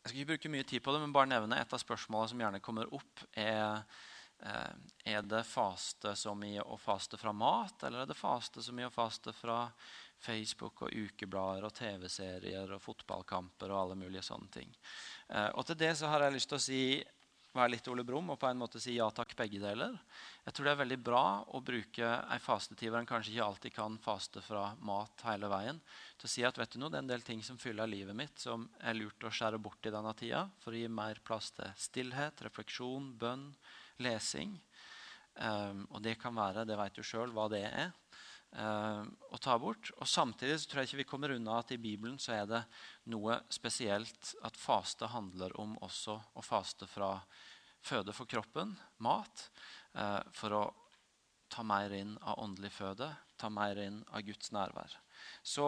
jeg 0.00 0.08
skal 0.08 0.20
ikke 0.22 0.30
bruke 0.32 0.52
mye 0.54 0.68
tid 0.68 0.82
på 0.84 0.94
det, 0.94 1.02
men 1.02 1.12
bare 1.12 1.28
nevne 1.28 1.58
et 1.60 1.74
av 1.76 1.80
spørsmålene 1.82 2.32
som 2.32 2.40
gjerne 2.40 2.62
kommer 2.64 2.88
opp. 2.96 3.24
Er, 3.36 3.82
eh, 4.40 4.72
er 5.12 5.22
det 5.22 5.42
faste 5.44 6.14
som 6.16 6.40
i 6.44 6.54
å 6.60 6.78
faste 6.80 7.20
fra 7.20 7.32
mat, 7.36 7.84
eller 7.84 8.02
er 8.02 8.08
det 8.08 8.16
faste 8.16 8.64
som 8.64 8.78
i 8.80 8.86
å 8.86 8.92
faste 8.92 9.32
fra 9.36 9.66
Facebook 10.20 10.82
og 10.86 10.92
ukeblader 10.96 11.64
og 11.68 11.74
TV-serier 11.76 12.72
og 12.72 12.82
fotballkamper 12.82 13.70
og 13.70 13.82
alle 13.82 14.00
mulige 14.00 14.24
sånne 14.24 14.50
ting? 14.50 14.72
Eh, 15.28 15.50
og 15.52 15.66
til 15.66 15.76
det 15.76 15.92
så 16.00 16.08
har 16.08 16.24
jeg 16.24 16.38
lyst 16.38 16.48
til 16.48 16.60
å 16.60 16.64
si 16.64 16.82
være 17.54 17.72
litt 17.72 17.88
Ole 17.90 18.04
Brumm 18.06 18.30
og 18.32 18.38
på 18.40 18.48
en 18.48 18.60
måte 18.60 18.80
si 18.82 18.94
ja 18.96 19.08
takk, 19.14 19.32
begge 19.38 19.60
deler. 19.62 19.96
Jeg 20.46 20.54
tror 20.54 20.68
det 20.68 20.72
er 20.72 20.80
veldig 20.82 20.98
bra 21.02 21.22
å 21.50 21.60
bruke 21.64 22.10
ei 22.30 22.38
fastetid 22.42 22.92
hvor 22.92 23.00
en 23.00 23.08
kanskje 23.08 23.34
ikke 23.34 23.46
alltid 23.46 23.74
kan 23.74 23.98
faste 24.02 24.42
fra 24.44 24.68
mat 24.86 25.24
hele 25.26 25.50
veien, 25.50 25.80
til 26.20 26.28
å 26.28 26.32
si 26.34 26.46
at 26.46 26.60
vet 26.60 26.74
du 26.74 26.80
noe, 26.80 26.92
det 26.92 27.00
er 27.00 27.04
en 27.06 27.12
del 27.12 27.26
ting 27.26 27.42
som 27.46 27.58
fyller 27.60 27.90
livet 27.90 28.16
mitt, 28.16 28.38
som 28.38 28.68
er 28.78 28.98
lurt 28.98 29.26
å 29.26 29.32
skjære 29.34 29.60
bort 29.62 29.86
i 29.86 29.94
denne 29.94 30.14
tida 30.18 30.46
for 30.62 30.74
å 30.74 30.82
gi 30.82 30.90
mer 31.00 31.22
plass 31.26 31.50
til 31.56 31.74
stillhet, 31.78 32.44
refleksjon, 32.46 33.12
bønn, 33.18 33.48
lesing. 34.04 34.54
Um, 35.40 35.86
og 35.90 36.02
det 36.04 36.16
kan 36.20 36.34
være, 36.36 36.66
det 36.68 36.78
vet 36.78 36.98
du 36.98 37.06
sjøl 37.06 37.32
hva 37.34 37.48
det 37.50 37.64
er. 37.66 37.92
Uh, 38.50 39.06
å 39.30 39.38
ta 39.38 39.54
bort. 39.62 39.92
Og 40.02 40.08
Samtidig 40.10 40.56
så 40.58 40.66
tror 40.66 40.80
jeg 40.82 40.88
ikke 40.90 41.00
vi 41.04 41.08
kommer 41.12 41.34
unna 41.36 41.60
at 41.60 41.70
i 41.70 41.78
Bibelen 41.78 42.16
så 42.18 42.32
er 42.34 42.48
det 42.50 42.64
noe 43.12 43.36
spesielt 43.46 44.32
at 44.42 44.58
faste 44.58 45.06
handler 45.12 45.54
om 45.62 45.76
også 45.86 46.16
å 46.34 46.42
faste 46.42 46.88
fra 46.90 47.12
føde 47.86 48.10
for 48.12 48.26
kroppen, 48.26 48.74
mat, 49.06 49.44
uh, 49.94 50.18
for 50.34 50.56
å 50.58 50.64
ta 51.50 51.62
mer 51.66 51.94
inn 51.94 52.16
av 52.26 52.42
åndelig 52.42 52.72
føde, 52.74 53.08
ta 53.38 53.48
mer 53.50 53.78
inn 53.82 54.02
av 54.10 54.26
Guds 54.26 54.50
nærvær. 54.54 54.98
Så 55.42 55.66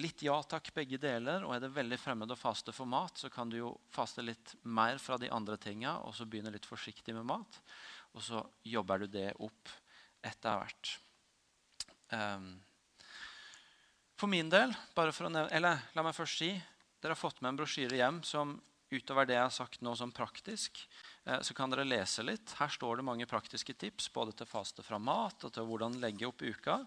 litt 0.00 0.22
ja 0.24 0.36
takk, 0.48 0.70
begge 0.74 1.00
deler. 1.00 1.44
Og 1.46 1.56
er 1.56 1.64
det 1.64 1.74
veldig 1.74 1.98
fremmed 2.00 2.32
å 2.32 2.38
faste 2.38 2.74
for 2.76 2.88
mat, 2.88 3.18
så 3.20 3.32
kan 3.32 3.50
du 3.50 3.58
jo 3.60 3.74
faste 3.92 4.24
litt 4.24 4.54
mer 4.62 5.00
fra 5.02 5.18
de 5.20 5.32
andre 5.32 5.58
tinga, 5.60 5.98
og 6.04 6.16
så 6.16 6.28
begynne 6.28 6.52
litt 6.54 6.68
forsiktig 6.68 7.16
med 7.16 7.28
mat. 7.28 7.60
Og 8.16 8.24
så 8.24 8.44
jobber 8.68 9.04
du 9.04 9.12
det 9.18 9.30
opp 9.44 9.76
etter 10.24 10.62
hvert. 10.62 10.96
Um, 12.10 12.56
for 14.18 14.30
min 14.30 14.48
del, 14.50 14.72
bare 14.96 15.12
for 15.14 15.28
å 15.28 15.32
nevne, 15.32 15.52
eller 15.54 15.84
la 15.94 16.02
meg 16.02 16.16
først 16.16 16.42
si 16.42 16.50
Dere 16.98 17.14
har 17.14 17.20
fått 17.20 17.38
med 17.38 17.52
en 17.52 17.58
brosjyre 17.60 17.94
hjem 17.94 18.16
som 18.26 18.56
utover 18.90 19.28
det 19.28 19.36
jeg 19.36 19.44
har 19.44 19.54
sagt 19.54 19.84
nå 19.86 19.92
som 19.94 20.10
praktisk, 20.10 20.80
eh, 21.24 21.40
så 21.46 21.54
kan 21.54 21.70
dere 21.70 21.84
lese 21.86 22.24
litt. 22.26 22.56
Her 22.58 22.72
står 22.74 22.98
det 22.98 23.06
mange 23.06 23.28
praktiske 23.30 23.76
tips 23.78 24.08
både 24.10 24.34
til 24.34 24.48
faste 24.50 24.82
fra 24.82 24.98
mat 24.98 25.44
og 25.46 25.52
til 25.54 25.68
hvordan 25.68 26.00
legge 26.02 26.26
opp 26.26 26.42
uka. 26.42 26.80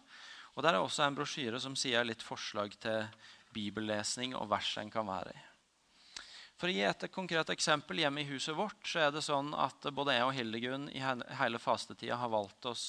Og 0.58 0.64
Der 0.64 0.74
er 0.74 0.82
også 0.82 1.06
en 1.06 1.16
brosjyre 1.16 1.62
som 1.64 1.78
sier 1.80 2.04
litt 2.04 2.26
forslag 2.26 2.76
til 2.82 3.08
bibellesning 3.56 4.36
og 4.36 4.50
vers 4.52 4.74
en 4.82 4.92
kan 4.92 5.08
være 5.08 5.32
i. 5.32 5.42
For 6.60 6.70
å 6.70 6.76
gi 6.76 6.84
et 6.86 7.08
konkret 7.10 7.50
eksempel 7.50 8.04
hjemme 8.04 8.22
i 8.22 8.30
huset 8.30 8.54
vårt 8.54 8.84
så 8.86 9.08
er 9.08 9.16
det 9.16 9.24
sånn 9.26 9.56
at 9.58 9.88
både 9.96 10.14
jeg 10.14 10.28
og 10.28 10.36
Hildegunn 10.36 10.90
i 10.92 11.02
hele 11.40 11.58
fastetida 11.58 12.20
har 12.22 12.30
valgt 12.30 12.68
oss 12.70 12.84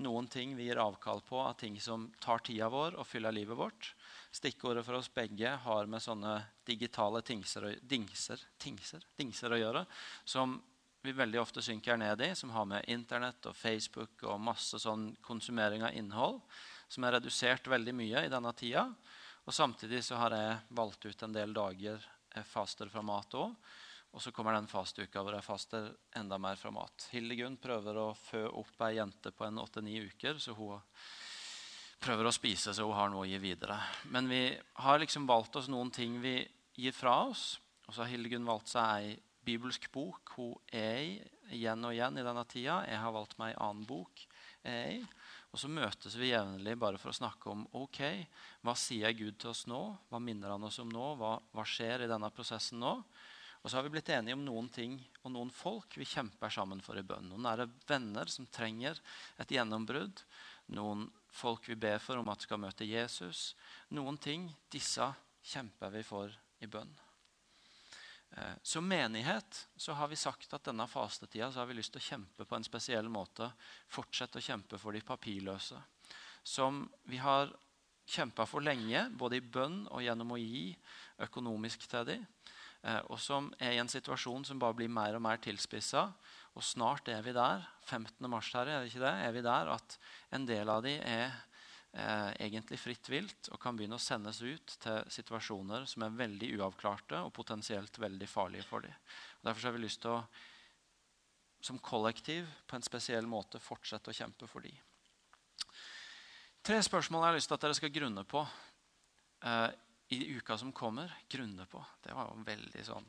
noen 0.00 0.26
ting 0.32 0.56
vi 0.56 0.66
gir 0.68 0.80
avkall 0.80 1.20
på 1.26 1.38
av 1.40 1.54
ting 1.60 1.76
som 1.80 2.08
tar 2.22 2.42
tida 2.46 2.68
vår 2.72 2.96
og 2.98 3.06
fyller 3.06 3.34
livet 3.34 3.58
vårt. 3.58 3.92
Stikkordet 4.32 4.84
for 4.86 4.98
oss 4.98 5.10
begge 5.12 5.52
har 5.64 5.90
med 5.90 6.02
sånne 6.02 6.38
digitale 6.66 7.22
tingser, 7.26 7.74
dingser, 7.82 8.42
tingser, 8.58 9.04
dingser 9.18 9.52
å 9.52 9.60
gjøre. 9.60 9.84
Som 10.24 10.58
vi 11.02 11.14
veldig 11.16 11.40
ofte 11.40 11.62
synker 11.64 11.96
ned 12.00 12.20
i, 12.20 12.34
som 12.34 12.52
har 12.52 12.66
med 12.68 12.88
Internett 12.92 13.46
og 13.48 13.56
Facebook 13.56 14.24
og 14.28 14.40
masse 14.40 14.78
sånn 14.80 15.10
konsumering 15.24 15.84
av 15.86 15.96
innhold, 15.96 16.40
som 16.88 17.06
er 17.06 17.16
redusert 17.16 17.68
veldig 17.70 17.94
mye 17.96 18.24
i 18.26 18.32
denne 18.32 18.52
tida. 18.56 18.86
Og 19.46 19.56
samtidig 19.56 20.02
så 20.04 20.18
har 20.20 20.36
jeg 20.36 20.58
valgt 20.76 21.06
ut 21.06 21.22
en 21.24 21.36
del 21.36 21.54
dager 21.56 22.02
jeg 22.30 22.46
faster 22.46 22.90
fra 22.92 23.02
mat 23.02 23.34
òg. 23.34 23.54
Og 24.10 24.22
så 24.22 24.32
kommer 24.34 24.56
den 24.56 24.68
fastuka 24.70 25.22
hvor 25.22 25.36
jeg 25.36 25.46
faster 25.46 25.90
enda 26.18 26.38
mer 26.42 26.58
fra 26.58 26.72
mat. 26.74 27.06
Hildegunn 27.14 27.60
prøver 27.62 28.00
å 28.00 28.08
fø 28.18 28.42
opp 28.48 28.82
ei 28.88 28.96
jente 28.98 29.30
på 29.30 29.46
en 29.46 29.60
åtte-ni 29.62 30.00
uker, 30.10 30.40
så 30.42 30.56
hun 30.58 30.80
prøver 32.02 32.26
å 32.26 32.34
spise 32.34 32.74
så 32.74 32.86
hun 32.88 32.96
har 32.96 33.10
noe 33.12 33.26
å 33.26 33.30
gi 33.30 33.38
videre. 33.42 33.78
Men 34.10 34.30
vi 34.30 34.44
har 34.82 35.02
liksom 35.02 35.28
valgt 35.30 35.60
oss 35.60 35.70
noen 35.70 35.92
ting 35.94 36.18
vi 36.22 36.40
gir 36.80 36.96
fra 36.96 37.20
oss. 37.28 37.60
Og 37.86 37.94
så 37.94 38.02
har 38.02 38.10
Hildegunn 38.10 38.48
valgt 38.48 38.72
seg 38.72 38.96
ei 38.98 39.14
bibelsk 39.46 39.88
bok 39.94 40.34
hun 40.36 40.56
er 40.74 40.98
i 41.02 41.12
igjen 41.56 41.82
og 41.86 41.94
igjen 41.94 42.18
i 42.20 42.24
denne 42.24 42.44
tida. 42.48 42.80
Jeg 42.86 43.00
har 43.02 43.14
valgt 43.14 43.38
meg 43.40 43.54
ei 43.54 43.60
annen 43.62 43.86
bok. 43.88 44.26
jeg 44.62 44.74
er 44.74 44.90
i. 44.98 45.04
Og 45.50 45.58
så 45.58 45.66
møtes 45.72 46.14
vi 46.14 46.30
jevnlig 46.30 46.76
bare 46.78 46.98
for 47.00 47.10
å 47.10 47.16
snakke 47.16 47.50
om 47.50 47.64
ok, 47.74 48.00
hva 48.62 48.74
sier 48.78 49.10
Gud 49.18 49.40
til 49.40 49.50
oss 49.50 49.64
nå? 49.66 49.80
Hva 50.10 50.20
minner 50.22 50.52
han 50.54 50.66
oss 50.66 50.78
om 50.78 50.90
nå? 50.92 51.14
Hva, 51.18 51.32
hva 51.50 51.64
skjer 51.66 52.04
i 52.04 52.10
denne 52.10 52.30
prosessen 52.34 52.78
nå? 52.82 52.92
Og 53.60 53.68
så 53.68 53.76
har 53.76 53.84
vi 53.84 53.92
blitt 53.92 54.08
enige 54.08 54.36
om 54.38 54.44
noen 54.44 54.70
ting 54.72 54.94
og 55.20 55.34
noen 55.34 55.50
folk 55.52 55.98
vi 56.00 56.08
kjemper 56.08 56.52
sammen 56.52 56.80
for 56.80 56.96
i 56.96 57.04
bønn. 57.04 57.28
Noen 57.28 57.44
nære 57.44 57.68
venner 57.88 58.30
som 58.32 58.48
trenger 58.48 58.96
et 59.40 59.52
gjennombrudd. 59.52 60.22
Noen 60.72 61.08
folk 61.34 61.68
vi 61.68 61.76
ber 61.76 62.00
for 62.00 62.20
om 62.20 62.32
at 62.32 62.46
skal 62.46 62.62
møte 62.62 62.88
Jesus. 62.88 63.52
Noen 63.92 64.16
ting 64.22 64.48
disse 64.72 65.10
kjemper 65.52 65.92
vi 65.92 66.04
for 66.06 66.32
i 66.64 66.68
bønn. 66.70 66.92
Eh, 68.30 68.56
som 68.62 68.86
menighet 68.88 69.66
så 69.76 69.92
har 69.98 70.08
vi 70.08 70.16
sagt 70.16 70.52
at 70.54 70.64
denne 70.64 70.86
fastetida 70.88 71.50
så 71.52 71.60
har 71.60 71.68
vi 71.68 71.76
lyst 71.76 71.92
til 71.92 72.00
å 72.00 72.08
kjempe 72.12 72.46
på 72.46 72.56
en 72.56 72.64
spesiell 72.64 73.10
måte. 73.12 73.50
Fortsette 73.92 74.40
å 74.40 74.44
kjempe 74.44 74.80
for 74.80 74.96
de 74.96 75.02
papirløse. 75.04 75.80
Som 76.42 76.86
vi 77.10 77.20
har 77.20 77.52
kjempa 78.10 78.46
for 78.48 78.64
lenge, 78.64 79.04
både 79.18 79.38
i 79.38 79.44
bønn 79.44 79.84
og 79.90 80.02
gjennom 80.02 80.32
å 80.34 80.40
gi 80.40 80.70
økonomisk 81.26 81.84
til 81.90 82.08
dem. 82.08 82.24
Eh, 82.82 83.02
og 83.12 83.20
som 83.20 83.50
er 83.60 83.76
i 83.76 83.80
en 83.82 83.90
situasjon 83.90 84.46
som 84.48 84.60
bare 84.60 84.78
blir 84.78 84.92
mer 84.92 85.18
og 85.18 85.24
mer 85.24 85.40
tilspissa. 85.42 86.06
Og 86.56 86.64
snart 86.64 87.08
er 87.12 87.22
vi 87.24 87.34
der. 87.36 87.66
15. 87.86 88.16
mars 88.30 88.50
her, 88.54 88.68
er 88.68 88.80
det 88.80 88.90
ikke 88.92 89.04
det? 89.04 89.14
Er 89.26 89.36
vi 89.36 89.44
der 89.46 89.72
at 89.76 89.98
en 90.36 90.46
del 90.48 90.72
av 90.72 90.82
dem 90.86 91.02
er 91.04 91.28
eh, 91.92 92.30
egentlig 92.46 92.80
fritt 92.80 93.10
vilt 93.12 93.50
og 93.52 93.60
kan 93.62 93.76
begynne 93.76 93.98
å 93.98 94.02
sendes 94.02 94.40
ut 94.42 94.76
til 94.82 95.12
situasjoner 95.12 95.86
som 95.90 96.06
er 96.06 96.16
veldig 96.22 96.54
uavklarte 96.58 97.20
og 97.24 97.34
potensielt 97.36 97.98
veldig 98.00 98.28
farlige 98.30 98.66
for 98.68 98.86
dem. 98.86 98.96
Derfor 99.44 99.68
har 99.68 99.76
vi 99.76 99.84
lyst 99.84 100.02
til 100.04 100.16
å 100.16 100.22
som 101.60 101.76
kollektiv 101.84 102.46
på 102.66 102.76
en 102.76 102.84
spesiell 102.84 103.26
måte 103.28 103.60
fortsette 103.60 104.08
å 104.08 104.16
kjempe 104.16 104.46
for 104.48 104.64
dem. 104.64 104.76
Tre 106.64 106.78
spørsmål 106.84 107.22
jeg 107.22 107.28
har 107.28 107.36
lyst 107.36 107.50
til 107.50 107.56
at 107.56 107.64
dere 107.66 107.76
skal 107.76 107.92
grunne 107.92 108.24
på 108.28 108.40
eh, 108.40 109.68
i 110.10 110.36
uka 110.36 110.58
som 110.58 110.72
kommer. 110.72 111.12
Grunne 111.28 111.66
på. 111.70 111.84
Det 112.02 112.14
var 112.14 112.30
jo 112.30 112.42
veldig 112.46 112.84
sånn 112.86 113.06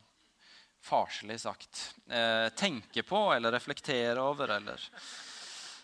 farselig 0.81 1.39
sagt. 1.41 1.95
Eh, 2.09 2.49
tenke 2.57 3.03
på 3.03 3.33
eller 3.33 3.51
reflektere 3.51 4.21
over 4.21 4.55
eller 4.57 4.81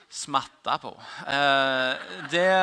smatte 0.09 0.77
på. 0.81 0.93
Eh, 1.27 1.95
det 2.31 2.47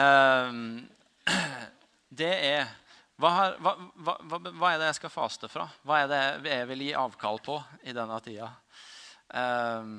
eh, 0.00 0.52
Det 2.08 2.32
er 2.34 2.66
hva, 3.14 3.30
har, 3.30 3.54
hva, 3.62 3.76
hva, 3.94 4.38
hva, 4.50 4.72
er 4.72 4.80
det 4.80 4.88
jeg 4.90 4.98
skal 4.98 5.12
faste 5.14 5.48
fra? 5.50 5.68
Hva 5.86 6.00
er 6.02 6.08
det 6.10 6.50
jeg 6.50 6.66
vil 6.72 6.82
gi 6.88 6.94
avkall 6.98 7.38
på 7.42 7.60
i 7.86 7.94
denne 7.94 8.18
tida? 8.22 8.50
Eh, 9.30 9.92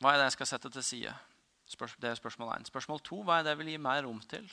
hva 0.00 0.12
er 0.12 0.20
det 0.20 0.30
jeg 0.30 0.38
skal 0.38 0.48
sette 0.54 0.72
til 0.72 0.84
side? 0.84 1.12
Det 1.70 2.08
er 2.10 2.18
spørsmål 2.18 2.54
1. 2.58 2.70
Spørsmål 2.70 3.02
2. 3.06 3.18
Hva 3.26 3.38
er 3.38 3.44
det 3.46 3.54
jeg 3.54 3.60
vil 3.60 3.72
gi 3.72 3.82
mer 3.82 4.02
rom 4.06 4.20
til? 4.30 4.46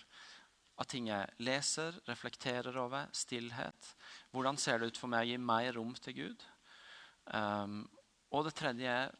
Av 0.77 0.85
ting 0.85 1.07
jeg 1.09 1.29
leser, 1.41 1.95
reflekterer 2.05 2.75
over, 2.77 3.07
stillhet. 3.15 3.93
Hvordan 4.31 4.59
ser 4.61 4.79
det 4.79 4.91
ut 4.91 4.99
for 5.01 5.09
meg 5.09 5.25
å 5.25 5.31
gi 5.31 5.37
mer 5.41 5.71
rom 5.79 5.95
til 5.97 6.17
Gud? 6.19 6.45
Um, 7.33 7.79
og 8.29 8.45
det 8.45 8.53
tredje 8.59 8.91
er 8.91 9.15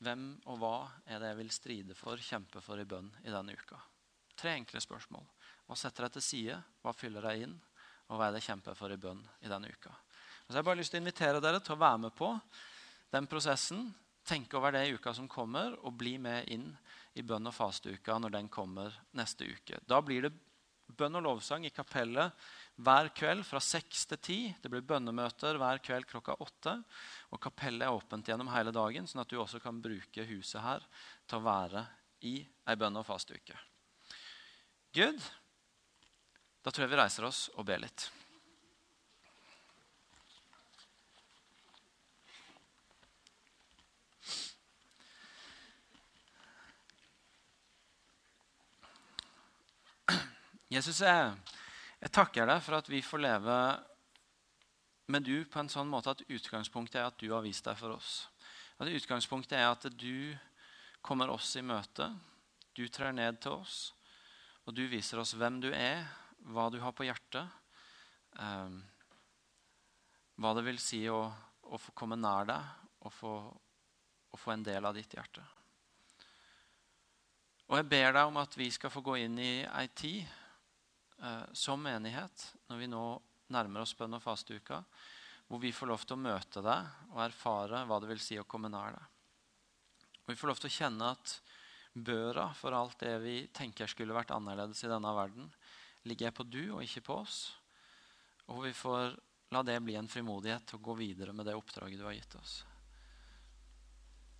hvem 0.00 0.28
og 0.48 0.60
hva 0.62 0.76
er 1.04 1.20
det 1.20 1.32
jeg 1.32 1.38
vil 1.40 1.50
stride 1.52 1.96
for, 1.98 2.20
kjempe 2.22 2.62
for 2.64 2.80
i 2.80 2.86
bønn 2.88 3.10
i 3.24 3.32
denne 3.32 3.56
uka? 3.56 3.80
Tre 4.38 4.54
enkle 4.56 4.80
spørsmål. 4.80 5.26
Hva 5.66 5.76
setter 5.76 6.06
jeg 6.06 6.16
til 6.16 6.24
side? 6.24 6.60
Hva 6.80 6.94
fyller 6.96 7.26
jeg 7.30 7.48
inn? 7.48 7.58
Og 8.10 8.16
hva 8.16 8.28
er 8.28 8.34
det 8.34 8.40
jeg 8.40 8.52
kjemper 8.54 8.78
for 8.78 8.94
i 8.94 9.00
bønn 9.00 9.20
i 9.42 9.50
denne 9.50 9.70
uka? 9.70 9.92
så 10.50 10.56
jeg 10.56 10.64
har 10.64 10.66
bare 10.66 10.80
lyst 10.80 10.90
til 10.90 10.98
å 10.98 11.02
invitere 11.04 11.40
dere 11.42 11.60
til 11.62 11.76
å 11.76 11.78
være 11.78 11.98
med 12.02 12.14
på 12.18 12.28
den 13.14 13.26
prosessen. 13.30 13.84
Tenke 14.26 14.58
over 14.58 14.72
det 14.72 14.84
i 14.86 14.94
uka 14.94 15.14
som 15.16 15.28
kommer, 15.28 15.74
og 15.84 15.96
bli 15.98 16.16
med 16.18 16.48
inn 16.52 16.68
i 17.18 17.22
bønn- 17.22 17.48
og 17.48 17.54
fasteuka 17.56 18.18
når 18.18 18.36
den 18.36 18.48
kommer 18.52 18.94
neste 19.16 19.48
uke. 19.48 19.80
Da 19.86 20.00
blir 20.04 20.28
det 20.28 20.34
bønn 20.96 21.18
og 21.18 21.24
lovsang 21.24 21.64
i 21.66 21.72
kapellet 21.74 22.34
hver 22.80 23.10
kveld 23.16 23.44
fra 23.46 23.60
seks 23.62 24.06
til 24.10 24.20
ti. 24.22 24.38
Det 24.62 24.70
blir 24.72 24.84
bønnemøter 24.86 25.58
hver 25.60 25.82
kveld 25.84 26.08
klokka 26.10 26.36
åtte. 26.42 26.76
Og 27.30 27.42
kapellet 27.42 27.86
er 27.86 27.94
åpent 27.94 28.28
gjennom 28.28 28.50
hele 28.52 28.74
dagen, 28.74 29.06
sånn 29.06 29.22
at 29.24 29.30
du 29.30 29.38
også 29.40 29.62
kan 29.62 29.80
bruke 29.82 30.26
huset 30.30 30.62
her 30.64 30.86
til 31.26 31.40
å 31.40 31.44
være 31.46 31.84
i 32.26 32.40
ei 32.42 32.78
bønn- 32.78 33.00
og 33.00 33.06
fastuke. 33.08 33.56
Good. 34.94 35.20
Da 36.60 36.70
tror 36.70 36.84
jeg 36.84 36.92
vi 36.92 37.00
reiser 37.00 37.28
oss 37.28 37.48
og 37.56 37.64
ber 37.68 37.80
litt. 37.80 38.10
Jesus, 50.70 51.00
jeg, 51.02 51.30
jeg 51.98 52.12
takker 52.14 52.46
deg 52.46 52.60
for 52.62 52.78
at 52.78 52.88
vi 52.90 53.00
får 53.02 53.24
leve 53.24 53.54
med 55.10 55.24
du 55.26 55.42
på 55.50 55.58
en 55.58 55.70
sånn 55.72 55.88
måte 55.90 56.12
at 56.12 56.22
utgangspunktet 56.30 57.00
er 57.00 57.08
at 57.08 57.18
du 57.18 57.32
har 57.32 57.42
vist 57.42 57.66
deg 57.66 57.74
for 57.74 57.96
oss. 57.96 58.28
At 58.78 58.86
utgangspunktet 58.86 59.58
er 59.58 59.66
at 59.66 59.88
du 59.98 60.30
kommer 61.02 61.32
oss 61.34 61.56
i 61.58 61.64
møte. 61.66 62.06
Du 62.78 62.84
trer 62.86 63.10
ned 63.10 63.40
til 63.42 63.58
oss, 63.58 63.90
og 64.62 64.76
du 64.78 64.84
viser 64.86 65.18
oss 65.18 65.34
hvem 65.34 65.58
du 65.58 65.72
er, 65.74 66.06
hva 66.54 66.68
du 66.70 66.78
har 66.84 66.94
på 66.94 67.08
hjertet. 67.08 67.50
Um, 68.38 68.78
hva 70.38 70.54
det 70.54 70.68
vil 70.70 70.78
si 70.78 71.02
å, 71.10 71.24
å, 71.66 71.80
få 71.82 71.92
komme 71.98 72.14
nær 72.14 72.46
deg 72.46 73.02
og 73.02 73.12
få, 73.12 73.32
å 74.30 74.38
få 74.38 74.54
en 74.54 74.62
del 74.64 74.86
av 74.86 74.94
ditt 74.94 75.18
hjerte. 75.18 75.42
Og 77.66 77.80
jeg 77.80 77.90
ber 77.90 78.14
deg 78.14 78.30
om 78.30 78.38
at 78.38 78.54
vi 78.54 78.70
skal 78.70 78.94
få 78.94 79.02
gå 79.02 79.18
inn 79.26 79.34
i 79.42 79.54
ei 79.66 79.90
tid 79.98 80.38
eh, 81.22 81.46
som 81.52 81.82
menighet, 81.82 82.46
når 82.68 82.80
vi 82.80 82.90
nå 82.90 83.04
nærmer 83.50 83.84
oss 83.84 83.96
bønn- 83.98 84.16
og 84.16 84.22
fasteuka, 84.22 84.82
hvor 85.50 85.58
vi 85.62 85.72
får 85.74 85.90
lov 85.90 86.04
til 86.06 86.14
å 86.14 86.22
møte 86.22 86.62
deg 86.62 87.08
og 87.10 87.22
erfare 87.24 87.84
hva 87.86 87.98
det 88.00 88.10
vil 88.12 88.22
si 88.22 88.38
å 88.38 88.46
komme 88.46 88.70
nær 88.70 88.94
deg. 88.94 89.06
Og 90.22 90.32
vi 90.32 90.38
får 90.38 90.52
lov 90.52 90.60
til 90.62 90.70
å 90.70 90.76
kjenne 90.76 91.08
at 91.10 91.40
børa 91.92 92.50
for 92.54 92.76
alt 92.76 93.00
det 93.02 93.16
vi 93.24 93.36
tenker 93.54 93.90
skulle 93.90 94.14
vært 94.14 94.30
annerledes 94.30 94.84
i 94.84 94.90
denne 94.90 95.10
verden, 95.16 95.50
ligger 96.06 96.30
på 96.30 96.46
du 96.46 96.62
og 96.76 96.84
ikke 96.84 97.02
på 97.08 97.18
oss. 97.24 97.40
Og 98.50 98.62
vi 98.68 98.72
får 98.74 99.18
la 99.50 99.62
det 99.66 99.80
bli 99.82 99.96
en 99.98 100.08
frimodighet 100.08 100.68
til 100.70 100.78
å 100.78 100.84
gå 100.86 100.94
videre 101.00 101.34
med 101.34 101.48
det 101.50 101.56
oppdraget 101.58 101.98
du 101.98 102.06
har 102.06 102.14
gitt 102.14 102.36
oss. 102.38 102.60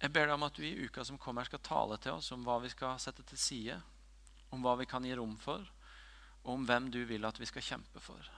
Jeg 0.01 0.15
ber 0.15 0.31
deg 0.31 0.37
om 0.39 0.47
at 0.47 0.57
du 0.57 0.63
i 0.65 0.87
uka 0.87 1.03
som 1.05 1.19
kommer, 1.21 1.45
skal 1.45 1.61
tale 1.61 1.99
til 2.01 2.17
oss 2.17 2.31
om 2.33 2.47
hva 2.47 2.57
vi 2.63 2.71
skal 2.73 2.97
sette 3.03 3.27
til 3.27 3.39
side, 3.39 3.77
om 4.55 4.63
hva 4.65 4.79
vi 4.81 4.87
kan 4.89 5.05
gi 5.05 5.13
rom 5.19 5.35
for, 5.43 5.67
og 6.43 6.55
om 6.55 6.67
hvem 6.67 6.91
du 6.93 7.03
vil 7.09 7.25
at 7.29 7.41
vi 7.41 7.49
skal 7.49 7.65
kjempe 7.65 8.03
for. 8.03 8.31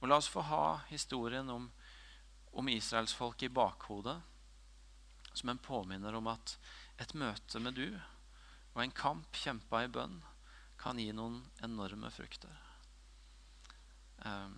Og 0.00 0.08
La 0.10 0.18
oss 0.18 0.28
få 0.28 0.42
ha 0.44 0.80
historien 0.90 1.48
om, 1.50 1.70
om 2.52 2.68
israelsfolket 2.68 3.48
i 3.48 3.54
bakhodet 3.54 4.18
som 5.34 5.50
en 5.50 5.58
påminner 5.58 6.14
om 6.14 6.28
at 6.30 6.56
et 7.02 7.14
møte 7.18 7.60
med 7.62 7.78
du 7.78 7.88
og 8.74 8.82
en 8.82 8.94
kamp 8.94 9.38
kjempa 9.38 9.84
i 9.84 9.90
bønn 9.90 10.20
kan 10.78 10.98
gi 10.98 11.10
noen 11.14 11.40
enorme 11.64 12.10
frukter. 12.12 12.54
Um, 14.24 14.56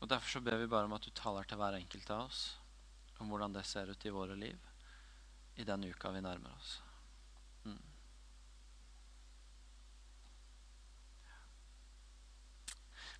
og 0.00 0.08
Derfor 0.08 0.36
så 0.36 0.40
ber 0.44 0.60
vi 0.60 0.70
bare 0.70 0.88
om 0.88 0.96
at 0.96 1.04
du 1.04 1.12
taler 1.16 1.48
til 1.48 1.60
hver 1.60 1.76
enkelt 1.78 2.10
av 2.14 2.26
oss 2.28 2.42
om 3.20 3.30
hvordan 3.32 3.54
det 3.56 3.64
ser 3.68 3.88
ut 3.90 4.04
i 4.04 4.12
våre 4.12 4.36
liv 4.36 4.58
i 5.56 5.64
den 5.64 5.86
uka 5.88 6.12
vi 6.12 6.20
nærmer 6.24 6.52
oss. 6.52 6.76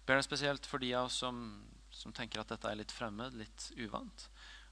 Ber 0.07 0.21
deg 0.21 0.27
spesielt 0.27 0.67
for 0.71 0.83
de 0.83 0.93
av 0.95 1.09
oss 1.09 1.19
som, 1.25 1.41
som, 1.91 2.13
tenker 2.15 2.41
at 2.41 2.53
dette 2.53 2.71
er 2.71 2.79
litt 2.79 2.95
fremmed, 2.95 3.35
litt 3.35 3.71
uvant, 3.77 4.29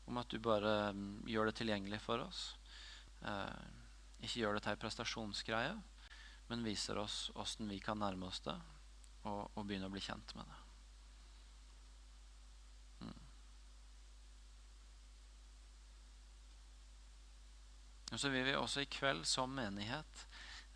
om 0.07 0.21
at 0.21 0.31
du 0.31 0.39
bare 0.39 0.93
um, 0.95 1.25
gjør 1.27 1.51
det 1.51 1.57
tilgjengelig 1.59 1.99
for 2.05 2.23
oss. 2.23 2.43
Eh, 3.27 3.65
ikke 4.23 4.45
gjør 4.45 4.55
det 4.57 4.63
til 4.65 4.75
ei 4.75 4.81
prestasjonsgreie, 4.85 5.75
men 6.51 6.67
viser 6.67 7.01
oss 7.03 7.33
åssen 7.41 7.71
vi 7.73 7.81
kan 7.83 7.99
nærme 7.99 8.29
oss 8.29 8.45
det 8.45 8.55
og, 9.25 9.49
og 9.57 9.65
begynne 9.65 9.89
å 9.89 9.95
bli 9.95 10.05
kjent 10.05 10.37
med 10.39 10.47
det. 10.47 10.61
Og 18.15 18.21
så 18.21 18.31
vil 18.31 18.45
vi 18.47 18.53
også 18.55 18.85
i 18.85 18.87
kveld 18.87 19.25
som 19.27 19.51
menighet 19.51 20.21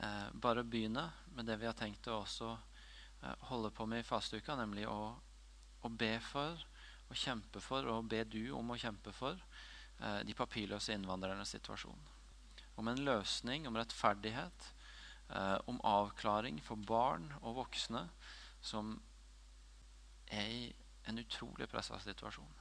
eh, 0.02 0.26
bare 0.34 0.64
begynne 0.66 1.04
med 1.36 1.46
det 1.46 1.54
vi 1.60 1.68
har 1.68 1.76
tenkt 1.78 2.08
å 2.10 2.24
også 2.24 2.56
eh, 3.22 3.34
holde 3.50 3.70
på 3.74 3.86
med 3.86 4.02
i 4.02 4.06
fasteuka, 4.06 4.56
nemlig 4.58 4.86
å, 4.88 5.14
å, 5.82 5.88
be 5.88 6.14
for 6.24 6.64
å 7.08 7.16
kjempe 7.16 7.62
for, 7.64 7.86
og 7.88 8.08
be 8.10 8.22
du 8.28 8.50
om 8.56 8.74
å 8.74 8.78
kjempe 8.80 9.12
for 9.16 9.38
eh, 9.38 10.20
de 10.28 10.36
papirløse 10.36 10.94
innvandrernes 10.96 11.54
situasjon. 11.56 12.06
Om 12.78 12.92
en 12.92 13.04
løsning, 13.06 13.66
om 13.66 13.78
rettferdighet, 13.78 14.68
eh, 15.30 15.56
om 15.70 15.80
avklaring 15.86 16.60
for 16.64 16.80
barn 16.88 17.30
og 17.42 17.62
voksne 17.62 18.04
som 18.60 18.96
er 20.28 20.52
i 20.52 20.62
en 21.08 21.18
utrolig 21.18 21.68
pressa 21.70 21.98
situasjon. 22.04 22.54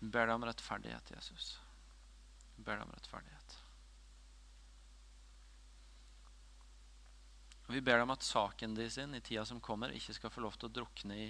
ber 0.00 0.26
deg 0.26 0.34
om 0.34 0.44
rettferdighet, 0.48 1.10
Jesus 1.12 1.58
ber 2.64 2.78
deg 2.78 2.86
om 2.86 2.94
rettferdighet. 2.94 3.59
Og 7.70 7.74
Vi 7.76 7.84
ber 7.86 8.00
deg 8.00 8.02
om 8.02 8.10
at 8.10 8.24
saken 8.26 8.72
din 8.74 8.90
sin 8.90 9.12
i 9.14 9.20
tida 9.22 9.44
som 9.46 9.60
kommer, 9.62 9.92
ikke 9.94 10.16
skal 10.16 10.32
få 10.34 10.42
lov 10.42 10.56
til 10.58 10.66
å 10.66 10.72
drukne 10.74 11.14
i 11.22 11.26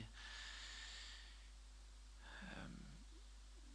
um, 2.57 2.79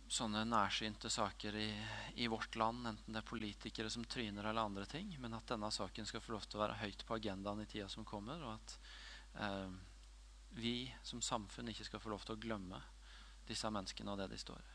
sånne 0.09 0.41
nærsynte 0.49 1.11
saker 1.13 1.59
i, 1.61 1.67
i, 2.15 2.25
vårt 2.25 2.57
land, 2.57 2.87
enten 2.89 3.13
det 3.13 3.21
er 3.21 3.27
politikere 3.29 3.91
som 3.93 4.07
tryner 4.09 4.49
eller 4.49 4.65
andre 4.65 4.87
ting, 4.89 5.13
men 5.21 5.37
at 5.37 5.53
denne 5.53 5.69
saken 5.69 6.09
skal 6.09 6.25
få 6.25 6.33
lov 6.33 6.49
til 6.49 6.57
å 6.57 6.63
være 6.63 6.79
høyt 6.79 7.05
på 7.05 7.19
agendaen 7.19 7.61
i 7.61 7.67
tida 7.69 7.85
som 7.93 8.07
kommer, 8.07 8.41
og 8.41 8.55
at 8.55 8.75
eh, 9.45 9.77
vi 10.57 10.75
som 11.05 11.21
samfunn 11.21 11.69
ikke 11.69 11.85
skal 11.91 12.01
få 12.01 12.15
lov 12.15 12.25
til 12.25 12.33
å 12.33 12.41
glemme 12.47 12.81
disse 13.45 13.69
menneskene 13.69 14.17
og 14.17 14.23
det 14.23 14.31
de 14.33 14.41
står 14.41 14.65
i. 14.65 14.74